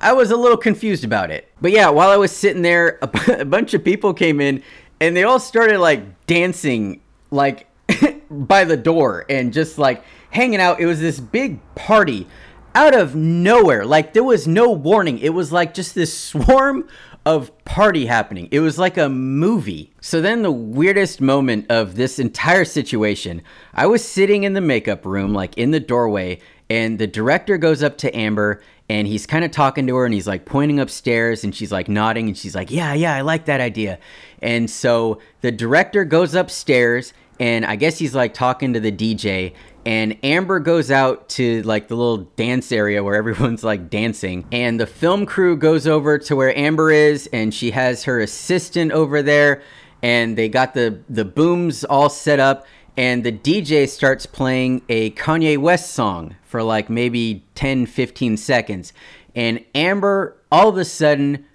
I 0.00 0.12
was 0.12 0.30
a 0.30 0.36
little 0.36 0.56
confused 0.56 1.02
about 1.02 1.32
it. 1.32 1.48
But 1.60 1.72
yeah, 1.72 1.88
while 1.88 2.10
I 2.10 2.16
was 2.16 2.30
sitting 2.30 2.62
there, 2.62 3.00
a, 3.02 3.06
b- 3.08 3.32
a 3.32 3.44
bunch 3.44 3.74
of 3.74 3.82
people 3.82 4.14
came 4.14 4.40
in 4.40 4.62
and 5.00 5.16
they 5.16 5.24
all 5.24 5.40
started 5.40 5.78
like 5.78 6.26
dancing 6.26 7.00
like 7.30 7.66
by 8.30 8.64
the 8.64 8.76
door 8.76 9.24
and 9.28 9.52
just 9.52 9.78
like 9.78 10.02
hanging 10.30 10.60
out. 10.60 10.80
It 10.80 10.86
was 10.86 11.00
this 11.00 11.20
big 11.20 11.60
party 11.74 12.26
out 12.74 12.94
of 12.94 13.14
nowhere. 13.14 13.84
Like 13.84 14.12
there 14.12 14.24
was 14.24 14.46
no 14.46 14.70
warning. 14.70 15.18
It 15.18 15.30
was 15.30 15.52
like 15.52 15.74
just 15.74 15.94
this 15.94 16.16
swarm 16.16 16.88
of 17.26 17.52
party 17.64 18.06
happening. 18.06 18.48
It 18.50 18.60
was 18.60 18.78
like 18.78 18.96
a 18.96 19.08
movie. 19.08 19.92
So 20.00 20.20
then 20.20 20.42
the 20.42 20.52
weirdest 20.52 21.20
moment 21.20 21.66
of 21.70 21.94
this 21.94 22.18
entire 22.18 22.64
situation, 22.64 23.42
I 23.74 23.86
was 23.86 24.04
sitting 24.04 24.44
in 24.44 24.54
the 24.54 24.60
makeup 24.60 25.04
room 25.04 25.34
like 25.34 25.56
in 25.58 25.70
the 25.70 25.80
doorway 25.80 26.40
And 26.70 26.98
the 26.98 27.06
director 27.06 27.56
goes 27.58 27.82
up 27.82 27.96
to 27.98 28.16
Amber 28.16 28.60
and 28.88 29.06
he's 29.06 29.26
kind 29.26 29.44
of 29.44 29.50
talking 29.50 29.86
to 29.86 29.96
her 29.96 30.04
and 30.04 30.14
he's 30.14 30.26
like 30.26 30.44
pointing 30.44 30.80
upstairs 30.80 31.44
and 31.44 31.54
she's 31.54 31.70
like 31.70 31.88
nodding 31.88 32.28
and 32.28 32.36
she's 32.36 32.54
like, 32.54 32.70
Yeah, 32.70 32.94
yeah, 32.94 33.14
I 33.14 33.20
like 33.20 33.44
that 33.46 33.60
idea. 33.60 33.98
And 34.40 34.70
so 34.70 35.20
the 35.40 35.52
director 35.52 36.04
goes 36.04 36.34
upstairs 36.34 37.12
and 37.40 37.64
I 37.64 37.76
guess 37.76 37.98
he's 37.98 38.14
like 38.14 38.34
talking 38.34 38.72
to 38.72 38.80
the 38.80 38.92
DJ 38.92 39.52
and 39.86 40.18
Amber 40.24 40.58
goes 40.58 40.90
out 40.90 41.28
to 41.30 41.62
like 41.62 41.88
the 41.88 41.96
little 41.96 42.18
dance 42.36 42.72
area 42.72 43.02
where 43.04 43.14
everyone's 43.16 43.64
like 43.64 43.90
dancing 43.90 44.46
and 44.52 44.80
the 44.80 44.86
film 44.86 45.26
crew 45.26 45.56
goes 45.56 45.86
over 45.86 46.18
to 46.18 46.36
where 46.36 46.56
Amber 46.56 46.90
is 46.90 47.28
and 47.32 47.52
she 47.52 47.70
has 47.72 48.04
her 48.04 48.20
assistant 48.20 48.92
over 48.92 49.22
there 49.22 49.62
and 50.02 50.38
they 50.38 50.48
got 50.48 50.74
the 50.74 51.02
the 51.08 51.24
booms 51.24 51.84
all 51.84 52.08
set 52.08 52.40
up 52.40 52.66
and 52.98 53.24
the 53.24 53.32
DJ 53.32 53.88
starts 53.88 54.26
playing 54.26 54.82
a 54.90 55.12
Kanye 55.12 55.56
West 55.56 55.92
song 55.92 56.36
for 56.42 56.62
like 56.62 56.90
maybe 56.90 57.44
10 57.54 57.86
15 57.86 58.36
seconds 58.36 58.92
and 59.34 59.64
Amber 59.74 60.36
all 60.52 60.68
of 60.68 60.76
a 60.76 60.84
sudden 60.84 61.46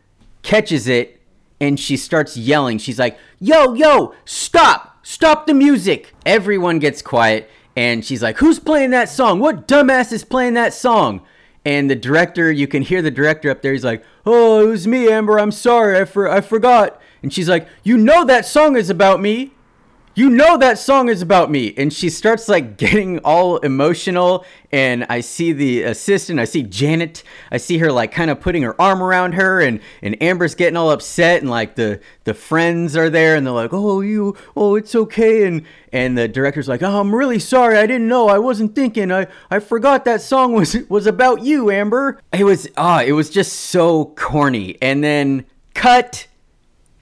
catches 0.41 0.88
it 0.88 1.21
and 1.62 1.79
she 1.79 1.97
starts 1.97 2.36
yelling 2.36 2.79
she's 2.79 2.97
like 2.97 3.17
yo 3.39 3.73
yo 3.73 4.15
stop 4.25 4.97
stop 5.03 5.45
the 5.45 5.53
music 5.53 6.13
everyone 6.25 6.79
gets 6.79 7.01
quiet 7.01 7.49
and 7.75 8.06
she's 8.06 8.21
like, 8.21 8.38
"Who's 8.38 8.60
playing 8.60 8.91
that 8.91 9.10
song? 9.10 9.39
What 9.39 9.67
dumbass 9.67 10.12
is 10.12 10.23
playing 10.23 10.53
that 10.56 10.73
song?" 10.73 11.21
And 11.65 11.89
the 11.89 11.95
director, 11.95 12.51
you 12.51 12.67
can 12.67 12.84
hear 12.84 13.01
the 13.01 13.12
director 13.12 13.49
up 13.49 13.62
there. 13.62 13.71
He's 13.71 13.86
like, 13.86 14.03
"Oh, 14.25 14.65
it 14.65 14.67
was 14.67 14.88
me, 14.88 15.10
Amber. 15.10 15.39
I'm 15.39 15.51
sorry. 15.51 15.99
I 15.99 16.06
for 16.06 16.29
I 16.29 16.41
forgot." 16.41 17.01
And 17.21 17.34
she's 17.34 17.49
like, 17.49 17.67
"You 17.84 17.97
know 17.97 18.25
that 18.25 18.45
song 18.45 18.75
is 18.75 18.89
about 18.89 19.21
me." 19.21 19.53
You 20.15 20.30
know 20.30 20.58
that 20.58 20.78
song 20.78 21.10
is 21.10 21.21
about 21.21 21.49
me. 21.49 21.73
And 21.76 21.91
she 21.91 22.10
starts 22.10 22.47
like 22.47 22.78
getting 22.84 23.19
all 23.19 23.58
emotional. 23.58 24.45
And 24.71 25.06
i 25.10 25.19
see 25.19 25.54
the 25.54 25.84
assistant 25.84 26.39
i 26.39 26.45
see 26.45 26.63
janet 26.63 27.21
i 27.52 27.58
see 27.58 27.78
her 27.78 27.91
like 27.91 28.12
kind 28.12 28.32
of 28.32 28.41
putting 28.41 28.63
her 28.63 28.80
arm 28.82 29.04
around 29.04 29.34
her. 29.34 29.60
And 29.60 29.80
and 30.02 30.21
amber's 30.21 30.56
getting 30.56 30.78
all 30.78 30.91
upset. 30.91 31.41
And 31.41 31.49
like 31.49 31.76
the 31.76 31.99
the 32.23 32.34
friends 32.34 32.95
are 32.95 33.10
there. 33.10 33.36
And 33.36 33.45
they're 33.45 33.54
like 33.54 33.73
oh 33.73 34.02
you 34.02 34.36
oh 34.56 34.76
it's 34.76 34.95
okay. 34.95 35.45
And 35.45 35.65
and 35.91 36.17
the 36.17 36.28
director's 36.28 36.67
like 36.67 36.84
oh 36.84 36.99
i'm 36.99 37.13
really 37.13 37.39
sorry. 37.39 37.78
I 37.78 37.88
didn't 37.88 38.08
know. 38.08 38.28
I 38.28 38.39
wasn't 38.39 38.76
thinking. 38.76 39.12
I 39.12 39.28
i 39.49 39.60
forgot 39.60 40.06
that 40.06 40.21
song 40.21 40.54
was 40.54 40.78
was 40.89 41.08
about 41.08 41.43
you 41.43 41.71
amber. 41.71 42.19
It 42.32 42.43
was 42.43 42.67
ah 42.78 43.02
it 43.02 43.13
was 43.13 43.30
just 43.30 43.54
so 43.54 44.06
corny. 44.15 44.78
And 44.82 45.04
then 45.04 45.45
cut. 45.73 46.28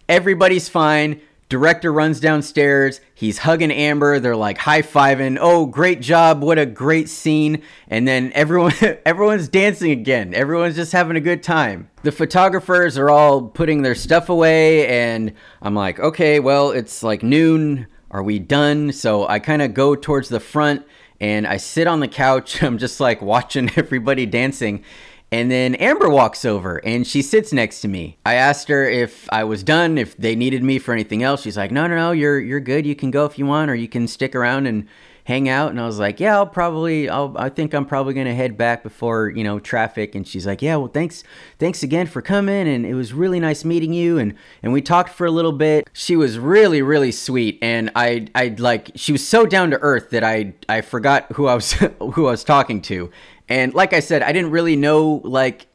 Everybody's 0.09 0.67
fine 0.67 1.21
Director 1.51 1.91
runs 1.91 2.21
downstairs. 2.21 3.01
He's 3.13 3.39
hugging 3.39 3.71
Amber. 3.71 4.21
They're 4.21 4.37
like 4.37 4.57
high 4.57 4.81
fiving. 4.81 5.37
Oh, 5.37 5.65
great 5.65 5.99
job! 5.99 6.41
What 6.41 6.57
a 6.57 6.65
great 6.65 7.09
scene! 7.09 7.61
And 7.89 8.07
then 8.07 8.31
everyone, 8.33 8.71
everyone's 9.05 9.49
dancing 9.49 9.91
again. 9.91 10.33
Everyone's 10.33 10.77
just 10.77 10.93
having 10.93 11.17
a 11.17 11.19
good 11.19 11.43
time. 11.43 11.89
The 12.03 12.13
photographers 12.13 12.97
are 12.97 13.09
all 13.09 13.41
putting 13.41 13.81
their 13.81 13.95
stuff 13.95 14.29
away, 14.29 14.87
and 14.87 15.33
I'm 15.61 15.75
like, 15.75 15.99
okay, 15.99 16.39
well, 16.39 16.71
it's 16.71 17.03
like 17.03 17.21
noon. 17.21 17.87
Are 18.11 18.23
we 18.23 18.39
done? 18.39 18.93
So 18.93 19.27
I 19.27 19.39
kind 19.39 19.61
of 19.61 19.73
go 19.73 19.93
towards 19.93 20.29
the 20.29 20.39
front 20.39 20.85
and 21.19 21.45
I 21.45 21.57
sit 21.57 21.85
on 21.85 21.99
the 21.99 22.07
couch. 22.07 22.63
I'm 22.63 22.77
just 22.77 23.01
like 23.01 23.21
watching 23.21 23.69
everybody 23.75 24.25
dancing. 24.25 24.83
And 25.33 25.49
then 25.49 25.75
Amber 25.75 26.09
walks 26.09 26.43
over 26.43 26.83
and 26.85 27.07
she 27.07 27.21
sits 27.21 27.53
next 27.53 27.79
to 27.81 27.87
me. 27.87 28.17
I 28.25 28.33
asked 28.33 28.67
her 28.67 28.83
if 28.89 29.29
I 29.31 29.45
was 29.45 29.63
done, 29.63 29.97
if 29.97 30.17
they 30.17 30.35
needed 30.35 30.61
me 30.61 30.77
for 30.77 30.91
anything 30.91 31.23
else. 31.23 31.41
She's 31.43 31.55
like, 31.55 31.71
"No, 31.71 31.87
no, 31.87 31.95
no, 31.95 32.11
you're 32.11 32.39
you're 32.39 32.59
good. 32.59 32.85
You 32.85 32.95
can 32.95 33.11
go 33.11 33.25
if 33.25 33.39
you 33.39 33.45
want 33.45 33.71
or 33.71 33.75
you 33.75 33.87
can 33.87 34.09
stick 34.09 34.35
around 34.35 34.67
and 34.67 34.87
hang 35.23 35.47
out." 35.47 35.71
And 35.71 35.79
I 35.79 35.85
was 35.85 35.99
like, 35.99 36.19
"Yeah, 36.19 36.35
I'll 36.35 36.45
probably 36.45 37.07
I'll 37.07 37.33
I 37.37 37.47
think 37.47 37.73
I'm 37.73 37.85
probably 37.85 38.13
to 38.15 38.35
head 38.35 38.57
back 38.57 38.83
before, 38.83 39.29
you 39.29 39.45
know, 39.45 39.57
traffic." 39.57 40.15
And 40.15 40.27
she's 40.27 40.45
like, 40.45 40.61
"Yeah, 40.61 40.75
well, 40.75 40.89
thanks 40.89 41.23
thanks 41.59 41.81
again 41.81 42.07
for 42.07 42.21
coming 42.21 42.67
and 42.67 42.85
it 42.85 42.95
was 42.95 43.13
really 43.13 43.39
nice 43.39 43.63
meeting 43.63 43.93
you." 43.93 44.17
And 44.17 44.35
and 44.61 44.73
we 44.73 44.81
talked 44.81 45.11
for 45.11 45.25
a 45.25 45.31
little 45.31 45.53
bit. 45.53 45.89
She 45.93 46.17
was 46.17 46.39
really 46.39 46.81
really 46.81 47.13
sweet 47.13 47.57
and 47.61 47.89
I 47.95 48.27
I 48.35 48.53
like 48.57 48.91
she 48.95 49.13
was 49.13 49.25
so 49.25 49.45
down 49.45 49.71
to 49.71 49.79
earth 49.79 50.09
that 50.09 50.25
I 50.25 50.55
I 50.67 50.81
forgot 50.81 51.31
who 51.35 51.47
I 51.47 51.55
was 51.55 51.71
who 51.99 52.27
I 52.27 52.31
was 52.31 52.43
talking 52.43 52.81
to 52.81 53.09
and 53.51 53.73
like 53.73 53.91
I 53.91 53.99
said, 53.99 54.23
I 54.23 54.31
didn't 54.31 54.51
really 54.51 54.77
know 54.77 55.21
like 55.25 55.67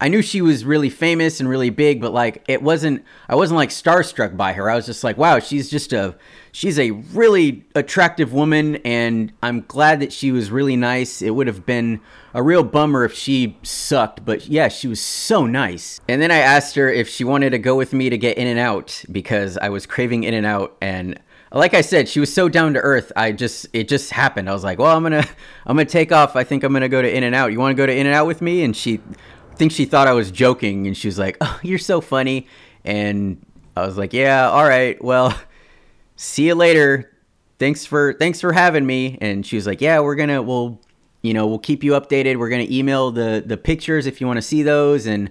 I 0.00 0.06
knew 0.06 0.22
she 0.22 0.42
was 0.42 0.64
really 0.64 0.90
famous 0.90 1.40
and 1.40 1.48
really 1.48 1.70
big, 1.70 2.00
but 2.00 2.12
like 2.12 2.44
it 2.46 2.62
wasn't 2.62 3.04
I 3.28 3.34
wasn't 3.34 3.56
like 3.56 3.70
starstruck 3.70 4.36
by 4.36 4.52
her. 4.52 4.70
I 4.70 4.76
was 4.76 4.86
just 4.86 5.02
like, 5.02 5.18
wow, 5.18 5.40
she's 5.40 5.68
just 5.68 5.92
a 5.92 6.14
she's 6.52 6.78
a 6.78 6.92
really 6.92 7.64
attractive 7.74 8.32
woman 8.32 8.76
and 8.76 9.32
I'm 9.42 9.62
glad 9.62 9.98
that 10.00 10.12
she 10.12 10.30
was 10.30 10.52
really 10.52 10.76
nice. 10.76 11.20
It 11.20 11.30
would 11.30 11.48
have 11.48 11.66
been 11.66 12.00
a 12.32 12.44
real 12.44 12.62
bummer 12.62 13.04
if 13.04 13.12
she 13.12 13.58
sucked, 13.64 14.24
but 14.24 14.46
yeah, 14.46 14.68
she 14.68 14.86
was 14.86 15.00
so 15.00 15.46
nice. 15.46 16.00
And 16.08 16.22
then 16.22 16.30
I 16.30 16.38
asked 16.38 16.76
her 16.76 16.88
if 16.88 17.08
she 17.08 17.24
wanted 17.24 17.50
to 17.50 17.58
go 17.58 17.74
with 17.74 17.92
me 17.92 18.08
to 18.08 18.16
get 18.16 18.38
in 18.38 18.46
and 18.46 18.60
out 18.60 19.02
because 19.10 19.58
I 19.58 19.70
was 19.70 19.84
craving 19.84 20.22
in 20.22 20.32
and 20.32 20.46
out 20.46 20.76
and 20.80 21.18
like 21.58 21.74
I 21.74 21.80
said, 21.80 22.08
she 22.08 22.20
was 22.20 22.32
so 22.32 22.48
down 22.48 22.74
to 22.74 22.80
earth. 22.80 23.12
I 23.16 23.32
just 23.32 23.66
it 23.72 23.88
just 23.88 24.10
happened. 24.10 24.48
I 24.48 24.52
was 24.52 24.64
like, 24.64 24.78
well, 24.78 24.96
I'm 24.96 25.02
gonna 25.02 25.24
I'm 25.66 25.76
gonna 25.76 25.84
take 25.84 26.12
off. 26.12 26.36
I 26.36 26.44
think 26.44 26.64
I'm 26.64 26.72
gonna 26.72 26.88
go 26.88 27.02
to 27.02 27.16
In 27.16 27.22
and 27.22 27.34
Out. 27.34 27.52
You 27.52 27.58
want 27.58 27.76
to 27.76 27.80
go 27.80 27.86
to 27.86 27.92
In 27.92 28.06
and 28.06 28.14
Out 28.14 28.26
with 28.26 28.42
me? 28.42 28.62
And 28.62 28.76
she 28.76 29.00
I 29.52 29.54
think 29.54 29.72
she 29.72 29.84
thought 29.86 30.06
I 30.06 30.12
was 30.12 30.30
joking, 30.30 30.86
and 30.86 30.96
she 30.96 31.08
was 31.08 31.18
like, 31.18 31.38
oh, 31.40 31.58
you're 31.62 31.78
so 31.78 32.00
funny. 32.00 32.46
And 32.84 33.44
I 33.76 33.86
was 33.86 33.96
like, 33.96 34.12
yeah, 34.12 34.50
all 34.50 34.64
right, 34.64 35.02
well, 35.02 35.38
see 36.16 36.46
you 36.46 36.54
later. 36.54 37.12
Thanks 37.58 37.86
for 37.86 38.12
thanks 38.14 38.40
for 38.40 38.52
having 38.52 38.84
me. 38.84 39.16
And 39.20 39.46
she 39.46 39.56
was 39.56 39.66
like, 39.66 39.80
yeah, 39.80 40.00
we're 40.00 40.14
gonna 40.14 40.42
we'll 40.42 40.80
you 41.22 41.32
know 41.32 41.46
we'll 41.46 41.58
keep 41.58 41.82
you 41.82 41.92
updated. 41.92 42.38
We're 42.38 42.50
gonna 42.50 42.66
email 42.68 43.10
the 43.10 43.42
the 43.44 43.56
pictures 43.56 44.06
if 44.06 44.20
you 44.20 44.26
want 44.26 44.36
to 44.36 44.42
see 44.42 44.62
those, 44.62 45.06
and 45.06 45.30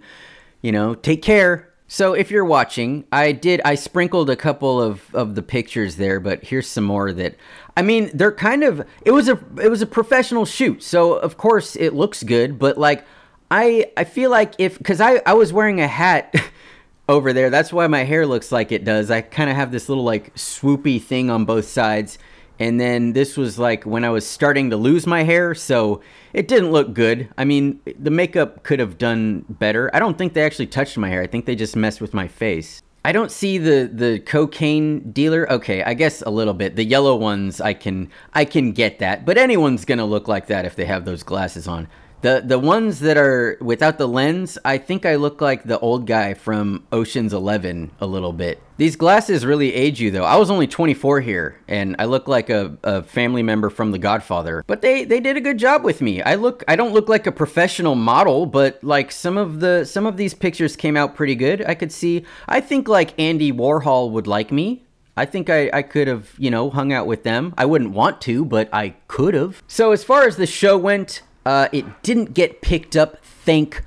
you 0.62 0.72
know 0.72 0.96
take 0.96 1.22
care. 1.22 1.72
So 1.88 2.14
if 2.14 2.32
you're 2.32 2.46
watching, 2.46 3.06
I 3.12 3.32
did 3.32 3.62
I 3.64 3.76
sprinkled 3.76 4.30
a 4.30 4.36
couple 4.36 4.82
of 4.82 5.14
of 5.14 5.36
the 5.36 5.44
pictures 5.44 5.98
there, 5.98 6.20
but 6.20 6.44
here's 6.44 6.68
some 6.68 6.84
more 6.84 7.14
that 7.14 7.36
I 7.78 7.82
mean, 7.84 8.10
they're 8.14 8.32
kind 8.32 8.64
of 8.64 8.86
it 9.04 9.12
was 9.12 9.30
a 9.30 9.40
it 9.62 9.70
was 9.70 9.82
a 9.82 9.86
professional 9.86 10.46
shoot. 10.46 10.82
So 10.82 11.14
of 11.14 11.38
course 11.38 11.76
it 11.76 11.94
looks 11.94 12.24
good, 12.24 12.58
but 12.58 12.78
like 12.78 13.06
I 13.52 13.92
I 13.96 14.04
feel 14.04 14.32
like 14.32 14.54
if 14.58 14.82
cuz 14.82 15.00
I 15.00 15.22
I 15.26 15.34
was 15.34 15.54
wearing 15.54 15.80
a 15.80 15.88
hat 15.88 16.34
over 17.10 17.34
there. 17.34 17.52
That's 17.52 17.72
why 17.72 17.86
my 17.88 18.04
hair 18.04 18.26
looks 18.26 18.52
like 18.52 18.72
it 18.72 18.84
does. 18.84 19.12
I 19.12 19.22
kind 19.22 19.50
of 19.50 19.56
have 19.56 19.72
this 19.72 19.88
little 19.88 20.04
like 20.04 20.34
swoopy 20.36 21.00
thing 21.02 21.30
on 21.30 21.46
both 21.46 21.66
sides 21.66 22.18
and 22.60 22.80
then 22.80 23.14
this 23.14 23.38
was 23.38 23.60
like 23.60 23.86
when 23.86 24.04
I 24.04 24.10
was 24.10 24.26
starting 24.26 24.70
to 24.70 24.78
lose 24.78 25.06
my 25.06 25.24
hair, 25.24 25.54
so 25.54 26.02
it 26.34 26.48
didn't 26.48 26.72
look 26.72 26.94
good. 26.94 27.30
I 27.38 27.46
mean, 27.46 27.82
the 28.00 28.12
makeup 28.12 28.64
could 28.64 28.80
have 28.80 28.98
done 28.98 29.46
better. 29.50 29.90
I 29.94 30.00
don't 30.00 30.18
think 30.18 30.34
they 30.34 30.44
actually 30.44 30.68
touched 30.68 30.98
my 30.98 31.10
hair. 31.10 31.22
I 31.22 31.28
think 31.28 31.46
they 31.46 31.56
just 31.56 31.76
messed 31.76 32.02
with 32.02 32.14
my 32.14 32.28
face. 32.28 32.82
I 33.06 33.12
don't 33.12 33.32
see 33.32 33.60
the 33.60 33.90
the 33.94 34.20
cocaine 34.20 35.12
dealer. 35.12 35.52
Okay, 35.52 35.84
I 35.84 35.94
guess 35.94 36.24
a 36.24 36.32
little 36.32 36.56
bit. 36.56 36.76
The 36.76 36.84
yellow 36.84 37.16
ones 37.16 37.62
I 37.62 37.74
can 37.74 38.10
I 38.34 38.46
can 38.46 38.72
get 38.72 38.98
that, 39.00 39.26
but 39.26 39.38
anyone's 39.38 39.86
going 39.86 40.00
to 40.00 40.06
look 40.06 40.28
like 40.28 40.48
that 40.48 40.66
if 40.66 40.76
they 40.76 40.86
have 40.86 41.06
those 41.06 41.22
glasses 41.22 41.68
on. 41.68 41.88
The 42.26 42.42
the 42.44 42.58
ones 42.58 43.02
that 43.02 43.18
are 43.18 43.56
without 43.62 44.00
the 44.00 44.08
lens, 44.08 44.58
I 44.66 44.80
think 44.80 45.06
I 45.06 45.14
look 45.14 45.42
like 45.42 45.66
the 45.66 45.78
old 45.78 46.08
guy 46.08 46.34
from 46.34 46.84
Ocean's 46.92 47.34
11 47.34 47.92
a 48.00 48.08
little 48.08 48.34
bit. 48.34 48.60
These 48.78 48.96
glasses 48.96 49.46
really 49.46 49.72
age 49.72 50.02
you 50.02 50.10
though. 50.10 50.24
I 50.24 50.38
was 50.38 50.50
only 50.50 50.66
24 50.66 51.22
here 51.22 51.62
and 51.68 51.96
I 52.00 52.06
look 52.06 52.28
like 52.28 52.50
a, 52.50 52.80
a 52.84 53.04
family 53.04 53.44
member 53.44 53.70
from 53.70 53.92
The 53.92 54.00
Godfather. 54.00 54.64
But 54.66 54.82
they 54.82 55.04
they 55.04 55.20
did 55.20 55.38
a 55.38 55.40
good 55.40 55.60
job 55.60 55.84
with 55.84 56.02
me. 56.02 56.24
I 56.24 56.34
look 56.34 56.64
I 56.68 56.76
don't 56.76 56.94
look 56.94 57.10
like 57.10 57.28
a 57.28 57.32
professional 57.32 57.94
model, 57.94 58.48
but 58.48 58.84
like 58.84 59.12
some 59.12 59.38
of 59.38 59.60
the 59.60 59.86
some 59.86 60.08
of 60.08 60.18
these 60.18 60.34
pictures 60.34 60.76
came 60.76 60.98
out 60.98 61.14
pretty 61.14 61.36
good. 61.36 61.64
I 61.68 61.76
could 61.76 61.92
see 61.92 62.26
I 62.48 62.60
think 62.60 62.88
like 62.88 63.14
Andy 63.20 63.54
Warhol 63.54 64.10
would 64.10 64.26
like 64.26 64.52
me. 64.52 64.82
I 65.16 65.26
think 65.26 65.50
I, 65.50 65.70
I 65.72 65.84
could 65.84 66.08
have, 66.08 66.34
you 66.40 66.50
know, 66.50 66.72
hung 66.72 66.92
out 66.92 67.06
with 67.06 67.22
them. 67.24 67.54
I 67.56 67.66
wouldn't 67.66 67.92
want 67.92 68.20
to, 68.22 68.44
but 68.44 68.68
I 68.74 68.96
could 69.08 69.34
have. 69.34 69.64
So, 69.66 69.94
as 69.94 70.04
far 70.04 70.28
as 70.28 70.36
the 70.36 70.46
show 70.46 70.78
went, 70.78 71.22
uh, 71.46 71.70
it 71.72 71.86
didn't 72.04 72.34
get 72.34 72.62
picked 72.62 72.96
up, 72.96 73.24
thank 73.24 73.84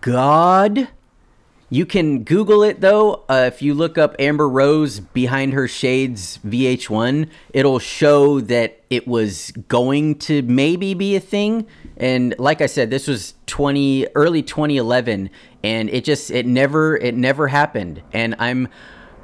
God. 0.00 0.88
You 1.70 1.84
can 1.84 2.24
Google 2.24 2.62
it 2.62 2.80
though. 2.80 3.24
Uh, 3.28 3.44
if 3.46 3.60
you 3.60 3.74
look 3.74 3.98
up 3.98 4.16
Amber 4.18 4.48
Rose 4.48 5.00
behind 5.00 5.52
her 5.52 5.68
shades 5.68 6.38
VH1, 6.38 7.28
it'll 7.52 7.78
show 7.78 8.40
that 8.40 8.80
it 8.88 9.06
was 9.06 9.50
going 9.68 10.14
to 10.20 10.40
maybe 10.42 10.94
be 10.94 11.14
a 11.14 11.20
thing. 11.20 11.66
And 11.98 12.34
like 12.38 12.62
I 12.62 12.66
said, 12.66 12.88
this 12.88 13.06
was 13.06 13.34
20 13.46 14.06
early 14.14 14.42
2011, 14.42 15.28
and 15.62 15.90
it 15.90 16.04
just 16.04 16.30
it 16.30 16.46
never 16.46 16.96
it 16.96 17.14
never 17.14 17.48
happened. 17.48 18.02
And 18.12 18.34
I'm 18.38 18.68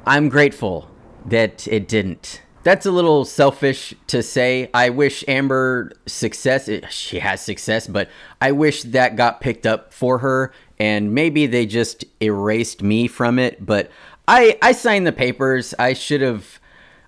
I'm 0.05 0.29
grateful 0.29 0.91
that 1.25 1.67
it 1.67 1.87
didn't 1.87 2.41
that's 2.65 2.87
a 2.87 2.91
little 2.91 3.25
selfish 3.25 3.93
to 4.07 4.23
say. 4.23 4.71
I 4.73 4.89
wish 4.89 5.23
Amber 5.27 5.91
success. 6.07 6.67
Eh, 6.67 6.81
she 6.89 7.19
has 7.19 7.39
success, 7.39 7.85
but 7.87 8.09
I 8.41 8.51
wish 8.53 8.81
that 8.83 9.15
got 9.15 9.39
picked 9.39 9.67
up 9.67 9.93
for 9.93 10.17
her 10.17 10.51
and 10.79 11.13
maybe 11.13 11.45
they 11.45 11.67
just 11.67 12.05
erased 12.19 12.81
me 12.81 13.07
from 13.07 13.37
it, 13.37 13.63
but 13.63 13.91
I 14.27 14.57
I 14.63 14.71
signed 14.71 15.05
the 15.05 15.11
papers. 15.11 15.75
I 15.77 15.93
should 15.93 16.21
have 16.21 16.59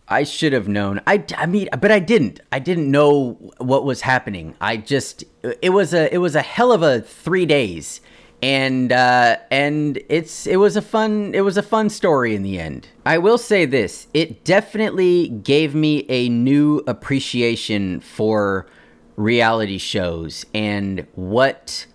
I 0.07 0.23
should 0.23 0.53
have 0.53 0.67
known. 0.67 1.01
I, 1.05 1.25
I 1.35 1.47
mean, 1.47 1.67
but 1.81 1.91
I 1.91 1.99
didn't. 1.99 2.39
I 2.51 2.59
didn't 2.59 2.89
know 2.89 3.33
what 3.57 3.83
was 3.83 4.01
happening. 4.01 4.55
I 4.61 4.77
just 4.77 5.23
it 5.61 5.71
was 5.71 5.93
a 5.93 6.13
it 6.13 6.19
was 6.19 6.35
a 6.35 6.41
hell 6.43 6.71
of 6.71 6.83
a 6.83 7.01
three 7.01 7.47
days, 7.47 7.99
and 8.41 8.91
uh, 8.91 9.37
and 9.49 9.99
it's 10.09 10.45
it 10.45 10.57
was 10.57 10.75
a 10.75 10.81
fun 10.81 11.33
it 11.33 11.41
was 11.41 11.57
a 11.57 11.63
fun 11.63 11.89
story 11.89 12.35
in 12.35 12.43
the 12.43 12.59
end. 12.59 12.89
I 13.05 13.17
will 13.17 13.37
say 13.37 13.65
this: 13.65 14.07
it 14.13 14.43
definitely 14.43 15.29
gave 15.29 15.73
me 15.73 16.05
a 16.09 16.29
new 16.29 16.83
appreciation 16.87 17.99
for 17.99 18.67
reality 19.15 19.79
shows 19.79 20.45
and 20.53 21.07
what 21.15 21.87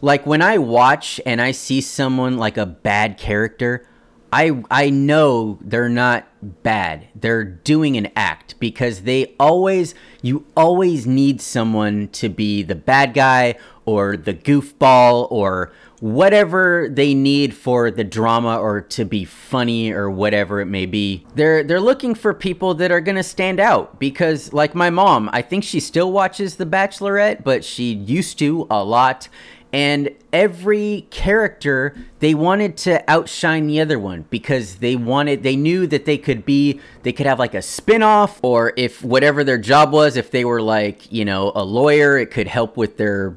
like 0.00 0.26
when 0.26 0.40
I 0.40 0.58
watch 0.58 1.20
and 1.26 1.40
I 1.40 1.50
see 1.50 1.80
someone 1.80 2.38
like 2.38 2.56
a 2.56 2.66
bad 2.66 3.18
character. 3.18 3.86
I 4.34 4.64
I 4.68 4.90
know 4.90 5.60
they're 5.60 5.88
not 5.88 6.26
bad. 6.64 7.06
They're 7.14 7.44
doing 7.44 7.96
an 7.96 8.08
act 8.16 8.58
because 8.58 9.02
they 9.02 9.36
always 9.38 9.94
you 10.22 10.44
always 10.56 11.06
need 11.06 11.40
someone 11.40 12.08
to 12.08 12.28
be 12.28 12.64
the 12.64 12.74
bad 12.74 13.14
guy 13.14 13.54
or 13.84 14.16
the 14.16 14.34
goofball 14.34 15.28
or 15.30 15.72
whatever 16.00 16.88
they 16.90 17.14
need 17.14 17.54
for 17.54 17.92
the 17.92 18.02
drama 18.02 18.58
or 18.58 18.80
to 18.80 19.04
be 19.04 19.24
funny 19.24 19.92
or 19.92 20.10
whatever 20.10 20.60
it 20.60 20.66
may 20.66 20.84
be. 20.84 21.24
They're 21.36 21.62
they're 21.62 21.80
looking 21.80 22.16
for 22.16 22.34
people 22.34 22.74
that 22.74 22.90
are 22.90 23.00
going 23.00 23.16
to 23.16 23.22
stand 23.22 23.60
out 23.60 24.00
because 24.00 24.52
like 24.52 24.74
my 24.74 24.90
mom, 24.90 25.30
I 25.32 25.42
think 25.42 25.62
she 25.62 25.78
still 25.78 26.10
watches 26.10 26.56
The 26.56 26.66
Bachelorette, 26.66 27.44
but 27.44 27.64
she 27.64 27.92
used 27.92 28.38
to 28.40 28.66
a 28.68 28.82
lot 28.82 29.28
and 29.74 30.08
every 30.32 31.06
character 31.10 31.94
they 32.20 32.32
wanted 32.32 32.76
to 32.76 33.10
outshine 33.10 33.66
the 33.66 33.80
other 33.80 33.98
one 33.98 34.24
because 34.30 34.76
they 34.76 34.96
wanted 34.96 35.42
they 35.42 35.56
knew 35.56 35.86
that 35.86 36.04
they 36.04 36.16
could 36.16 36.44
be 36.44 36.80
they 37.02 37.12
could 37.12 37.26
have 37.26 37.38
like 37.38 37.54
a 37.54 37.62
spin-off 37.62 38.38
or 38.42 38.72
if 38.76 39.02
whatever 39.02 39.44
their 39.44 39.58
job 39.58 39.92
was 39.92 40.16
if 40.16 40.30
they 40.30 40.44
were 40.44 40.62
like 40.62 41.10
you 41.12 41.24
know 41.24 41.50
a 41.54 41.64
lawyer 41.64 42.16
it 42.16 42.30
could 42.30 42.46
help 42.46 42.76
with 42.76 42.96
their 42.96 43.36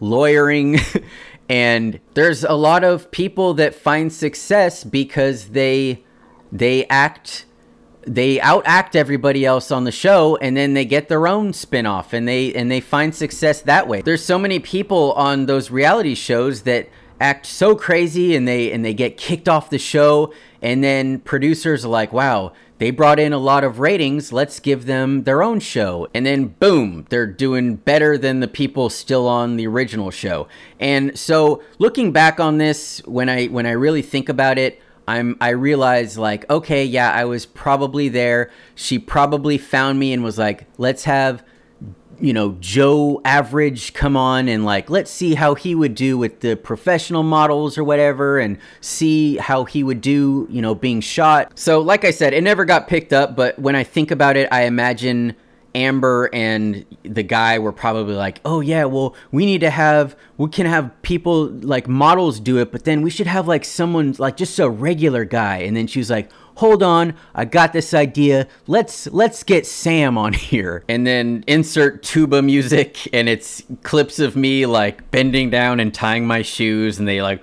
lawyering. 0.00 0.78
And 1.48 2.00
there's 2.14 2.42
a 2.42 2.54
lot 2.54 2.84
of 2.84 3.10
people 3.10 3.54
that 3.54 3.74
find 3.74 4.12
success 4.12 4.82
because 4.82 5.48
they 5.48 6.02
they 6.50 6.86
act 6.86 7.44
they 8.06 8.38
outact 8.38 8.94
everybody 8.94 9.44
else 9.44 9.70
on 9.70 9.84
the 9.84 9.92
show 9.92 10.36
and 10.36 10.56
then 10.56 10.74
they 10.74 10.84
get 10.84 11.08
their 11.08 11.26
own 11.26 11.52
spin-off 11.52 12.12
and 12.12 12.26
they 12.28 12.52
and 12.54 12.70
they 12.70 12.80
find 12.80 13.14
success 13.14 13.62
that 13.62 13.88
way. 13.88 14.02
There's 14.02 14.24
so 14.24 14.38
many 14.38 14.58
people 14.58 15.12
on 15.12 15.46
those 15.46 15.70
reality 15.70 16.14
shows 16.14 16.62
that 16.62 16.88
act 17.20 17.46
so 17.46 17.74
crazy 17.74 18.34
and 18.34 18.46
they 18.46 18.72
and 18.72 18.84
they 18.84 18.94
get 18.94 19.16
kicked 19.16 19.48
off 19.48 19.70
the 19.70 19.78
show 19.78 20.32
and 20.60 20.82
then 20.82 21.20
producers 21.20 21.84
are 21.84 21.88
like 21.88 22.12
wow 22.12 22.52
they 22.78 22.90
brought 22.90 23.20
in 23.20 23.32
a 23.32 23.38
lot 23.38 23.62
of 23.62 23.78
ratings 23.78 24.32
let's 24.32 24.58
give 24.58 24.86
them 24.86 25.22
their 25.22 25.42
own 25.42 25.60
show. 25.60 26.08
And 26.12 26.26
then 26.26 26.48
boom 26.48 27.06
they're 27.08 27.26
doing 27.26 27.76
better 27.76 28.18
than 28.18 28.40
the 28.40 28.48
people 28.48 28.90
still 28.90 29.28
on 29.28 29.56
the 29.56 29.66
original 29.66 30.10
show. 30.10 30.48
And 30.80 31.16
so 31.18 31.62
looking 31.78 32.12
back 32.12 32.40
on 32.40 32.58
this 32.58 33.00
when 33.06 33.28
i 33.28 33.46
when 33.46 33.64
i 33.66 33.70
really 33.70 34.02
think 34.02 34.28
about 34.28 34.58
it 34.58 34.80
I'm 35.06 35.36
I 35.40 35.50
realized 35.50 36.16
like 36.16 36.48
okay 36.50 36.84
yeah 36.84 37.12
I 37.12 37.24
was 37.24 37.46
probably 37.46 38.08
there. 38.08 38.50
She 38.74 38.98
probably 38.98 39.58
found 39.58 39.98
me 39.98 40.12
and 40.12 40.24
was 40.24 40.38
like 40.38 40.66
let's 40.78 41.04
have 41.04 41.44
you 42.20 42.32
know 42.32 42.56
Joe 42.60 43.20
average 43.24 43.92
come 43.92 44.16
on 44.16 44.48
and 44.48 44.64
like 44.64 44.88
let's 44.88 45.10
see 45.10 45.34
how 45.34 45.54
he 45.54 45.74
would 45.74 45.94
do 45.94 46.16
with 46.16 46.40
the 46.40 46.56
professional 46.56 47.22
models 47.22 47.76
or 47.76 47.84
whatever 47.84 48.38
and 48.38 48.58
see 48.80 49.36
how 49.36 49.64
he 49.64 49.82
would 49.82 50.00
do 50.00 50.46
you 50.50 50.62
know 50.62 50.74
being 50.74 51.00
shot. 51.00 51.58
So 51.58 51.80
like 51.80 52.04
I 52.04 52.10
said 52.10 52.32
it 52.32 52.42
never 52.42 52.64
got 52.64 52.88
picked 52.88 53.12
up 53.12 53.36
but 53.36 53.58
when 53.58 53.76
I 53.76 53.84
think 53.84 54.10
about 54.10 54.36
it 54.36 54.48
I 54.52 54.62
imagine 54.62 55.36
Amber 55.74 56.30
and 56.32 56.84
the 57.02 57.22
guy 57.22 57.58
were 57.58 57.72
probably 57.72 58.14
like, 58.14 58.40
"Oh 58.44 58.60
yeah, 58.60 58.84
well, 58.84 59.14
we 59.32 59.44
need 59.44 59.60
to 59.60 59.70
have 59.70 60.16
we 60.36 60.48
can 60.48 60.66
have 60.66 60.90
people 61.02 61.46
like 61.46 61.88
models 61.88 62.40
do 62.40 62.58
it, 62.58 62.72
but 62.72 62.84
then 62.84 63.02
we 63.02 63.10
should 63.10 63.26
have 63.26 63.48
like 63.48 63.64
someone 63.64 64.14
like 64.18 64.36
just 64.36 64.58
a 64.58 64.68
regular 64.68 65.24
guy." 65.24 65.58
And 65.58 65.76
then 65.76 65.86
she 65.86 65.98
was 65.98 66.10
like, 66.10 66.30
"Hold 66.56 66.82
on, 66.82 67.14
I 67.34 67.44
got 67.44 67.72
this 67.72 67.92
idea. 67.92 68.46
Let's 68.66 69.06
let's 69.08 69.42
get 69.42 69.66
Sam 69.66 70.16
on 70.16 70.32
here." 70.32 70.84
And 70.88 71.06
then 71.06 71.44
insert 71.46 72.02
tuba 72.02 72.42
music 72.42 73.08
and 73.12 73.28
it's 73.28 73.62
clips 73.82 74.18
of 74.18 74.36
me 74.36 74.66
like 74.66 75.10
bending 75.10 75.50
down 75.50 75.80
and 75.80 75.92
tying 75.92 76.26
my 76.26 76.42
shoes 76.42 76.98
and 76.98 77.08
they 77.08 77.20
like 77.20 77.42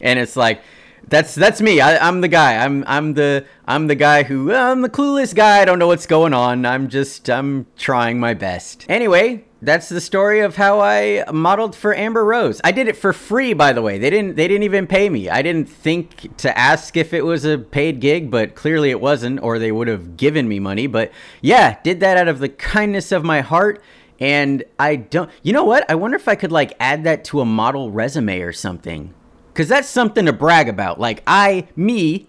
and 0.00 0.18
it's 0.18 0.36
like 0.36 0.62
that's 1.08 1.34
that's 1.34 1.60
me. 1.60 1.80
I, 1.80 2.08
am 2.08 2.20
the 2.20 2.28
guy. 2.28 2.56
I'm 2.56 2.84
I'm 2.86 3.14
the 3.14 3.44
I'm 3.66 3.86
the 3.86 3.94
guy 3.94 4.22
who 4.22 4.52
I'm 4.52 4.82
the 4.82 4.88
clueless 4.88 5.34
guy. 5.34 5.60
I 5.60 5.64
don't 5.64 5.78
know 5.78 5.86
what's 5.86 6.06
going 6.06 6.34
on. 6.34 6.66
I'm 6.66 6.88
just 6.88 7.28
I'm 7.30 7.66
trying 7.76 8.20
my 8.20 8.34
best. 8.34 8.84
Anyway, 8.88 9.44
that's 9.62 9.88
the 9.88 10.00
story 10.00 10.40
of 10.40 10.56
how 10.56 10.80
I 10.80 11.24
modeled 11.32 11.74
for 11.74 11.94
Amber 11.94 12.24
Rose. 12.24 12.60
I 12.62 12.72
did 12.72 12.88
it 12.88 12.96
for 12.96 13.12
free, 13.12 13.54
by 13.54 13.72
the 13.72 13.82
way. 13.82 13.98
They 13.98 14.10
didn't 14.10 14.36
they 14.36 14.48
didn't 14.48 14.64
even 14.64 14.86
pay 14.86 15.08
me. 15.08 15.28
I 15.28 15.42
didn't 15.42 15.68
think 15.68 16.36
to 16.38 16.56
ask 16.56 16.96
if 16.96 17.12
it 17.12 17.22
was 17.24 17.44
a 17.44 17.58
paid 17.58 18.00
gig, 18.00 18.30
but 18.30 18.54
clearly 18.54 18.90
it 18.90 19.00
wasn't, 19.00 19.42
or 19.42 19.58
they 19.58 19.72
would 19.72 19.88
have 19.88 20.16
given 20.16 20.48
me 20.48 20.58
money. 20.58 20.86
But 20.86 21.12
yeah, 21.40 21.78
did 21.82 22.00
that 22.00 22.16
out 22.16 22.28
of 22.28 22.38
the 22.38 22.48
kindness 22.48 23.12
of 23.12 23.24
my 23.24 23.40
heart. 23.40 23.82
And 24.20 24.64
I 24.80 24.96
don't, 24.96 25.30
you 25.44 25.52
know 25.52 25.62
what? 25.62 25.88
I 25.88 25.94
wonder 25.94 26.16
if 26.16 26.26
I 26.26 26.34
could 26.34 26.50
like 26.50 26.74
add 26.80 27.04
that 27.04 27.22
to 27.26 27.40
a 27.40 27.44
model 27.44 27.92
resume 27.92 28.40
or 28.40 28.52
something 28.52 29.14
because 29.58 29.68
that's 29.68 29.88
something 29.88 30.26
to 30.26 30.32
brag 30.32 30.68
about. 30.68 31.00
Like 31.00 31.20
I, 31.26 31.66
me, 31.74 32.28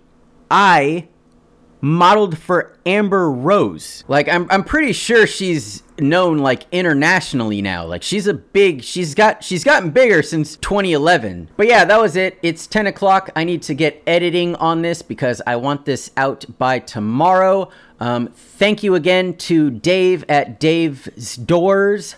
I 0.50 1.08
modeled 1.80 2.40
for 2.40 2.76
Amber 2.88 3.30
Rose. 3.30 4.04
Like 4.08 4.28
I'm, 4.28 4.48
I'm 4.50 4.64
pretty 4.64 4.94
sure 4.94 5.28
she's 5.28 5.84
known 6.00 6.40
like 6.40 6.66
internationally 6.72 7.62
now. 7.62 7.86
Like 7.86 8.02
she's 8.02 8.26
a 8.26 8.34
big, 8.34 8.82
she's 8.82 9.14
got, 9.14 9.44
she's 9.44 9.64
gotten 9.64 9.92
bigger 9.92 10.24
since 10.24 10.56
2011. 10.56 11.52
But 11.56 11.68
yeah, 11.68 11.86
that 11.86 12.02
was 12.02 12.16
it. 12.16 12.40
It's 12.42 12.66
10 12.66 12.88
o'clock. 12.88 13.30
I 13.36 13.44
need 13.44 13.62
to 13.62 13.76
get 13.76 14.02
editing 14.08 14.56
on 14.56 14.82
this 14.82 15.04
because 15.04 15.40
I 15.46 15.58
want 15.58 15.86
this 15.86 16.10
out 16.18 16.46
by 16.58 16.80
tomorrow. 16.80 17.70
Um, 18.00 18.30
thank 18.30 18.82
you 18.82 18.96
again 18.96 19.36
to 19.36 19.70
Dave 19.70 20.26
at 20.28 20.60
Dave's 20.60 21.36
Doors. 21.36 22.16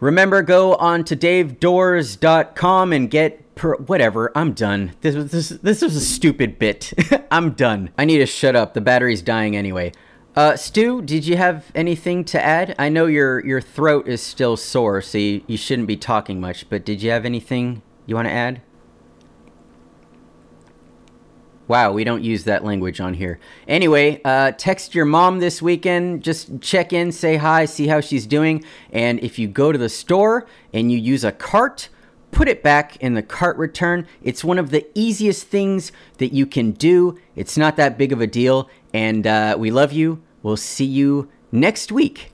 Remember, 0.00 0.42
go 0.42 0.74
on 0.74 1.04
to 1.04 1.16
davedoors.com 1.16 2.92
and 2.92 3.08
get 3.08 3.47
per, 3.58 3.76
whatever. 3.76 4.32
I'm 4.34 4.54
done. 4.54 4.92
This 5.02 5.14
was 5.14 5.30
this 5.30 5.48
this 5.50 5.82
was 5.82 5.94
a 5.94 6.00
stupid 6.00 6.58
bit. 6.58 6.92
I'm 7.30 7.50
done. 7.50 7.90
I 7.98 8.06
need 8.06 8.18
to 8.18 8.26
shut 8.26 8.56
up. 8.56 8.72
The 8.72 8.80
battery's 8.80 9.20
dying 9.20 9.56
anyway. 9.56 9.92
Uh, 10.34 10.56
Stu, 10.56 11.02
did 11.02 11.26
you 11.26 11.36
have 11.36 11.70
anything 11.74 12.24
to 12.26 12.42
add? 12.42 12.74
I 12.78 12.88
know 12.88 13.06
your 13.06 13.44
your 13.44 13.60
throat 13.60 14.08
is 14.08 14.22
still 14.22 14.56
sore, 14.56 15.02
so 15.02 15.18
you, 15.18 15.42
you 15.46 15.56
shouldn't 15.56 15.88
be 15.88 15.96
talking 15.96 16.40
much. 16.40 16.70
But 16.70 16.84
did 16.84 17.02
you 17.02 17.10
have 17.10 17.24
anything 17.26 17.82
you 18.06 18.14
want 18.14 18.28
to 18.28 18.32
add? 18.32 18.62
Wow, 21.66 21.92
we 21.92 22.02
don't 22.02 22.24
use 22.24 22.44
that 22.44 22.64
language 22.64 22.98
on 22.98 23.12
here. 23.12 23.38
Anyway, 23.66 24.22
uh, 24.24 24.52
text 24.52 24.94
your 24.94 25.04
mom 25.04 25.38
this 25.38 25.60
weekend. 25.60 26.22
Just 26.22 26.62
check 26.62 26.94
in, 26.94 27.12
say 27.12 27.36
hi, 27.36 27.66
see 27.66 27.88
how 27.88 28.00
she's 28.00 28.26
doing. 28.26 28.64
And 28.90 29.20
if 29.20 29.38
you 29.38 29.48
go 29.48 29.70
to 29.70 29.76
the 29.76 29.90
store 29.90 30.46
and 30.72 30.90
you 30.90 30.96
use 30.96 31.24
a 31.24 31.32
cart, 31.32 31.90
put 32.30 32.48
it 32.48 32.62
back 32.62 32.96
in 32.96 33.14
the 33.14 33.22
cart 33.22 33.56
return. 33.56 34.06
It's 34.22 34.44
one 34.44 34.58
of 34.58 34.70
the 34.70 34.86
easiest 34.94 35.46
things 35.46 35.92
that 36.18 36.32
you 36.32 36.46
can 36.46 36.72
do. 36.72 37.18
It's 37.34 37.56
not 37.56 37.76
that 37.76 37.98
big 37.98 38.12
of 38.12 38.20
a 38.20 38.26
deal. 38.26 38.68
And 38.92 39.26
uh, 39.26 39.56
we 39.58 39.70
love 39.70 39.92
you. 39.92 40.22
We'll 40.42 40.56
see 40.56 40.84
you 40.84 41.28
next 41.50 41.90
week. 41.90 42.32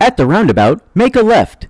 At 0.00 0.16
the 0.16 0.26
roundabout, 0.26 0.82
make 0.94 1.16
a 1.16 1.22
left. 1.22 1.68